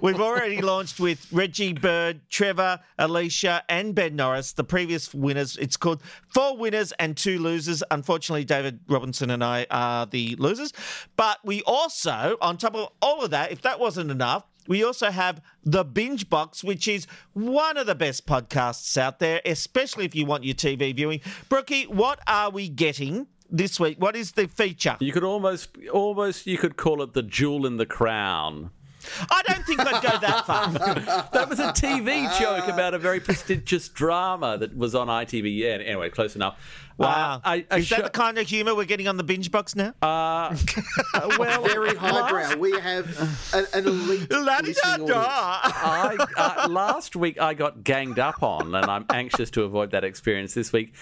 we've 0.00 0.20
already 0.20 0.60
launched 0.62 0.98
with 0.98 1.26
Reggie 1.30 1.74
Bird, 1.74 2.22
Trevor, 2.30 2.80
Alicia, 2.98 3.62
and 3.68 3.94
Ben 3.94 4.16
Norris. 4.16 4.52
The 4.54 4.64
previous 4.64 5.12
winners. 5.12 5.56
It's 5.58 5.76
called 5.76 6.02
Four 6.28 6.56
Winners 6.56 6.92
and 6.98 7.16
Two 7.16 7.38
Losers. 7.38 7.82
Unfortunately, 7.90 8.44
David 8.44 8.80
Robinson 8.88 9.30
and 9.30 9.44
I 9.44 9.66
are 9.70 10.06
the 10.06 10.34
losers. 10.38 10.72
But 11.16 11.38
we 11.44 11.62
also, 11.66 12.36
on 12.40 12.56
top 12.56 12.74
of 12.74 12.88
all 13.02 13.22
of 13.22 13.30
that, 13.30 13.52
if 13.52 13.62
that 13.62 13.78
wasn't 13.78 14.10
enough. 14.10 14.44
We 14.68 14.84
also 14.84 15.10
have 15.10 15.40
the 15.64 15.84
Binge 15.84 16.28
Box, 16.28 16.62
which 16.62 16.86
is 16.88 17.06
one 17.32 17.76
of 17.76 17.86
the 17.86 17.94
best 17.94 18.26
podcasts 18.26 18.96
out 18.96 19.18
there, 19.18 19.40
especially 19.44 20.04
if 20.04 20.14
you 20.14 20.26
want 20.26 20.44
your 20.44 20.54
TV 20.54 20.94
viewing. 20.94 21.20
Brookie, 21.48 21.84
what 21.84 22.20
are 22.26 22.50
we 22.50 22.68
getting 22.68 23.26
this 23.50 23.78
week? 23.78 24.00
What 24.00 24.16
is 24.16 24.32
the 24.32 24.48
feature? 24.48 24.96
You 25.00 25.12
could 25.12 25.24
almost, 25.24 25.70
almost, 25.92 26.46
you 26.46 26.58
could 26.58 26.76
call 26.76 27.02
it 27.02 27.12
the 27.12 27.22
jewel 27.22 27.66
in 27.66 27.76
the 27.76 27.86
crown. 27.86 28.70
I 29.30 29.42
don't 29.46 29.64
think 29.64 29.80
I'd 29.80 30.02
go 30.02 30.18
that 30.18 30.46
far. 30.46 30.72
That 31.32 31.48
was 31.48 31.58
a 31.58 31.68
TV 31.68 32.38
joke 32.38 32.68
about 32.68 32.94
a 32.94 32.98
very 32.98 33.20
prestigious 33.20 33.88
drama 33.88 34.58
that 34.58 34.76
was 34.76 34.94
on 34.94 35.08
ITV. 35.08 35.56
Yeah, 35.56 35.68
anyway, 35.84 36.10
close 36.10 36.36
enough. 36.36 36.58
Wow. 36.98 37.36
Uh, 37.36 37.40
I, 37.44 37.66
I 37.70 37.78
is 37.78 37.88
that 37.88 37.96
sho- 37.96 38.02
the 38.02 38.10
kind 38.10 38.38
of 38.38 38.46
humour 38.46 38.74
we're 38.74 38.84
getting 38.84 39.08
on 39.08 39.16
the 39.16 39.24
binge 39.24 39.50
box 39.50 39.74
now? 39.74 39.94
Uh, 40.02 40.56
well, 41.38 41.62
Very 41.64 41.96
highbrow. 41.96 42.56
We 42.56 42.78
have 42.78 43.54
an, 43.54 43.66
an 43.74 43.86
elite 43.86 44.30
listening 44.30 45.10
audience. 45.10 45.10
I, 45.16 46.16
uh, 46.36 46.68
last 46.68 47.16
week 47.16 47.40
I 47.40 47.54
got 47.54 47.82
ganged 47.82 48.18
up 48.18 48.42
on, 48.42 48.74
and 48.74 48.86
I'm 48.86 49.06
anxious 49.10 49.50
to 49.52 49.62
avoid 49.62 49.90
that 49.92 50.04
experience 50.04 50.54
this 50.54 50.72
week. 50.72 50.94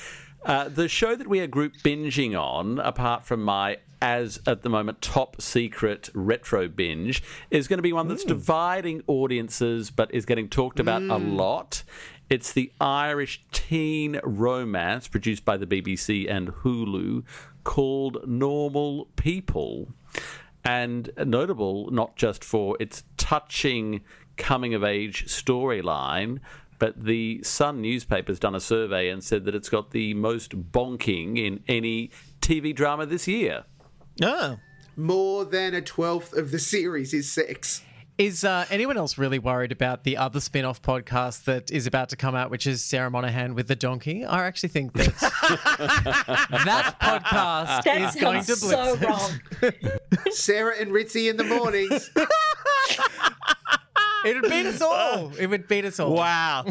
Uh, 0.45 0.69
the 0.69 0.89
show 0.89 1.15
that 1.15 1.27
we 1.27 1.41
are 1.41 1.47
group 1.47 1.77
binging 1.79 2.39
on, 2.39 2.79
apart 2.79 3.25
from 3.25 3.43
my 3.43 3.79
as 4.03 4.41
at 4.47 4.63
the 4.63 4.71
moment 4.71 5.03
top 5.03 5.41
secret 5.43 6.09
retro 6.15 6.67
binge, 6.69 7.23
is 7.51 7.69
going 7.69 7.79
to 7.79 7.83
be 7.83 7.93
one 7.93 8.09
that's 8.09 8.25
dividing 8.25 9.03
audiences 9.07 9.91
but 9.91 10.13
is 10.15 10.25
getting 10.25 10.49
talked 10.49 10.81
about 10.81 11.03
a 11.03 11.19
lot. 11.19 11.83
It's 12.31 12.53
the 12.53 12.73
Irish 12.81 13.43
teen 13.53 14.19
romance 14.23 15.09
produced 15.09 15.45
by 15.45 15.59
the 15.59 15.67
BBC 15.67 16.31
and 16.31 16.49
Hulu 16.49 17.25
called 17.65 18.27
Normal 18.27 19.07
People. 19.17 19.89
And 20.65 21.11
notable 21.19 21.91
not 21.91 22.17
just 22.17 22.45
for 22.45 22.77
its 22.81 23.03
touching 23.17 24.03
coming 24.37 24.75
of 24.75 24.85
age 24.85 25.27
storyline, 25.27 26.41
but 26.81 27.05
the 27.05 27.41
Sun 27.45 27.81
newspaper's 27.81 28.41
done 28.41 28.57
a 28.57 28.61
survey 28.61 29.11
and 29.11 29.23
said 29.23 29.45
that 29.45 29.55
it's 29.55 29.69
got 29.69 29.93
the 29.93 30.15
most 30.15 30.73
bonking 30.73 31.39
in 31.39 31.63
any 31.69 32.11
TV 32.41 32.75
drama 32.75 33.07
this 33.07 33.29
year. 33.29 33.65
Oh. 34.23 34.57
More 34.97 35.45
than 35.45 35.75
a 35.75 35.83
twelfth 35.83 36.33
of 36.33 36.51
the 36.51 36.59
series 36.59 37.15
is 37.15 37.31
sex. 37.31 37.83
Is 38.19 38.45
uh, 38.45 38.67
anyone 38.71 38.99
else 38.99 39.17
really 39.17 39.39
worried 39.39 39.73
about 39.73 40.05
the 40.05 40.17
other 40.19 40.41
spin 40.41 40.67
off 40.67 40.83
podcast 40.83 41.45
that 41.45 41.71
is 41.71 41.87
about 41.87 42.11
to 42.11 42.17
come 42.17 42.35
out, 42.35 42.51
which 42.51 42.67
is 42.67 42.85
Sarah 42.85 43.11
Monahan 43.11 43.55
with 43.55 43.67
the 43.67 43.77
donkey? 43.77 44.27
I 44.27 44.45
actually 44.45 44.69
think 44.71 44.93
that 44.93 45.07
that 46.65 46.97
podcast 47.01 47.85
That 47.85 48.01
is 48.03 48.21
going 48.21 48.45
to 48.45 48.57
sounds 48.57 49.01
so 49.01 49.07
wrong. 49.07 49.31
Sarah 50.33 50.75
and 50.79 50.91
Ritzy 50.91 51.31
in 51.31 51.39
the 51.39 51.45
mornings. 51.45 52.11
It 54.25 54.41
would 54.41 54.51
beat 54.51 54.67
us 54.67 54.81
all. 54.83 55.33
It 55.39 55.47
would 55.47 55.69
beat 55.69 55.85
us 55.85 56.01
all. 56.01 56.13
Wow. 56.15 56.67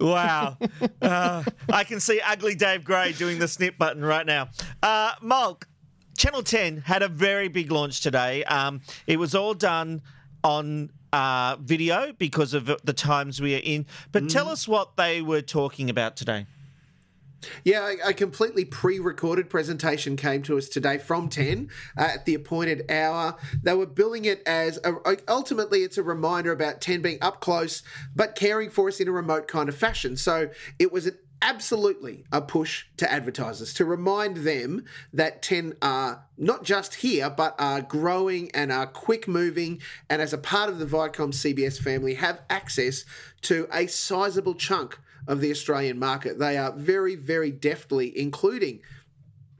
Wow. 0.00 0.56
Uh, 1.00 1.44
I 1.72 1.84
can 1.84 2.00
see 2.00 2.20
ugly 2.20 2.54
Dave 2.54 2.84
Gray 2.84 3.12
doing 3.12 3.38
the 3.38 3.48
snip 3.48 3.78
button 3.78 4.04
right 4.04 4.26
now. 4.26 4.48
Uh, 4.82 5.12
Molk, 5.22 5.68
Channel 6.16 6.42
10 6.42 6.78
had 6.78 7.02
a 7.02 7.08
very 7.08 7.48
big 7.48 7.70
launch 7.70 8.00
today. 8.00 8.44
Um, 8.44 8.80
it 9.06 9.18
was 9.18 9.34
all 9.34 9.54
done 9.54 10.02
on 10.42 10.90
uh, 11.12 11.56
video 11.60 12.12
because 12.18 12.54
of 12.54 12.66
the 12.84 12.92
times 12.92 13.40
we 13.40 13.54
are 13.54 13.62
in. 13.62 13.86
But 14.12 14.28
tell 14.28 14.48
us 14.48 14.66
what 14.68 14.96
they 14.96 15.22
were 15.22 15.42
talking 15.42 15.88
about 15.90 16.16
today. 16.16 16.46
Yeah, 17.64 17.92
a- 18.04 18.14
completely 18.14 18.64
pre-recorded 18.64 19.50
presentation 19.50 20.16
came 20.16 20.42
to 20.44 20.58
us 20.58 20.68
today 20.68 20.98
from 20.98 21.28
10 21.28 21.68
uh, 21.96 22.02
at 22.14 22.24
the 22.24 22.34
appointed 22.34 22.90
hour. 22.90 23.36
They 23.62 23.74
were 23.74 23.86
billing 23.86 24.24
it 24.24 24.42
as 24.46 24.78
a, 24.84 24.94
ultimately 25.28 25.80
it's 25.80 25.98
a 25.98 26.02
reminder 26.02 26.52
about 26.52 26.80
10 26.80 27.02
being 27.02 27.18
up 27.20 27.40
close 27.40 27.82
but 28.14 28.34
caring 28.34 28.70
for 28.70 28.88
us 28.88 29.00
in 29.00 29.08
a 29.08 29.12
remote 29.12 29.48
kind 29.48 29.68
of 29.68 29.76
fashion. 29.76 30.16
So 30.16 30.50
it 30.78 30.92
was 30.92 31.06
an 31.06 31.18
absolutely 31.44 32.24
a 32.32 32.40
push 32.40 32.86
to 32.96 33.10
advertisers 33.12 33.74
to 33.74 33.84
remind 33.84 34.38
them 34.38 34.82
that 35.12 35.42
10 35.42 35.74
are 35.82 36.24
not 36.38 36.64
just 36.64 36.96
here 36.96 37.28
but 37.28 37.54
are 37.58 37.82
growing 37.82 38.50
and 38.52 38.72
are 38.72 38.86
quick 38.86 39.28
moving 39.28 39.80
and 40.08 40.22
as 40.22 40.32
a 40.32 40.38
part 40.38 40.70
of 40.70 40.78
the 40.78 40.86
Viacom 40.86 41.34
CBS 41.34 41.78
family 41.78 42.14
have 42.14 42.40
access 42.48 43.04
to 43.42 43.68
a 43.70 43.86
sizable 43.86 44.54
chunk 44.54 44.98
of 45.26 45.40
the 45.40 45.50
Australian 45.50 45.98
market. 45.98 46.38
They 46.38 46.56
are 46.56 46.72
very, 46.72 47.16
very 47.16 47.50
deftly 47.50 48.16
including 48.18 48.80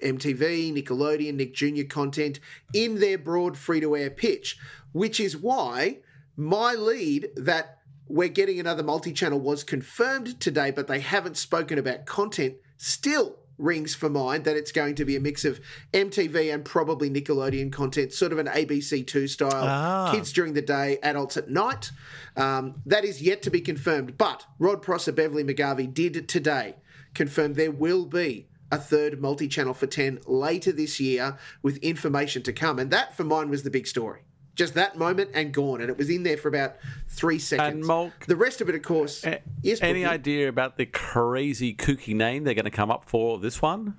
MTV, 0.02 0.74
Nickelodeon, 0.74 1.34
Nick 1.34 1.54
Jr. 1.54 1.84
content 1.88 2.40
in 2.72 3.00
their 3.00 3.18
broad 3.18 3.56
free 3.56 3.80
to 3.80 3.96
air 3.96 4.10
pitch, 4.10 4.58
which 4.92 5.18
is 5.18 5.36
why 5.36 5.98
my 6.36 6.74
lead 6.74 7.28
that 7.36 7.78
we're 8.06 8.28
getting 8.28 8.60
another 8.60 8.82
multi 8.82 9.12
channel 9.12 9.40
was 9.40 9.64
confirmed 9.64 10.38
today, 10.40 10.70
but 10.70 10.86
they 10.86 11.00
haven't 11.00 11.36
spoken 11.36 11.78
about 11.78 12.06
content 12.06 12.56
still 12.76 13.38
rings 13.58 13.94
for 13.94 14.08
mine 14.08 14.42
that 14.42 14.56
it's 14.56 14.72
going 14.72 14.94
to 14.96 15.04
be 15.04 15.16
a 15.16 15.20
mix 15.20 15.44
of 15.44 15.60
MTV 15.92 16.52
and 16.52 16.64
probably 16.64 17.10
Nickelodeon 17.10 17.72
content, 17.72 18.12
sort 18.12 18.32
of 18.32 18.38
an 18.38 18.46
ABC2 18.46 19.28
style. 19.28 19.64
Ah. 19.64 20.10
Kids 20.12 20.32
during 20.32 20.54
the 20.54 20.62
day, 20.62 20.98
adults 21.02 21.36
at 21.36 21.48
night. 21.48 21.90
Um, 22.36 22.82
that 22.86 23.04
is 23.04 23.22
yet 23.22 23.42
to 23.42 23.50
be 23.50 23.60
confirmed. 23.60 24.18
But 24.18 24.46
Rod 24.58 24.82
Prosser, 24.82 25.12
Beverley 25.12 25.44
McGarvey 25.44 25.92
did 25.92 26.28
today 26.28 26.76
confirm 27.14 27.54
there 27.54 27.70
will 27.70 28.06
be 28.06 28.48
a 28.70 28.78
third 28.78 29.20
multi 29.20 29.46
channel 29.46 29.74
for 29.74 29.86
10 29.86 30.20
later 30.26 30.72
this 30.72 30.98
year 30.98 31.38
with 31.62 31.76
information 31.78 32.42
to 32.42 32.52
come. 32.52 32.78
And 32.78 32.90
that, 32.90 33.16
for 33.16 33.24
mine, 33.24 33.50
was 33.50 33.62
the 33.62 33.70
big 33.70 33.86
story. 33.86 34.22
Just 34.54 34.74
that 34.74 34.96
moment 34.96 35.30
and 35.34 35.52
gone. 35.52 35.80
And 35.80 35.90
it 35.90 35.98
was 35.98 36.10
in 36.10 36.22
there 36.22 36.36
for 36.36 36.48
about 36.48 36.76
three 37.08 37.38
seconds. 37.38 37.68
And 37.74 37.84
Molk- 37.84 38.26
the 38.26 38.36
rest 38.36 38.60
of 38.60 38.68
it, 38.68 38.74
of 38.74 38.82
course. 38.82 39.24
yes, 39.62 39.80
Any 39.82 40.04
idea 40.04 40.48
about 40.48 40.76
the 40.76 40.86
crazy 40.86 41.74
kooky 41.74 42.14
name 42.14 42.44
they're 42.44 42.54
going 42.54 42.64
to 42.64 42.70
come 42.70 42.90
up 42.90 43.04
for 43.04 43.38
this 43.38 43.60
one? 43.60 43.96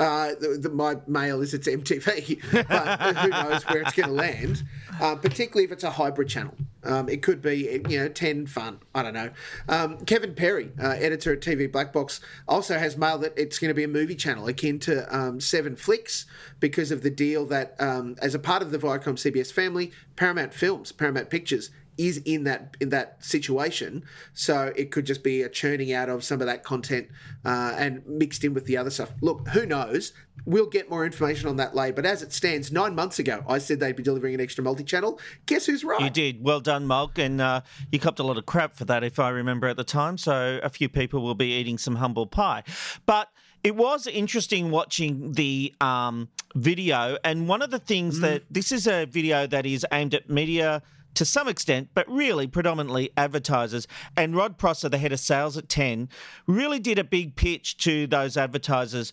Uh, 0.00 0.34
the, 0.40 0.58
the, 0.62 0.70
my 0.70 0.96
mail 1.06 1.42
is 1.42 1.52
it's 1.52 1.68
MTV, 1.68 2.40
but 2.68 3.16
who 3.18 3.28
knows 3.28 3.62
where 3.64 3.82
it's 3.82 3.92
going 3.92 4.08
to 4.08 4.14
land. 4.14 4.64
Uh, 4.98 5.14
particularly 5.14 5.64
if 5.64 5.72
it's 5.72 5.84
a 5.84 5.90
hybrid 5.90 6.26
channel, 6.28 6.54
um, 6.84 7.08
it 7.08 7.22
could 7.22 7.42
be 7.42 7.82
you 7.86 7.98
know 7.98 8.08
ten 8.08 8.46
fun. 8.46 8.80
I 8.94 9.02
don't 9.02 9.12
know. 9.12 9.30
Um, 9.68 9.98
Kevin 10.06 10.34
Perry, 10.34 10.72
uh, 10.82 10.96
editor 10.98 11.34
at 11.34 11.40
TV 11.40 11.70
Black 11.70 11.92
Box, 11.92 12.20
also 12.48 12.78
has 12.78 12.96
mail 12.96 13.18
that 13.18 13.34
it's 13.36 13.58
going 13.58 13.68
to 13.68 13.74
be 13.74 13.84
a 13.84 13.88
movie 13.88 14.14
channel 14.14 14.48
akin 14.48 14.78
to 14.80 15.14
um, 15.14 15.38
Seven 15.38 15.76
Flicks 15.76 16.24
because 16.60 16.90
of 16.90 17.02
the 17.02 17.10
deal 17.10 17.44
that 17.46 17.76
um, 17.78 18.16
as 18.22 18.34
a 18.34 18.38
part 18.38 18.62
of 18.62 18.70
the 18.70 18.78
Viacom 18.78 19.14
CBS 19.14 19.52
family, 19.52 19.92
Paramount 20.16 20.54
Films, 20.54 20.92
Paramount 20.92 21.28
Pictures 21.28 21.70
is 22.00 22.16
in 22.24 22.44
that 22.44 22.76
in 22.80 22.88
that 22.88 23.22
situation. 23.22 24.02
So 24.32 24.72
it 24.74 24.90
could 24.90 25.04
just 25.04 25.22
be 25.22 25.42
a 25.42 25.50
churning 25.50 25.92
out 25.92 26.08
of 26.08 26.24
some 26.24 26.40
of 26.40 26.46
that 26.46 26.64
content 26.64 27.08
uh, 27.44 27.74
and 27.76 28.02
mixed 28.06 28.42
in 28.42 28.54
with 28.54 28.64
the 28.64 28.78
other 28.78 28.88
stuff. 28.88 29.10
Look, 29.20 29.48
who 29.48 29.66
knows? 29.66 30.14
We'll 30.46 30.66
get 30.66 30.88
more 30.88 31.04
information 31.04 31.50
on 31.50 31.56
that 31.56 31.74
later. 31.74 31.92
But 31.92 32.06
as 32.06 32.22
it 32.22 32.32
stands, 32.32 32.72
nine 32.72 32.94
months 32.94 33.18
ago, 33.18 33.44
I 33.46 33.58
said 33.58 33.80
they'd 33.80 33.94
be 33.94 34.02
delivering 34.02 34.32
an 34.32 34.40
extra 34.40 34.64
multi-channel. 34.64 35.20
Guess 35.44 35.66
who's 35.66 35.84
right? 35.84 36.00
You 36.00 36.08
did. 36.08 36.42
Well 36.42 36.60
done, 36.60 36.86
Molk. 36.86 37.18
And 37.18 37.42
uh, 37.42 37.60
you 37.92 37.98
copped 37.98 38.18
a 38.18 38.22
lot 38.22 38.38
of 38.38 38.46
crap 38.46 38.74
for 38.74 38.86
that, 38.86 39.04
if 39.04 39.18
I 39.18 39.28
remember 39.28 39.68
at 39.68 39.76
the 39.76 39.84
time. 39.84 40.16
So 40.16 40.58
a 40.62 40.70
few 40.70 40.88
people 40.88 41.20
will 41.20 41.34
be 41.34 41.52
eating 41.52 41.76
some 41.76 41.96
humble 41.96 42.26
pie. 42.26 42.62
But 43.04 43.28
it 43.62 43.76
was 43.76 44.06
interesting 44.06 44.70
watching 44.70 45.32
the 45.32 45.74
um, 45.82 46.30
video. 46.54 47.18
And 47.22 47.46
one 47.46 47.60
of 47.60 47.70
the 47.70 47.78
things 47.78 48.20
that 48.20 48.44
this 48.50 48.72
is 48.72 48.86
a 48.86 49.04
video 49.04 49.46
that 49.46 49.66
is 49.66 49.84
aimed 49.92 50.14
at 50.14 50.30
media 50.30 50.82
to 51.14 51.24
some 51.24 51.48
extent, 51.48 51.88
but 51.94 52.08
really 52.08 52.46
predominantly 52.46 53.10
advertisers. 53.16 53.86
And 54.16 54.34
Rod 54.36 54.58
Prosser, 54.58 54.88
the 54.88 54.98
head 54.98 55.12
of 55.12 55.20
sales 55.20 55.56
at 55.56 55.68
10, 55.68 56.08
really 56.46 56.78
did 56.78 56.98
a 56.98 57.04
big 57.04 57.36
pitch 57.36 57.76
to 57.78 58.06
those 58.06 58.36
advertisers. 58.36 59.12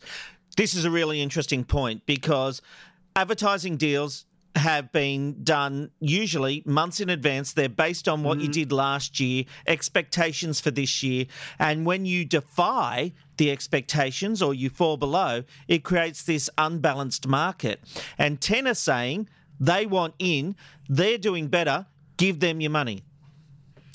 This 0.55 0.73
is 0.73 0.85
a 0.85 0.91
really 0.91 1.21
interesting 1.21 1.63
point 1.63 2.05
because 2.05 2.61
advertising 3.15 3.77
deals 3.77 4.25
have 4.57 4.91
been 4.91 5.43
done 5.43 5.91
usually 5.99 6.63
months 6.65 6.99
in 6.99 7.09
advance. 7.09 7.53
They're 7.53 7.69
based 7.69 8.07
on 8.07 8.23
what 8.23 8.39
you 8.39 8.45
mm-hmm. 8.45 8.51
did 8.51 8.71
last 8.71 9.19
year, 9.19 9.45
expectations 9.65 10.59
for 10.59 10.71
this 10.71 11.03
year. 11.03 11.25
And 11.59 11.85
when 11.85 12.05
you 12.05 12.25
defy 12.25 13.13
the 13.37 13.51
expectations 13.51 14.41
or 14.41 14.53
you 14.53 14.69
fall 14.69 14.97
below, 14.97 15.43
it 15.67 15.83
creates 15.83 16.23
this 16.23 16.49
unbalanced 16.57 17.27
market. 17.27 17.81
And 18.17 18.41
10 18.41 18.67
are 18.67 18.73
saying 18.73 19.29
they 19.59 19.85
want 19.85 20.13
in, 20.19 20.55
they're 20.87 21.17
doing 21.17 21.47
better, 21.47 21.85
give 22.17 22.39
them 22.39 22.61
your 22.61 22.71
money. 22.71 23.03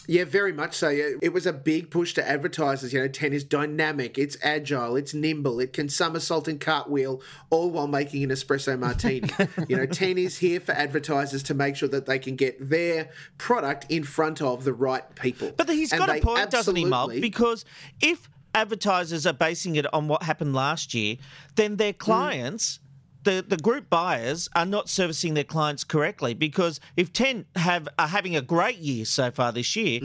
Yeah, 0.09 0.25
very 0.25 0.53
much 0.53 0.75
so. 0.75 0.89
Yeah, 0.89 1.11
It 1.23 1.33
was 1.33 1.47
a 1.47 1.53
big 1.53 1.91
push 1.91 2.13
to 2.15 2.29
advertisers. 2.29 2.93
You 2.93 3.01
know, 3.01 3.09
10 3.09 3.33
is 3.33 3.45
dynamic, 3.45 4.19
it's 4.19 4.37
agile, 4.43 4.97
it's 4.97 5.15
nimble, 5.15 5.61
it 5.61 5.73
can 5.73 5.89
somersault 5.89 6.49
and 6.49 6.61
cartwheel, 6.61 7.23
all 7.51 7.71
while 7.71 7.87
making 7.87 8.25
an 8.25 8.31
espresso 8.31 8.79
martini. 8.79 9.29
you 9.69 9.77
know, 9.77 9.87
10 9.87 10.19
is 10.19 10.39
here 10.39 10.59
for 10.59 10.73
advertisers 10.73 11.43
to 11.45 11.55
make 11.55 11.77
sure 11.77 11.89
that 11.89 12.07
they 12.07 12.19
can 12.19 12.35
get 12.37 12.69
their 12.69 13.11
product 13.39 13.87
in 13.89 14.03
front 14.03 14.43
of 14.43 14.65
the 14.65 14.73
right 14.73 15.15
people. 15.15 15.53
But 15.57 15.69
he's 15.69 15.93
And 15.93 16.01
got 16.01 16.17
a 16.17 16.21
point, 16.21 16.51
doesn't 16.51 16.75
he, 16.75 16.85
Molk? 16.85 17.13
Because 17.13 17.65
if 18.01 18.29
advertisers 18.55 19.27
are 19.27 19.33
basing 19.33 19.77
it 19.77 19.93
on 19.95 20.09
what 20.09 20.25
happened 20.25 20.55
last 20.55 20.95
year, 20.95 21.17
then 21.55 21.77
their 21.77 21.93
mm. 21.93 21.99
clients, 21.99 22.81
the, 23.25 23.45
the 23.47 23.57
group 23.57 23.89
buyers, 23.89 24.49
are 24.55 24.67
not 24.67 24.89
servicing 24.89 25.35
their 25.35 25.45
clients 25.45 25.85
correctly. 25.85 26.35
Because 26.35 26.81
if 26.97 27.13
10 27.13 27.47
have 27.57 27.89
are 27.99 28.09
having 28.09 28.37
a 28.37 28.43
great 28.43 28.79
year 28.79 29.05
so 29.05 29.31
far 29.31 29.53
this 29.53 29.77
year, 29.77 30.01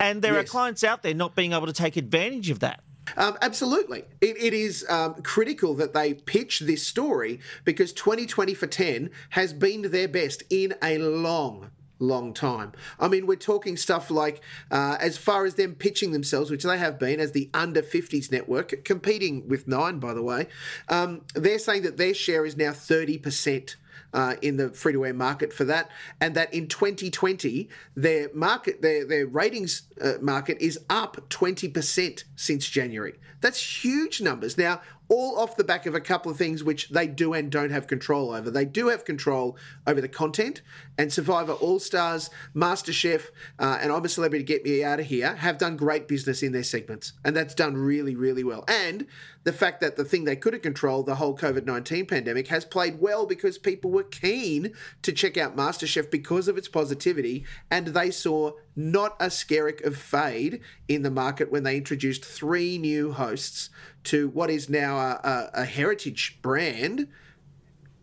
and 0.00 0.22
there 0.22 0.38
are 0.38 0.44
clients 0.44 0.84
out 0.84 1.02
there 1.02 1.14
not 1.14 1.34
being 1.34 1.52
able 1.52 1.66
to 1.66 1.72
take 1.72 1.96
advantage 1.96 2.50
of 2.50 2.60
that. 2.60 2.80
Um, 3.16 3.36
absolutely. 3.40 4.04
It, 4.20 4.36
it 4.42 4.54
is 4.54 4.84
um, 4.88 5.14
critical 5.22 5.74
that 5.74 5.94
they 5.94 6.14
pitch 6.14 6.60
this 6.60 6.86
story 6.86 7.40
because 7.64 7.92
2020 7.92 8.54
for 8.54 8.66
10 8.66 9.10
has 9.30 9.52
been 9.52 9.90
their 9.90 10.08
best 10.08 10.42
in 10.50 10.74
a 10.82 10.98
long, 10.98 11.70
long 11.98 12.34
time. 12.34 12.72
I 12.98 13.08
mean, 13.08 13.26
we're 13.26 13.36
talking 13.36 13.76
stuff 13.76 14.10
like, 14.10 14.42
uh, 14.70 14.96
as 15.00 15.16
far 15.16 15.46
as 15.46 15.54
them 15.54 15.74
pitching 15.74 16.12
themselves, 16.12 16.50
which 16.50 16.62
they 16.62 16.78
have 16.78 16.98
been 16.98 17.20
as 17.20 17.32
the 17.32 17.50
under 17.54 17.82
50s 17.82 18.30
network, 18.30 18.84
competing 18.84 19.48
with 19.48 19.66
Nine, 19.66 19.98
by 19.98 20.14
the 20.14 20.22
way, 20.22 20.48
um, 20.88 21.22
they're 21.34 21.58
saying 21.58 21.82
that 21.82 21.96
their 21.96 22.14
share 22.14 22.44
is 22.46 22.56
now 22.56 22.70
30%. 22.70 23.76
Uh, 24.12 24.36
in 24.40 24.56
the 24.56 24.70
free 24.70 24.92
to 24.92 25.04
air 25.04 25.12
market 25.12 25.52
for 25.52 25.64
that, 25.64 25.90
and 26.20 26.34
that 26.34 26.52
in 26.54 26.68
2020 26.68 27.68
their 27.96 28.30
market, 28.32 28.80
their 28.80 29.04
their 29.04 29.26
ratings 29.26 29.82
uh, 30.00 30.14
market 30.22 30.56
is 30.58 30.78
up 30.88 31.16
20% 31.28 32.24
since 32.34 32.68
January. 32.68 33.14
That's 33.40 33.84
huge 33.84 34.20
numbers. 34.20 34.56
Now, 34.56 34.80
all 35.08 35.38
off 35.38 35.56
the 35.56 35.64
back 35.64 35.86
of 35.86 35.94
a 35.94 36.00
couple 36.00 36.30
of 36.30 36.38
things 36.38 36.64
which 36.64 36.88
they 36.88 37.06
do 37.06 37.32
and 37.32 37.50
don't 37.50 37.70
have 37.70 37.86
control 37.86 38.32
over. 38.32 38.50
They 38.50 38.64
do 38.64 38.88
have 38.88 39.04
control 39.04 39.56
over 39.86 40.00
the 40.00 40.08
content, 40.08 40.62
and 40.98 41.12
Survivor 41.12 41.52
All 41.52 41.78
Stars, 41.78 42.30
MasterChef, 42.54 43.28
uh, 43.58 43.78
and 43.80 43.92
I'm 43.92 44.04
a 44.04 44.08
Celebrity 44.08 44.44
Get 44.44 44.64
Me 44.64 44.82
Out 44.82 45.00
of 45.00 45.06
Here 45.06 45.34
have 45.36 45.58
done 45.58 45.76
great 45.76 46.08
business 46.08 46.42
in 46.42 46.52
their 46.52 46.64
segments, 46.64 47.12
and 47.24 47.36
that's 47.36 47.54
done 47.54 47.76
really, 47.76 48.16
really 48.16 48.44
well. 48.44 48.64
And 48.68 49.06
the 49.44 49.52
fact 49.52 49.80
that 49.80 49.96
the 49.96 50.04
thing 50.04 50.24
they 50.24 50.36
couldn't 50.36 50.62
control, 50.62 51.02
the 51.02 51.16
whole 51.16 51.36
COVID 51.36 51.64
19 51.64 52.06
pandemic, 52.06 52.48
has 52.48 52.64
played 52.64 53.00
well 53.00 53.26
because 53.26 53.58
people 53.58 53.90
were 53.90 54.02
keen 54.02 54.72
to 55.02 55.12
check 55.12 55.36
out 55.36 55.56
MasterChef 55.56 56.10
because 56.10 56.48
of 56.48 56.58
its 56.58 56.68
positivity, 56.68 57.44
and 57.70 57.88
they 57.88 58.10
saw 58.10 58.52
not 58.76 59.16
a 59.18 59.26
skerrick 59.26 59.84
of 59.84 59.96
fade 59.96 60.60
in 60.86 61.02
the 61.02 61.10
market 61.10 61.50
when 61.50 61.62
they 61.62 61.76
introduced 61.76 62.24
three 62.24 62.78
new 62.78 63.12
hosts 63.12 63.70
to 64.04 64.28
what 64.28 64.50
is 64.50 64.68
now 64.68 64.98
a, 64.98 65.20
a, 65.24 65.62
a 65.62 65.64
heritage 65.64 66.38
brand. 66.42 67.08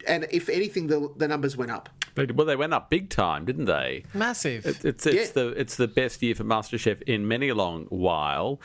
And 0.07 0.27
if 0.31 0.49
anything, 0.49 0.87
the, 0.87 1.13
the 1.15 1.27
numbers 1.27 1.55
went 1.55 1.71
up. 1.71 1.89
They- 2.15 2.25
Well, 2.25 2.45
they 2.45 2.55
went 2.55 2.73
up 2.73 2.89
big 2.89 3.09
time, 3.09 3.45
didn't 3.45 3.65
they? 3.65 4.03
Massive. 4.13 4.65
It's 4.65 4.83
it's, 4.83 5.05
it's 5.05 5.31
the 5.31 5.47
it's 5.49 5.77
the 5.77 5.87
best 5.87 6.21
year 6.21 6.35
for 6.35 6.43
MasterChef 6.43 7.01
in 7.03 7.27
many 7.27 7.49
a 7.49 7.55
long 7.55 7.85
while. 7.85 8.59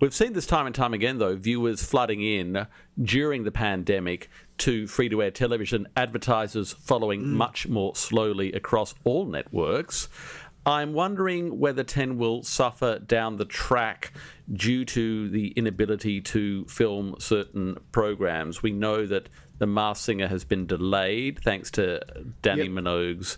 We've 0.00 0.14
seen 0.14 0.32
this 0.32 0.46
time 0.46 0.66
and 0.66 0.74
time 0.74 0.92
again, 0.92 1.18
though, 1.18 1.36
viewers 1.36 1.82
flooding 1.82 2.20
in 2.20 2.66
during 3.00 3.44
the 3.44 3.52
pandemic 3.52 4.28
to 4.58 4.86
free 4.86 5.08
to 5.08 5.22
air 5.22 5.30
television, 5.30 5.86
advertisers 5.96 6.72
following 6.72 7.22
mm. 7.22 7.26
much 7.26 7.68
more 7.68 7.94
slowly 7.94 8.52
across 8.52 8.94
all 9.04 9.24
networks. 9.24 10.08
I'm 10.66 10.94
wondering 10.94 11.58
whether 11.58 11.84
10 11.84 12.16
will 12.16 12.42
suffer 12.42 12.98
down 12.98 13.36
the 13.36 13.44
track 13.44 14.12
due 14.50 14.84
to 14.86 15.28
the 15.28 15.48
inability 15.48 16.20
to 16.22 16.64
film 16.66 17.16
certain 17.18 17.78
programs. 17.92 18.62
We 18.62 18.72
know 18.72 19.06
that 19.06 19.28
The 19.58 19.66
Masked 19.66 20.04
Singer 20.04 20.28
has 20.28 20.44
been 20.44 20.66
delayed 20.66 21.40
thanks 21.40 21.70
to 21.72 22.00
Dannii 22.42 22.70
Minogue's 22.70 23.36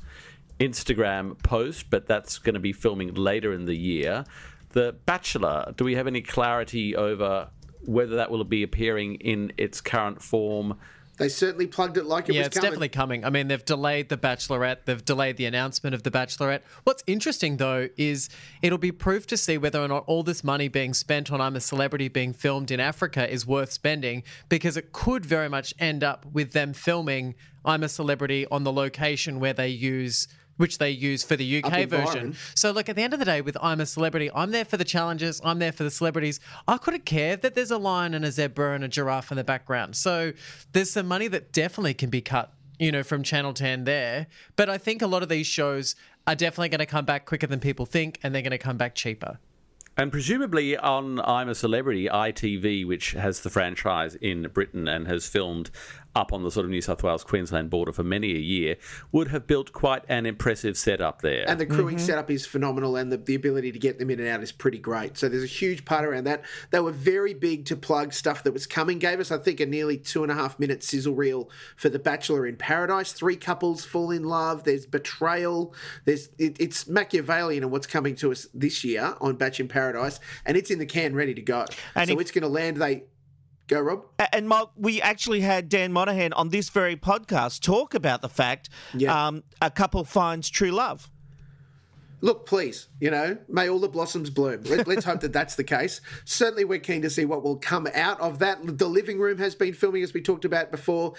Instagram 0.60 1.42
post, 1.42 1.90
but 1.90 2.06
that's 2.06 2.38
going 2.38 2.54
to 2.54 2.60
be 2.60 2.72
filming 2.72 3.14
later 3.14 3.52
in 3.52 3.64
the 3.64 3.76
year. 3.76 4.24
The 4.70 4.94
Bachelor, 5.04 5.72
do 5.76 5.84
we 5.84 5.96
have 5.96 6.06
any 6.06 6.20
clarity 6.20 6.94
over 6.94 7.48
whether 7.84 8.16
that 8.16 8.30
will 8.30 8.44
be 8.44 8.62
appearing 8.62 9.16
in 9.16 9.52
its 9.56 9.80
current 9.80 10.22
form? 10.22 10.78
They 11.18 11.28
certainly 11.28 11.66
plugged 11.66 11.96
it 11.96 12.04
like 12.04 12.28
it 12.28 12.34
yeah, 12.34 12.40
was 12.40 12.48
it's 12.48 12.56
coming. 12.56 12.70
definitely 12.70 12.88
coming. 12.90 13.24
I 13.24 13.30
mean, 13.30 13.48
they've 13.48 13.64
delayed 13.64 14.10
The 14.10 14.18
Bachelorette. 14.18 14.84
They've 14.84 15.04
delayed 15.04 15.38
the 15.38 15.46
announcement 15.46 15.94
of 15.94 16.02
The 16.02 16.10
Bachelorette. 16.10 16.60
What's 16.84 17.02
interesting, 17.06 17.56
though, 17.56 17.88
is 17.96 18.28
it'll 18.60 18.78
be 18.78 18.92
proof 18.92 19.26
to 19.28 19.36
see 19.36 19.56
whether 19.56 19.80
or 19.80 19.88
not 19.88 20.04
all 20.06 20.22
this 20.22 20.44
money 20.44 20.68
being 20.68 20.92
spent 20.92 21.32
on 21.32 21.40
I'm 21.40 21.56
a 21.56 21.60
Celebrity 21.60 22.08
being 22.08 22.32
filmed 22.32 22.70
in 22.70 22.80
Africa 22.80 23.30
is 23.32 23.46
worth 23.46 23.72
spending 23.72 24.22
because 24.48 24.76
it 24.76 24.92
could 24.92 25.24
very 25.24 25.48
much 25.48 25.72
end 25.78 26.04
up 26.04 26.26
with 26.26 26.52
them 26.52 26.72
filming 26.72 27.34
I'm 27.64 27.82
a 27.82 27.88
Celebrity 27.88 28.46
on 28.50 28.64
the 28.64 28.72
location 28.72 29.40
where 29.40 29.52
they 29.52 29.68
use. 29.68 30.28
Which 30.56 30.78
they 30.78 30.90
use 30.90 31.22
for 31.22 31.36
the 31.36 31.62
UK 31.62 31.86
version. 31.86 32.06
Byron. 32.06 32.36
So, 32.54 32.70
look, 32.70 32.88
at 32.88 32.96
the 32.96 33.02
end 33.02 33.12
of 33.12 33.18
the 33.18 33.26
day, 33.26 33.40
with 33.42 33.56
I'm 33.60 33.80
a 33.80 33.86
Celebrity, 33.86 34.30
I'm 34.34 34.52
there 34.52 34.64
for 34.64 34.76
the 34.76 34.84
challenges, 34.84 35.40
I'm 35.44 35.58
there 35.58 35.72
for 35.72 35.84
the 35.84 35.90
celebrities. 35.90 36.40
I 36.66 36.78
couldn't 36.78 37.04
care 37.04 37.36
that 37.36 37.54
there's 37.54 37.70
a 37.70 37.78
lion 37.78 38.14
and 38.14 38.24
a 38.24 38.32
zebra 38.32 38.74
and 38.74 38.82
a 38.82 38.88
giraffe 38.88 39.30
in 39.30 39.36
the 39.36 39.44
background. 39.44 39.96
So, 39.96 40.32
there's 40.72 40.90
some 40.90 41.06
money 41.06 41.28
that 41.28 41.52
definitely 41.52 41.94
can 41.94 42.08
be 42.08 42.22
cut, 42.22 42.52
you 42.78 42.90
know, 42.90 43.02
from 43.02 43.22
Channel 43.22 43.52
10 43.52 43.84
there. 43.84 44.28
But 44.56 44.70
I 44.70 44.78
think 44.78 45.02
a 45.02 45.06
lot 45.06 45.22
of 45.22 45.28
these 45.28 45.46
shows 45.46 45.94
are 46.26 46.34
definitely 46.34 46.70
going 46.70 46.78
to 46.80 46.86
come 46.86 47.04
back 47.04 47.26
quicker 47.26 47.46
than 47.46 47.60
people 47.60 47.86
think, 47.86 48.18
and 48.22 48.34
they're 48.34 48.42
going 48.42 48.50
to 48.50 48.58
come 48.58 48.76
back 48.76 48.94
cheaper. 48.94 49.38
And 49.98 50.12
presumably 50.12 50.76
on 50.76 51.20
I'm 51.20 51.48
a 51.48 51.54
Celebrity, 51.54 52.06
ITV, 52.06 52.86
which 52.86 53.12
has 53.12 53.40
the 53.40 53.48
franchise 53.48 54.14
in 54.16 54.42
Britain 54.48 54.88
and 54.88 55.06
has 55.06 55.26
filmed 55.26 55.70
up 56.16 56.32
on 56.32 56.42
the 56.42 56.50
sort 56.50 56.64
of 56.64 56.70
New 56.70 56.80
South 56.80 57.02
Wales 57.02 57.22
Queensland 57.22 57.68
border 57.70 57.92
for 57.92 58.02
many 58.02 58.32
a 58.32 58.38
year, 58.38 58.76
would 59.12 59.28
have 59.28 59.46
built 59.46 59.72
quite 59.72 60.02
an 60.08 60.24
impressive 60.26 60.76
setup 60.76 61.20
there. 61.20 61.44
And 61.48 61.60
the 61.60 61.66
crewing 61.66 61.96
mm-hmm. 61.96 62.06
setup 62.06 62.30
is 62.30 62.46
phenomenal, 62.46 62.96
and 62.96 63.12
the, 63.12 63.18
the 63.18 63.34
ability 63.34 63.70
to 63.70 63.78
get 63.78 63.98
them 63.98 64.10
in 64.10 64.18
and 64.18 64.28
out 64.28 64.42
is 64.42 64.50
pretty 64.50 64.78
great. 64.78 65.18
So 65.18 65.28
there's 65.28 65.44
a 65.44 65.46
huge 65.46 65.84
part 65.84 66.04
around 66.04 66.24
that. 66.24 66.42
They 66.70 66.80
were 66.80 66.90
very 66.90 67.34
big 67.34 67.66
to 67.66 67.76
plug 67.76 68.14
stuff 68.14 68.42
that 68.44 68.52
was 68.52 68.66
coming. 68.66 68.98
Gave 68.98 69.20
us, 69.20 69.30
I 69.30 69.36
think, 69.36 69.60
a 69.60 69.66
nearly 69.66 69.98
two 69.98 70.22
and 70.22 70.32
a 70.32 70.34
half 70.34 70.58
minute 70.58 70.82
sizzle 70.82 71.14
reel 71.14 71.50
for 71.76 71.90
The 71.90 71.98
Bachelor 71.98 72.46
in 72.46 72.56
Paradise. 72.56 73.12
Three 73.12 73.36
couples 73.36 73.84
fall 73.84 74.10
in 74.10 74.24
love. 74.24 74.64
There's 74.64 74.86
betrayal. 74.86 75.74
There's 76.06 76.30
it, 76.38 76.56
it's 76.58 76.88
Machiavellian 76.88 77.62
and 77.62 77.70
what's 77.70 77.86
coming 77.86 78.16
to 78.16 78.32
us 78.32 78.48
this 78.54 78.84
year 78.84 79.16
on 79.20 79.36
Batch 79.36 79.60
in 79.60 79.68
Paradise, 79.68 80.18
and 80.46 80.56
it's 80.56 80.70
in 80.70 80.78
the 80.78 80.86
can, 80.86 81.14
ready 81.14 81.34
to 81.34 81.42
go. 81.42 81.66
And 81.94 82.08
so 82.08 82.14
if- 82.14 82.20
it's 82.22 82.30
going 82.30 82.42
to 82.42 82.48
land. 82.48 82.78
They 82.78 83.04
go, 83.66 83.80
Rob. 83.80 84.04
And 84.32 84.48
Mark, 84.48 84.70
we 84.76 85.00
actually 85.02 85.40
had 85.40 85.68
Dan 85.68 85.92
Monahan 85.92 86.32
on 86.32 86.48
this 86.50 86.68
very 86.68 86.96
podcast 86.96 87.60
talk 87.60 87.94
about 87.94 88.22
the 88.22 88.28
fact 88.28 88.68
Yeah. 88.94 89.26
um, 89.28 89.42
a 89.60 89.70
couple 89.70 90.04
finds 90.04 90.48
true 90.48 90.70
love. 90.70 91.10
Look, 92.22 92.46
please, 92.46 92.88
you 92.98 93.10
know, 93.10 93.36
may 93.46 93.68
all 93.68 93.78
the 93.78 93.88
blossoms 93.88 94.30
bloom. 94.30 94.62
Let, 94.62 94.86
let's 94.86 95.04
hope 95.04 95.20
that 95.20 95.34
that's 95.34 95.54
the 95.54 95.64
case. 95.64 96.00
Certainly, 96.24 96.64
we're 96.64 96.78
keen 96.78 97.02
to 97.02 97.10
see 97.10 97.26
what 97.26 97.42
will 97.42 97.56
come 97.56 97.86
out 97.94 98.18
of 98.20 98.38
that. 98.38 98.78
The 98.78 98.88
living 98.88 99.18
room 99.18 99.36
has 99.36 99.54
been 99.54 99.74
filming, 99.74 100.02
as 100.02 100.14
we 100.14 100.22
talked 100.22 100.46
about 100.46 100.70
before. 100.70 101.12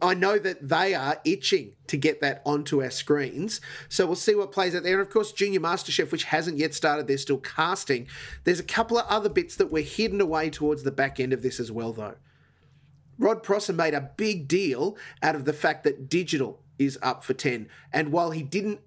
I 0.00 0.14
know 0.14 0.38
that 0.38 0.66
they 0.66 0.94
are 0.94 1.20
itching 1.24 1.74
to 1.88 1.98
get 1.98 2.22
that 2.22 2.40
onto 2.46 2.82
our 2.82 2.90
screens. 2.90 3.60
So 3.90 4.06
we'll 4.06 4.16
see 4.16 4.34
what 4.34 4.50
plays 4.50 4.74
out 4.74 4.84
there. 4.84 4.98
And 4.98 5.06
of 5.06 5.12
course, 5.12 5.32
Junior 5.32 5.60
MasterChef, 5.60 6.10
which 6.10 6.24
hasn't 6.24 6.56
yet 6.56 6.72
started, 6.72 7.06
they're 7.06 7.18
still 7.18 7.38
casting. 7.38 8.08
There's 8.44 8.60
a 8.60 8.64
couple 8.64 8.96
of 8.96 9.06
other 9.06 9.28
bits 9.28 9.54
that 9.56 9.70
were 9.70 9.80
hidden 9.80 10.20
away 10.20 10.48
towards 10.48 10.82
the 10.82 10.90
back 10.90 11.20
end 11.20 11.34
of 11.34 11.42
this 11.42 11.60
as 11.60 11.70
well, 11.70 11.92
though. 11.92 12.16
Rod 13.18 13.42
Prosser 13.42 13.72
made 13.72 13.94
a 13.94 14.12
big 14.16 14.48
deal 14.48 14.96
out 15.22 15.34
of 15.34 15.44
the 15.44 15.52
fact 15.52 15.84
that 15.84 16.08
digital 16.08 16.62
is 16.78 16.98
up 17.02 17.24
for 17.24 17.34
10. 17.34 17.68
And 17.92 18.12
while 18.12 18.30
he 18.30 18.42
didn't 18.42 18.80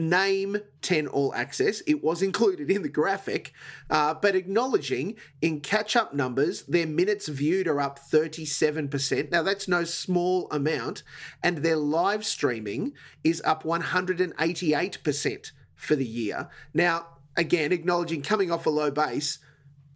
name 0.00 0.58
10 0.82 1.06
all 1.06 1.34
access, 1.34 1.80
it 1.82 2.02
was 2.02 2.22
included 2.22 2.70
in 2.70 2.82
the 2.82 2.88
graphic, 2.88 3.52
uh, 3.90 4.14
but 4.14 4.34
acknowledging 4.34 5.16
in 5.40 5.60
catch 5.60 5.94
up 5.94 6.14
numbers, 6.14 6.62
their 6.62 6.86
minutes 6.86 7.28
viewed 7.28 7.68
are 7.68 7.80
up 7.80 7.98
37%. 7.98 9.30
Now, 9.30 9.42
that's 9.42 9.68
no 9.68 9.84
small 9.84 10.48
amount. 10.50 11.02
And 11.42 11.58
their 11.58 11.76
live 11.76 12.24
streaming 12.24 12.92
is 13.22 13.42
up 13.44 13.62
188% 13.62 15.52
for 15.74 15.96
the 15.96 16.06
year. 16.06 16.48
Now, 16.74 17.06
again, 17.36 17.72
acknowledging 17.72 18.22
coming 18.22 18.50
off 18.50 18.66
a 18.66 18.70
low 18.70 18.90
base, 18.90 19.38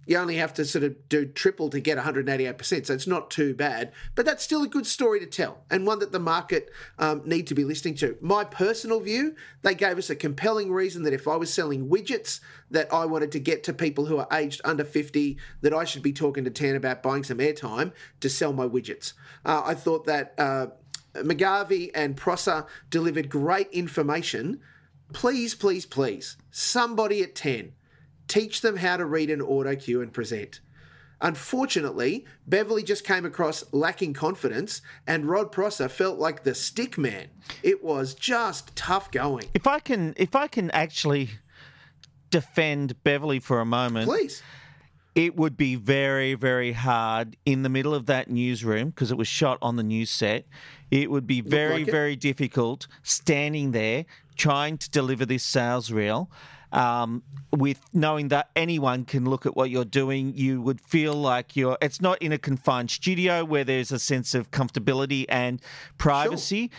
you 0.06 0.16
only 0.16 0.36
have 0.36 0.54
to 0.54 0.64
sort 0.64 0.84
of 0.84 1.08
do 1.08 1.26
triple 1.26 1.70
to 1.70 1.80
get 1.80 1.98
188%. 1.98 2.86
So 2.86 2.94
it's 2.94 3.06
not 3.06 3.30
too 3.30 3.54
bad, 3.54 3.92
but 4.14 4.24
that's 4.24 4.44
still 4.44 4.62
a 4.62 4.68
good 4.68 4.86
story 4.86 5.20
to 5.20 5.26
tell 5.26 5.64
and 5.70 5.86
one 5.86 5.98
that 6.00 6.12
the 6.12 6.18
market 6.18 6.70
um, 6.98 7.22
need 7.24 7.46
to 7.48 7.54
be 7.54 7.64
listening 7.64 7.94
to. 7.96 8.16
My 8.20 8.44
personal 8.44 9.00
view, 9.00 9.34
they 9.62 9.74
gave 9.74 9.98
us 9.98 10.10
a 10.10 10.16
compelling 10.16 10.72
reason 10.72 11.02
that 11.04 11.12
if 11.12 11.28
I 11.28 11.36
was 11.36 11.52
selling 11.52 11.88
widgets 11.88 12.40
that 12.70 12.92
I 12.92 13.06
wanted 13.06 13.32
to 13.32 13.40
get 13.40 13.62
to 13.64 13.72
people 13.72 14.06
who 14.06 14.18
are 14.18 14.28
aged 14.32 14.60
under 14.64 14.84
50, 14.84 15.38
that 15.62 15.72
I 15.72 15.84
should 15.84 16.02
be 16.02 16.12
talking 16.12 16.44
to 16.44 16.50
10 16.50 16.76
about 16.76 17.02
buying 17.02 17.24
some 17.24 17.38
airtime 17.38 17.92
to 18.20 18.28
sell 18.28 18.52
my 18.52 18.66
widgets. 18.66 19.12
Uh, 19.44 19.62
I 19.64 19.74
thought 19.74 20.06
that 20.06 20.34
uh, 20.38 20.66
McGarvey 21.14 21.90
and 21.94 22.16
Prosser 22.16 22.66
delivered 22.90 23.28
great 23.28 23.70
information. 23.70 24.60
Please, 25.12 25.54
please, 25.54 25.86
please, 25.86 26.36
somebody 26.50 27.22
at 27.22 27.34
10 27.34 27.72
teach 28.34 28.62
them 28.62 28.76
how 28.76 28.96
to 28.96 29.06
read 29.06 29.30
an 29.30 29.40
auto 29.40 29.76
cue 29.76 30.02
and 30.02 30.12
present. 30.12 30.60
Unfortunately, 31.20 32.26
Beverley 32.48 32.82
just 32.82 33.04
came 33.04 33.24
across 33.24 33.64
lacking 33.72 34.12
confidence, 34.12 34.82
and 35.06 35.26
Rod 35.26 35.52
Prosser 35.52 35.88
felt 35.88 36.18
like 36.18 36.42
the 36.42 36.54
stick 36.54 36.98
man. 36.98 37.28
It 37.62 37.84
was 37.84 38.12
just 38.12 38.74
tough 38.74 39.12
going. 39.12 39.46
If 39.54 39.68
I 39.68 39.78
can, 39.78 40.14
if 40.16 40.34
I 40.34 40.48
can 40.48 40.72
actually 40.72 41.30
defend 42.30 43.02
Beverley 43.04 43.38
for 43.38 43.60
a 43.60 43.64
moment, 43.64 44.08
Please. 44.08 44.42
it 45.14 45.36
would 45.36 45.56
be 45.56 45.76
very, 45.76 46.34
very 46.34 46.72
hard 46.72 47.36
in 47.46 47.62
the 47.62 47.68
middle 47.68 47.94
of 47.94 48.06
that 48.06 48.28
newsroom 48.28 48.90
because 48.90 49.12
it 49.12 49.16
was 49.16 49.28
shot 49.28 49.58
on 49.62 49.76
the 49.76 49.84
news 49.84 50.10
set. 50.10 50.44
It 50.90 51.08
would 51.08 51.28
be 51.28 51.40
very, 51.40 51.84
like 51.84 51.86
very 51.86 52.16
difficult 52.16 52.88
standing 53.04 53.70
there 53.70 54.06
trying 54.36 54.76
to 54.78 54.90
deliver 54.90 55.24
this 55.24 55.44
sales 55.44 55.92
reel. 55.92 56.28
Um, 56.74 57.22
with 57.52 57.80
knowing 57.92 58.28
that 58.28 58.50
anyone 58.56 59.04
can 59.04 59.24
look 59.30 59.46
at 59.46 59.56
what 59.56 59.70
you're 59.70 59.84
doing, 59.84 60.32
you 60.34 60.60
would 60.60 60.80
feel 60.80 61.14
like 61.14 61.54
you're. 61.54 61.78
It's 61.80 62.00
not 62.00 62.20
in 62.20 62.32
a 62.32 62.38
confined 62.38 62.90
studio 62.90 63.44
where 63.44 63.62
there's 63.62 63.92
a 63.92 63.98
sense 63.98 64.34
of 64.34 64.50
comfortability 64.50 65.24
and 65.28 65.60
privacy. 65.98 66.64
It- 66.64 66.70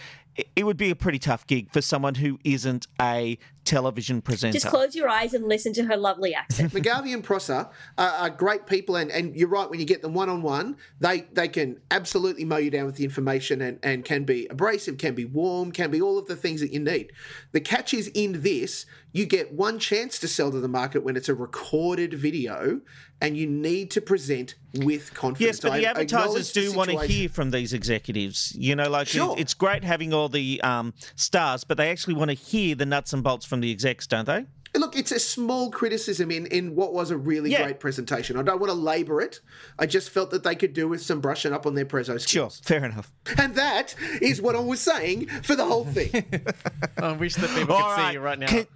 It 0.56 0.66
would 0.66 0.78
be 0.78 0.90
a 0.90 0.96
pretty 0.96 1.20
tough 1.20 1.48
gig 1.48 1.72
for 1.72 1.82
someone 1.82 2.16
who 2.16 2.40
isn't 2.44 2.88
a 3.02 3.38
television 3.66 4.22
presenter. 4.22 4.54
Just 4.54 4.68
close 4.68 4.96
your 4.96 5.10
eyes 5.10 5.34
and 5.34 5.46
listen 5.48 5.74
to 5.74 5.86
her 5.86 5.98
lovely 5.98 6.34
accent. 6.34 6.72
McGarvey 6.74 7.14
and 7.14 7.24
Prosser 7.24 7.68
are, 7.98 8.10
are 8.10 8.30
great 8.30 8.68
people, 8.68 8.96
and, 8.96 9.12
and 9.12 9.36
you're 9.36 9.50
right, 9.50 9.70
when 9.70 9.80
you 9.80 9.86
get 9.86 10.02
them 10.02 10.14
one 10.14 10.30
on 10.30 10.42
one, 10.42 10.78
they 11.00 11.22
they 11.34 11.48
can 11.48 11.80
absolutely 11.92 12.46
mow 12.46 12.58
you 12.58 12.70
down 12.70 12.86
with 12.86 12.96
the 12.96 13.04
information 13.04 13.62
and, 13.62 13.80
and 13.84 14.06
can 14.06 14.24
be 14.24 14.48
abrasive, 14.48 14.98
can 14.98 15.16
be 15.16 15.26
warm, 15.26 15.72
can 15.72 15.92
be 15.92 16.02
all 16.02 16.18
of 16.18 16.28
the 16.28 16.36
things 16.36 16.62
that 16.62 16.72
you 16.72 16.80
need. 16.80 17.12
The 17.52 17.60
catch 17.60 17.94
is 17.94 18.08
in 18.14 18.42
this, 18.44 18.86
you 19.12 19.26
get 19.26 19.54
one 19.54 19.80
chance 19.80 20.20
to 20.20 20.28
sell 20.28 20.52
to 20.52 20.60
the 20.60 20.68
market 20.68 21.04
when 21.04 21.18
it's 21.18 21.30
a 21.30 21.36
recorded 21.36 22.14
video, 22.14 22.82
and 23.26 23.36
you 23.36 23.47
need 23.47 23.89
to 23.91 24.01
present 24.01 24.55
with 24.76 25.13
confidence. 25.13 25.55
Yes, 25.55 25.59
but 25.61 25.73
the 25.73 25.88
I 25.88 25.89
advertisers 25.89 26.26
acknowledge 26.26 26.53
the 26.53 26.61
do 26.61 26.73
want 26.73 26.89
to 26.91 27.07
hear 27.07 27.28
from 27.30 27.51
these 27.51 27.73
executives. 27.73 28.53
You 28.57 28.76
know, 28.76 28.89
like 28.89 29.07
Sure. 29.07 29.36
it's 29.38 29.53
great 29.53 29.84
having 29.84 30.13
all 30.13 30.30
the 30.30 30.61
um, 30.61 30.93
stars, 31.15 31.63
but 31.63 31.78
they 31.78 31.89
actually 31.89 32.13
want 32.13 32.30
to 32.30 32.36
hear 32.36 32.76
the 32.76 32.86
nuts 32.86 33.13
and 33.13 33.23
bolts 33.23 33.45
from 33.45 33.61
the 33.61 33.71
execs, 33.71 34.05
don't 34.07 34.26
they? 34.26 34.45
Look, 34.78 34.97
it's 34.97 35.13
a 35.13 35.19
small 35.19 35.71
criticism 35.71 36.30
in, 36.32 36.47
in 36.47 36.76
what 36.76 36.93
was 36.93 37.09
a 37.09 37.15
really 37.15 37.49
Yeah. 37.49 37.63
great 37.63 37.80
presentation. 37.80 38.36
I 38.36 38.41
don't 38.41 38.59
want 38.59 38.69
to 38.71 38.78
labour 38.78 39.21
it. 39.21 39.39
I 39.80 39.86
just 39.86 40.09
felt 40.09 40.32
that 40.32 40.43
they 40.43 40.53
could 40.53 40.73
do 40.73 40.89
with 40.89 41.01
some 41.01 41.21
brushing 41.21 41.53
up 41.53 41.65
on 41.65 41.76
their 41.76 41.86
prezzo 41.86 42.19
Sure, 42.28 42.49
fair 42.49 42.84
enough. 42.84 43.09
And 43.38 43.55
that 43.55 43.95
is 44.21 44.41
what 44.41 44.53
I 44.53 44.59
was 44.59 44.82
saying 44.82 45.28
for 45.43 45.55
the 45.55 45.63
whole 45.65 45.86
thing. 45.86 46.26
I 46.97 47.13
wish 47.13 47.36
that 47.36 47.49
people 47.51 47.78
could 47.78 47.95
see 48.07 48.13
you 48.13 48.19
right 48.19 48.38
now. 48.38 48.47
Can, 48.47 48.67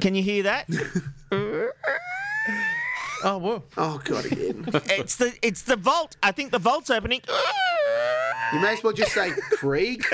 can 0.00 0.14
you 0.16 0.22
hear 0.24 0.42
that? 0.42 0.68
oh, 3.26 3.38
whoa. 3.38 3.62
Oh 3.76 4.00
god, 4.04 4.26
again. 4.26 4.64
it's 4.72 5.16
the 5.16 5.34
it's 5.42 5.62
the 5.62 5.76
vault. 5.76 6.16
I 6.22 6.32
think 6.32 6.50
the 6.52 6.58
vault's 6.58 6.90
opening. 6.90 7.20
You 8.52 8.60
may 8.60 8.74
as 8.74 8.82
well 8.82 8.92
just 8.92 9.12
say 9.12 9.32
Krieg. 9.52 10.04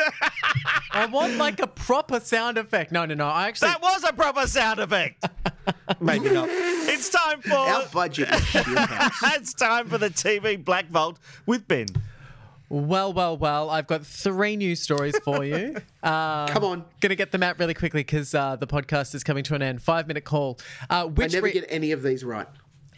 I 0.93 1.07
want 1.07 1.37
like 1.37 1.61
a 1.61 1.67
proper 1.67 2.21
sound 2.21 2.59
effect. 2.59 2.93
No, 2.93 3.05
no, 3.05 3.15
no. 3.15 3.27
I 3.27 3.49
actually. 3.49 3.69
That 3.69 3.83
was 3.83 4.05
a 4.05 4.13
proper 4.13 4.47
sound 4.47 4.81
effect. 4.81 5.25
Maybe 6.01 6.31
not. 6.31 6.49
It's 6.51 7.11
time 7.11 7.41
for 7.43 7.55
Our 7.55 7.87
budget 7.93 8.31
is 8.33 8.45
shit 8.47 8.65
it's 8.67 9.55
time 9.55 9.89
for 9.89 9.99
the 9.99 10.11
TV 10.11 10.63
Black 10.63 10.89
Vault 10.89 11.19
with 11.47 11.69
Ben. 11.69 11.87
Well, 12.69 13.13
well, 13.13 13.37
well. 13.37 13.69
I've 13.69 13.87
got 13.87 14.07
three 14.07 14.57
news 14.57 14.81
stories 14.81 15.19
for 15.19 15.45
you. 15.45 15.77
Uh, 16.03 16.49
Come 16.49 16.65
on. 16.65 16.85
Gonna 17.01 17.15
get 17.15 17.31
them 17.31 17.43
out 17.43 17.59
really 17.59 17.75
quickly 17.75 18.01
because 18.01 18.35
uh, 18.35 18.57
the 18.57 18.67
podcast 18.67 19.15
is 19.15 19.23
coming 19.23 19.45
to 19.45 19.55
an 19.55 19.61
end. 19.61 19.83
Five 19.83 20.09
minute 20.09 20.25
call. 20.25 20.59
Uh, 20.89 20.95
I 20.95 21.05
which 21.05 21.35
never 21.35 21.45
re- 21.45 21.53
get 21.53 21.67
any 21.69 21.93
of 21.93 22.03
these 22.03 22.25
right. 22.25 22.47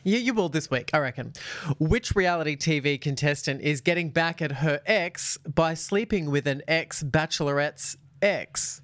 You, 0.05 0.19
you 0.19 0.35
will 0.35 0.49
this 0.51 0.71
week, 0.71 0.91
I 0.93 0.99
reckon. 0.99 1.33
Which 1.79 2.15
reality 2.15 2.57
TV 2.57 3.01
contestant 3.01 3.63
is 3.63 3.81
getting 3.81 4.11
back 4.11 4.41
at 4.43 4.53
her 4.53 4.81
ex 4.87 5.39
by 5.39 5.75
sleeping 5.75 6.31
with 6.31 6.47
an 6.47 6.63
ex 6.69 7.03
bachelorette's 7.03 7.97
ex? 8.23 8.83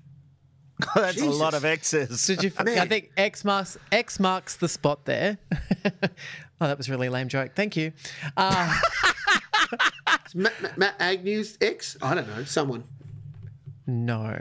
That's 0.94 1.20
a 1.20 1.26
lot 1.26 1.52
of 1.52 1.64
X's. 1.66 2.26
Did 2.26 2.42
you? 2.42 2.52
I 2.58 2.86
think 2.86 3.10
X 3.14 3.44
marks 3.44 3.76
X 3.92 4.18
marks 4.18 4.56
the 4.56 4.66
spot 4.66 5.04
there. 5.04 5.36
oh, 5.84 6.08
that 6.58 6.78
was 6.78 6.88
a 6.88 6.90
really 6.90 7.10
lame 7.10 7.28
joke. 7.28 7.52
Thank 7.54 7.76
you. 7.76 7.92
Uh, 8.34 8.74
Is 10.26 10.34
Matt, 10.34 10.60
Matt, 10.62 10.78
Matt 10.78 10.98
Agnew's 10.98 11.58
ex? 11.60 11.98
I 12.00 12.14
don't 12.14 12.26
know. 12.28 12.44
Someone. 12.44 12.84
no, 13.86 14.40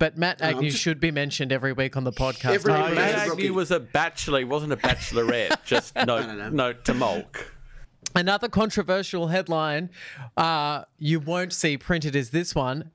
but 0.00 0.18
Matt 0.18 0.42
I'm 0.42 0.56
Agnew 0.56 0.70
just- 0.70 0.82
should 0.82 0.98
be 0.98 1.12
mentioned 1.12 1.52
every 1.52 1.72
week 1.72 1.96
on 1.96 2.02
the 2.02 2.10
podcast. 2.10 2.50
Every 2.54 2.72
week. 2.72 2.94
Matt 2.94 3.14
Agnew 3.14 3.30
Rocky. 3.30 3.50
was 3.50 3.70
a 3.70 3.78
bachelor. 3.78 4.40
He 4.40 4.44
wasn't 4.44 4.72
a 4.72 4.76
bachelorette. 4.76 5.56
Just 5.64 5.94
no, 5.94 6.04
note, 6.04 6.34
no. 6.36 6.48
note 6.48 6.84
to 6.86 6.94
Molk. 6.94 7.54
Another 8.16 8.48
controversial 8.48 9.28
headline 9.28 9.90
uh, 10.36 10.82
you 10.98 11.20
won't 11.20 11.52
see 11.52 11.76
printed 11.78 12.16
is 12.16 12.30
this 12.30 12.52
one: 12.56 12.90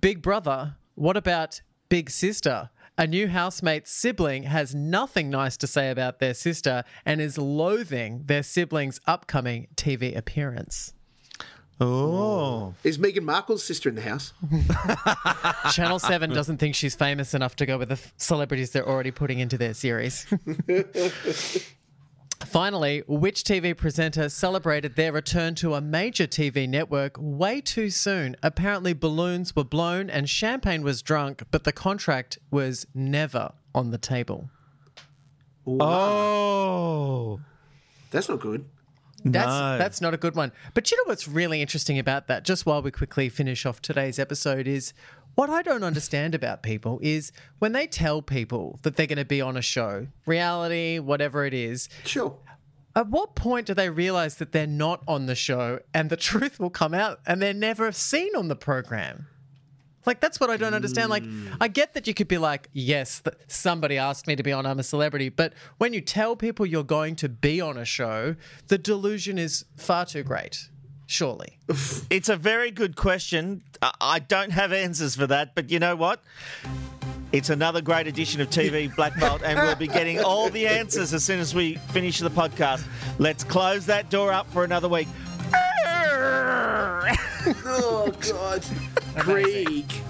Big 0.00 0.20
Brother. 0.22 0.74
What 0.96 1.16
about 1.16 1.60
Big 1.88 2.10
Sister? 2.10 2.70
A 2.98 3.06
new 3.06 3.28
housemate's 3.28 3.90
sibling 3.90 4.42
has 4.42 4.74
nothing 4.74 5.30
nice 5.30 5.56
to 5.58 5.66
say 5.66 5.90
about 5.90 6.18
their 6.18 6.34
sister 6.34 6.84
and 7.06 7.18
is 7.20 7.38
loathing 7.38 8.24
their 8.26 8.42
sibling's 8.42 9.00
upcoming 9.06 9.68
TV 9.76 10.14
appearance. 10.14 10.92
Oh. 11.80 12.74
Is 12.84 12.98
Meghan 12.98 13.22
Markle's 13.22 13.64
sister 13.64 13.88
in 13.88 13.94
the 13.94 14.02
house? 14.02 14.34
Channel 15.72 15.98
7 15.98 16.30
doesn't 16.30 16.58
think 16.58 16.74
she's 16.74 16.94
famous 16.94 17.32
enough 17.32 17.56
to 17.56 17.64
go 17.66 17.78
with 17.78 17.88
the 17.88 17.94
f- 17.94 18.12
celebrities 18.18 18.70
they're 18.72 18.86
already 18.86 19.10
putting 19.10 19.38
into 19.38 19.56
their 19.56 19.72
series. 19.72 20.26
Finally, 22.44 23.02
which 23.06 23.44
TV 23.44 23.76
presenter 23.76 24.28
celebrated 24.28 24.96
their 24.96 25.12
return 25.12 25.54
to 25.54 25.74
a 25.74 25.80
major 25.80 26.26
TV 26.26 26.68
network 26.68 27.16
way 27.18 27.60
too 27.60 27.88
soon? 27.88 28.36
Apparently, 28.42 28.92
balloons 28.92 29.56
were 29.56 29.64
blown 29.64 30.10
and 30.10 30.28
champagne 30.28 30.82
was 30.82 31.00
drunk, 31.00 31.44
but 31.50 31.64
the 31.64 31.72
contract 31.72 32.38
was 32.50 32.86
never 32.94 33.52
on 33.74 33.90
the 33.90 33.98
table. 33.98 34.50
Oh. 35.66 37.40
That's 38.10 38.28
not 38.28 38.40
good. 38.40 38.64
That's 39.24 39.46
No. 39.46 39.78
that's 39.78 40.00
not 40.00 40.14
a 40.14 40.16
good 40.16 40.34
one. 40.34 40.52
But 40.74 40.90
you 40.90 40.96
know 40.96 41.04
what's 41.06 41.28
really 41.28 41.60
interesting 41.60 41.98
about 41.98 42.26
that? 42.28 42.44
Just 42.44 42.66
while 42.66 42.82
we 42.82 42.90
quickly 42.90 43.28
finish 43.28 43.66
off 43.66 43.82
today's 43.82 44.18
episode 44.18 44.66
is 44.66 44.92
what 45.34 45.50
I 45.50 45.62
don't 45.62 45.84
understand 45.84 46.34
about 46.34 46.62
people 46.62 46.98
is 47.02 47.30
when 47.58 47.72
they 47.72 47.86
tell 47.86 48.22
people 48.22 48.78
that 48.82 48.96
they're 48.96 49.06
going 49.06 49.18
to 49.18 49.24
be 49.24 49.40
on 49.40 49.56
a 49.56 49.62
show, 49.62 50.06
reality, 50.26 50.98
whatever 50.98 51.44
it 51.44 51.54
is, 51.54 51.88
Sure. 52.04 52.36
at 52.96 53.08
what 53.08 53.34
point 53.36 53.66
do 53.66 53.74
they 53.74 53.88
realize 53.90 54.36
that 54.36 54.52
they're 54.52 54.66
not 54.66 55.02
on 55.06 55.26
the 55.26 55.34
show 55.36 55.78
and 55.94 56.10
the 56.10 56.16
truth 56.28 56.58
will 56.58 56.70
come 56.70 56.94
out 56.94 57.20
and 57.26 57.40
they're 57.40 57.54
never 57.54 57.92
seen 57.92 58.34
on 58.36 58.48
the 58.48 58.56
program? 58.56 59.26
Like 60.06 60.20
that's 60.20 60.40
what 60.40 60.50
I 60.50 60.56
don't 60.56 60.74
understand. 60.74 61.10
Like 61.10 61.22
mm. 61.24 61.56
I 61.60 61.68
get 61.68 61.94
that 61.94 62.06
you 62.06 62.14
could 62.14 62.28
be 62.28 62.38
like, 62.38 62.68
yes, 62.72 63.20
th- 63.20 63.36
somebody 63.48 63.98
asked 63.98 64.26
me 64.26 64.36
to 64.36 64.42
be 64.42 64.52
on. 64.52 64.66
I'm 64.66 64.78
a 64.78 64.82
celebrity, 64.82 65.28
but 65.28 65.52
when 65.78 65.92
you 65.92 66.00
tell 66.00 66.36
people 66.36 66.64
you're 66.66 66.82
going 66.84 67.16
to 67.16 67.28
be 67.28 67.60
on 67.60 67.76
a 67.76 67.84
show, 67.84 68.36
the 68.68 68.78
delusion 68.78 69.38
is 69.38 69.64
far 69.76 70.06
too 70.06 70.22
great. 70.22 70.68
Surely, 71.06 71.58
It's 72.10 72.28
a 72.28 72.36
very 72.36 72.70
good 72.70 72.94
question. 72.96 73.62
I- 73.82 73.92
I 74.00 74.18
don't 74.20 74.52
have 74.52 74.72
answers 74.72 75.16
for 75.16 75.26
that, 75.26 75.54
but 75.54 75.70
you 75.70 75.78
know 75.80 75.96
what? 75.96 76.22
It's 77.32 77.48
another 77.50 77.80
great 77.80 78.06
edition 78.08 78.40
of 78.40 78.50
TV 78.50 78.94
Black 78.94 79.18
Belt, 79.20 79.42
and 79.44 79.56
we'll 79.58 79.76
be 79.76 79.86
getting 79.86 80.20
all 80.20 80.50
the 80.50 80.66
answers 80.66 81.14
as 81.14 81.22
soon 81.22 81.38
as 81.38 81.54
we 81.54 81.76
finish 81.92 82.18
the 82.18 82.30
podcast. 82.30 82.84
Let's 83.18 83.44
close 83.44 83.86
that 83.86 84.10
door 84.10 84.32
up 84.32 84.50
for 84.50 84.64
another 84.64 84.88
week. 84.88 85.06
Oh, 87.64 88.12
God. 88.20 88.62
Creak. 89.16 90.02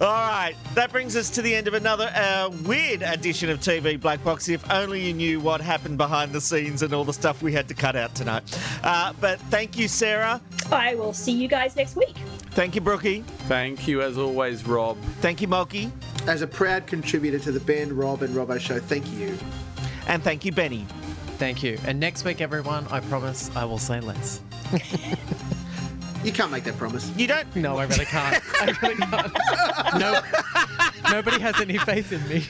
All 0.00 0.06
right, 0.08 0.54
that 0.74 0.90
brings 0.90 1.14
us 1.14 1.28
to 1.30 1.42
the 1.42 1.54
end 1.54 1.68
of 1.68 1.74
another 1.74 2.10
uh, 2.14 2.50
weird 2.64 3.02
edition 3.02 3.50
of 3.50 3.60
TV 3.60 4.00
Black 4.00 4.24
Box. 4.24 4.48
If 4.48 4.68
only 4.70 5.06
you 5.06 5.12
knew 5.12 5.40
what 5.40 5.60
happened 5.60 5.98
behind 5.98 6.32
the 6.32 6.40
scenes 6.40 6.82
and 6.82 6.92
all 6.94 7.04
the 7.04 7.12
stuff 7.12 7.42
we 7.42 7.52
had 7.52 7.68
to 7.68 7.74
cut 7.74 7.96
out 7.96 8.14
tonight. 8.14 8.42
Uh, 8.82 9.12
but 9.20 9.38
thank 9.50 9.76
you, 9.78 9.88
Sarah. 9.88 10.40
I 10.72 10.94
will 10.94 11.12
see 11.12 11.32
you 11.32 11.48
guys 11.48 11.76
next 11.76 11.96
week. 11.96 12.16
Thank 12.52 12.74
you, 12.74 12.80
Brookie. 12.80 13.20
Thank 13.46 13.86
you, 13.86 14.00
as 14.02 14.16
always, 14.16 14.66
Rob. 14.66 14.96
Thank 15.20 15.42
you, 15.42 15.48
Moki. 15.48 15.92
As 16.26 16.40
a 16.42 16.46
proud 16.46 16.86
contributor 16.86 17.38
to 17.40 17.52
the 17.52 17.60
Ben, 17.60 17.94
Rob, 17.94 18.22
and 18.22 18.34
Robbo 18.34 18.58
show, 18.58 18.78
thank 18.80 19.10
you. 19.12 19.36
And 20.08 20.22
thank 20.22 20.44
you, 20.46 20.52
Benny. 20.52 20.86
thank 21.38 21.62
you. 21.62 21.78
And 21.84 22.00
next 22.00 22.24
week, 22.24 22.40
everyone, 22.40 22.86
I 22.90 23.00
promise 23.00 23.50
I 23.54 23.64
will 23.66 23.78
say 23.78 24.00
less. 24.00 24.40
You 26.26 26.32
can't 26.32 26.50
make 26.50 26.64
that 26.64 26.76
promise. 26.76 27.08
You 27.16 27.28
don't. 27.28 27.54
No, 27.54 27.76
I 27.76 27.84
really 27.84 28.04
can't. 28.04 28.42
I 28.60 28.76
really 28.82 28.96
can't. 28.96 29.32
No, 30.00 30.20
nobody 31.12 31.40
has 31.40 31.60
any 31.60 31.78
faith 31.78 32.10
in 32.10 32.28
me. 32.28 32.44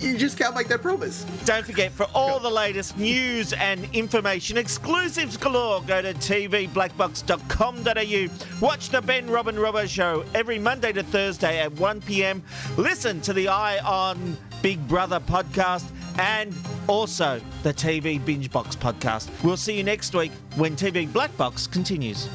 You 0.00 0.18
just 0.18 0.38
can't 0.38 0.54
make 0.54 0.68
that 0.68 0.82
promise. 0.82 1.24
Don't 1.44 1.64
forget, 1.64 1.92
for 1.92 2.06
all 2.14 2.38
the 2.40 2.50
latest 2.50 2.98
news 2.98 3.52
and 3.52 3.88
information, 3.92 4.56
exclusives 4.56 5.36
galore, 5.36 5.82
go 5.82 6.02
to 6.02 6.14
tvblackbox.com.au. 6.14 8.60
Watch 8.64 8.88
the 8.90 9.02
Ben 9.02 9.28
Robin 9.30 9.56
Robbo 9.56 9.88
show 9.88 10.24
every 10.34 10.58
Monday 10.58 10.92
to 10.92 11.02
Thursday 11.02 11.58
at 11.60 11.72
1 11.74 12.00
p.m. 12.02 12.42
Listen 12.76 13.20
to 13.22 13.32
the 13.32 13.48
Eye 13.48 13.78
on 13.78 14.36
Big 14.62 14.86
Brother 14.88 15.20
podcast 15.20 15.90
and 16.18 16.54
also 16.86 17.40
the 17.62 17.72
TV 17.72 18.24
Binge 18.24 18.50
Box 18.50 18.76
podcast. 18.76 19.30
We'll 19.42 19.56
see 19.56 19.76
you 19.76 19.84
next 19.84 20.14
week 20.14 20.32
when 20.56 20.76
TV 20.76 21.10
Black 21.12 21.36
Box 21.36 21.66
continues. 21.66 22.28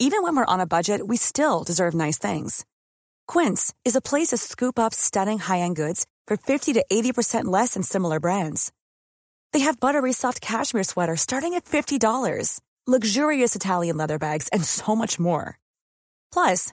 Even 0.00 0.22
when 0.22 0.36
we're 0.36 0.44
on 0.44 0.60
a 0.60 0.66
budget, 0.66 1.06
we 1.06 1.16
still 1.16 1.64
deserve 1.64 1.94
nice 1.94 2.18
things. 2.18 2.66
Quince 3.26 3.72
is 3.84 3.96
a 3.96 4.02
place 4.02 4.28
to 4.28 4.36
scoop 4.36 4.78
up 4.78 4.92
stunning 4.92 5.38
high-end 5.38 5.76
goods 5.76 6.04
for 6.26 6.36
50 6.36 6.74
to 6.74 6.84
80% 6.92 7.44
less 7.46 7.74
than 7.74 7.82
similar 7.82 8.20
brands. 8.20 8.70
They 9.52 9.60
have 9.60 9.80
buttery 9.80 10.12
soft 10.12 10.40
cashmere 10.40 10.82
sweaters 10.82 11.20
starting 11.20 11.54
at 11.54 11.64
$50, 11.64 12.60
luxurious 12.86 13.56
Italian 13.56 13.96
leather 13.96 14.18
bags, 14.18 14.48
and 14.48 14.64
so 14.64 14.94
much 14.94 15.18
more. 15.18 15.58
Plus, 16.32 16.72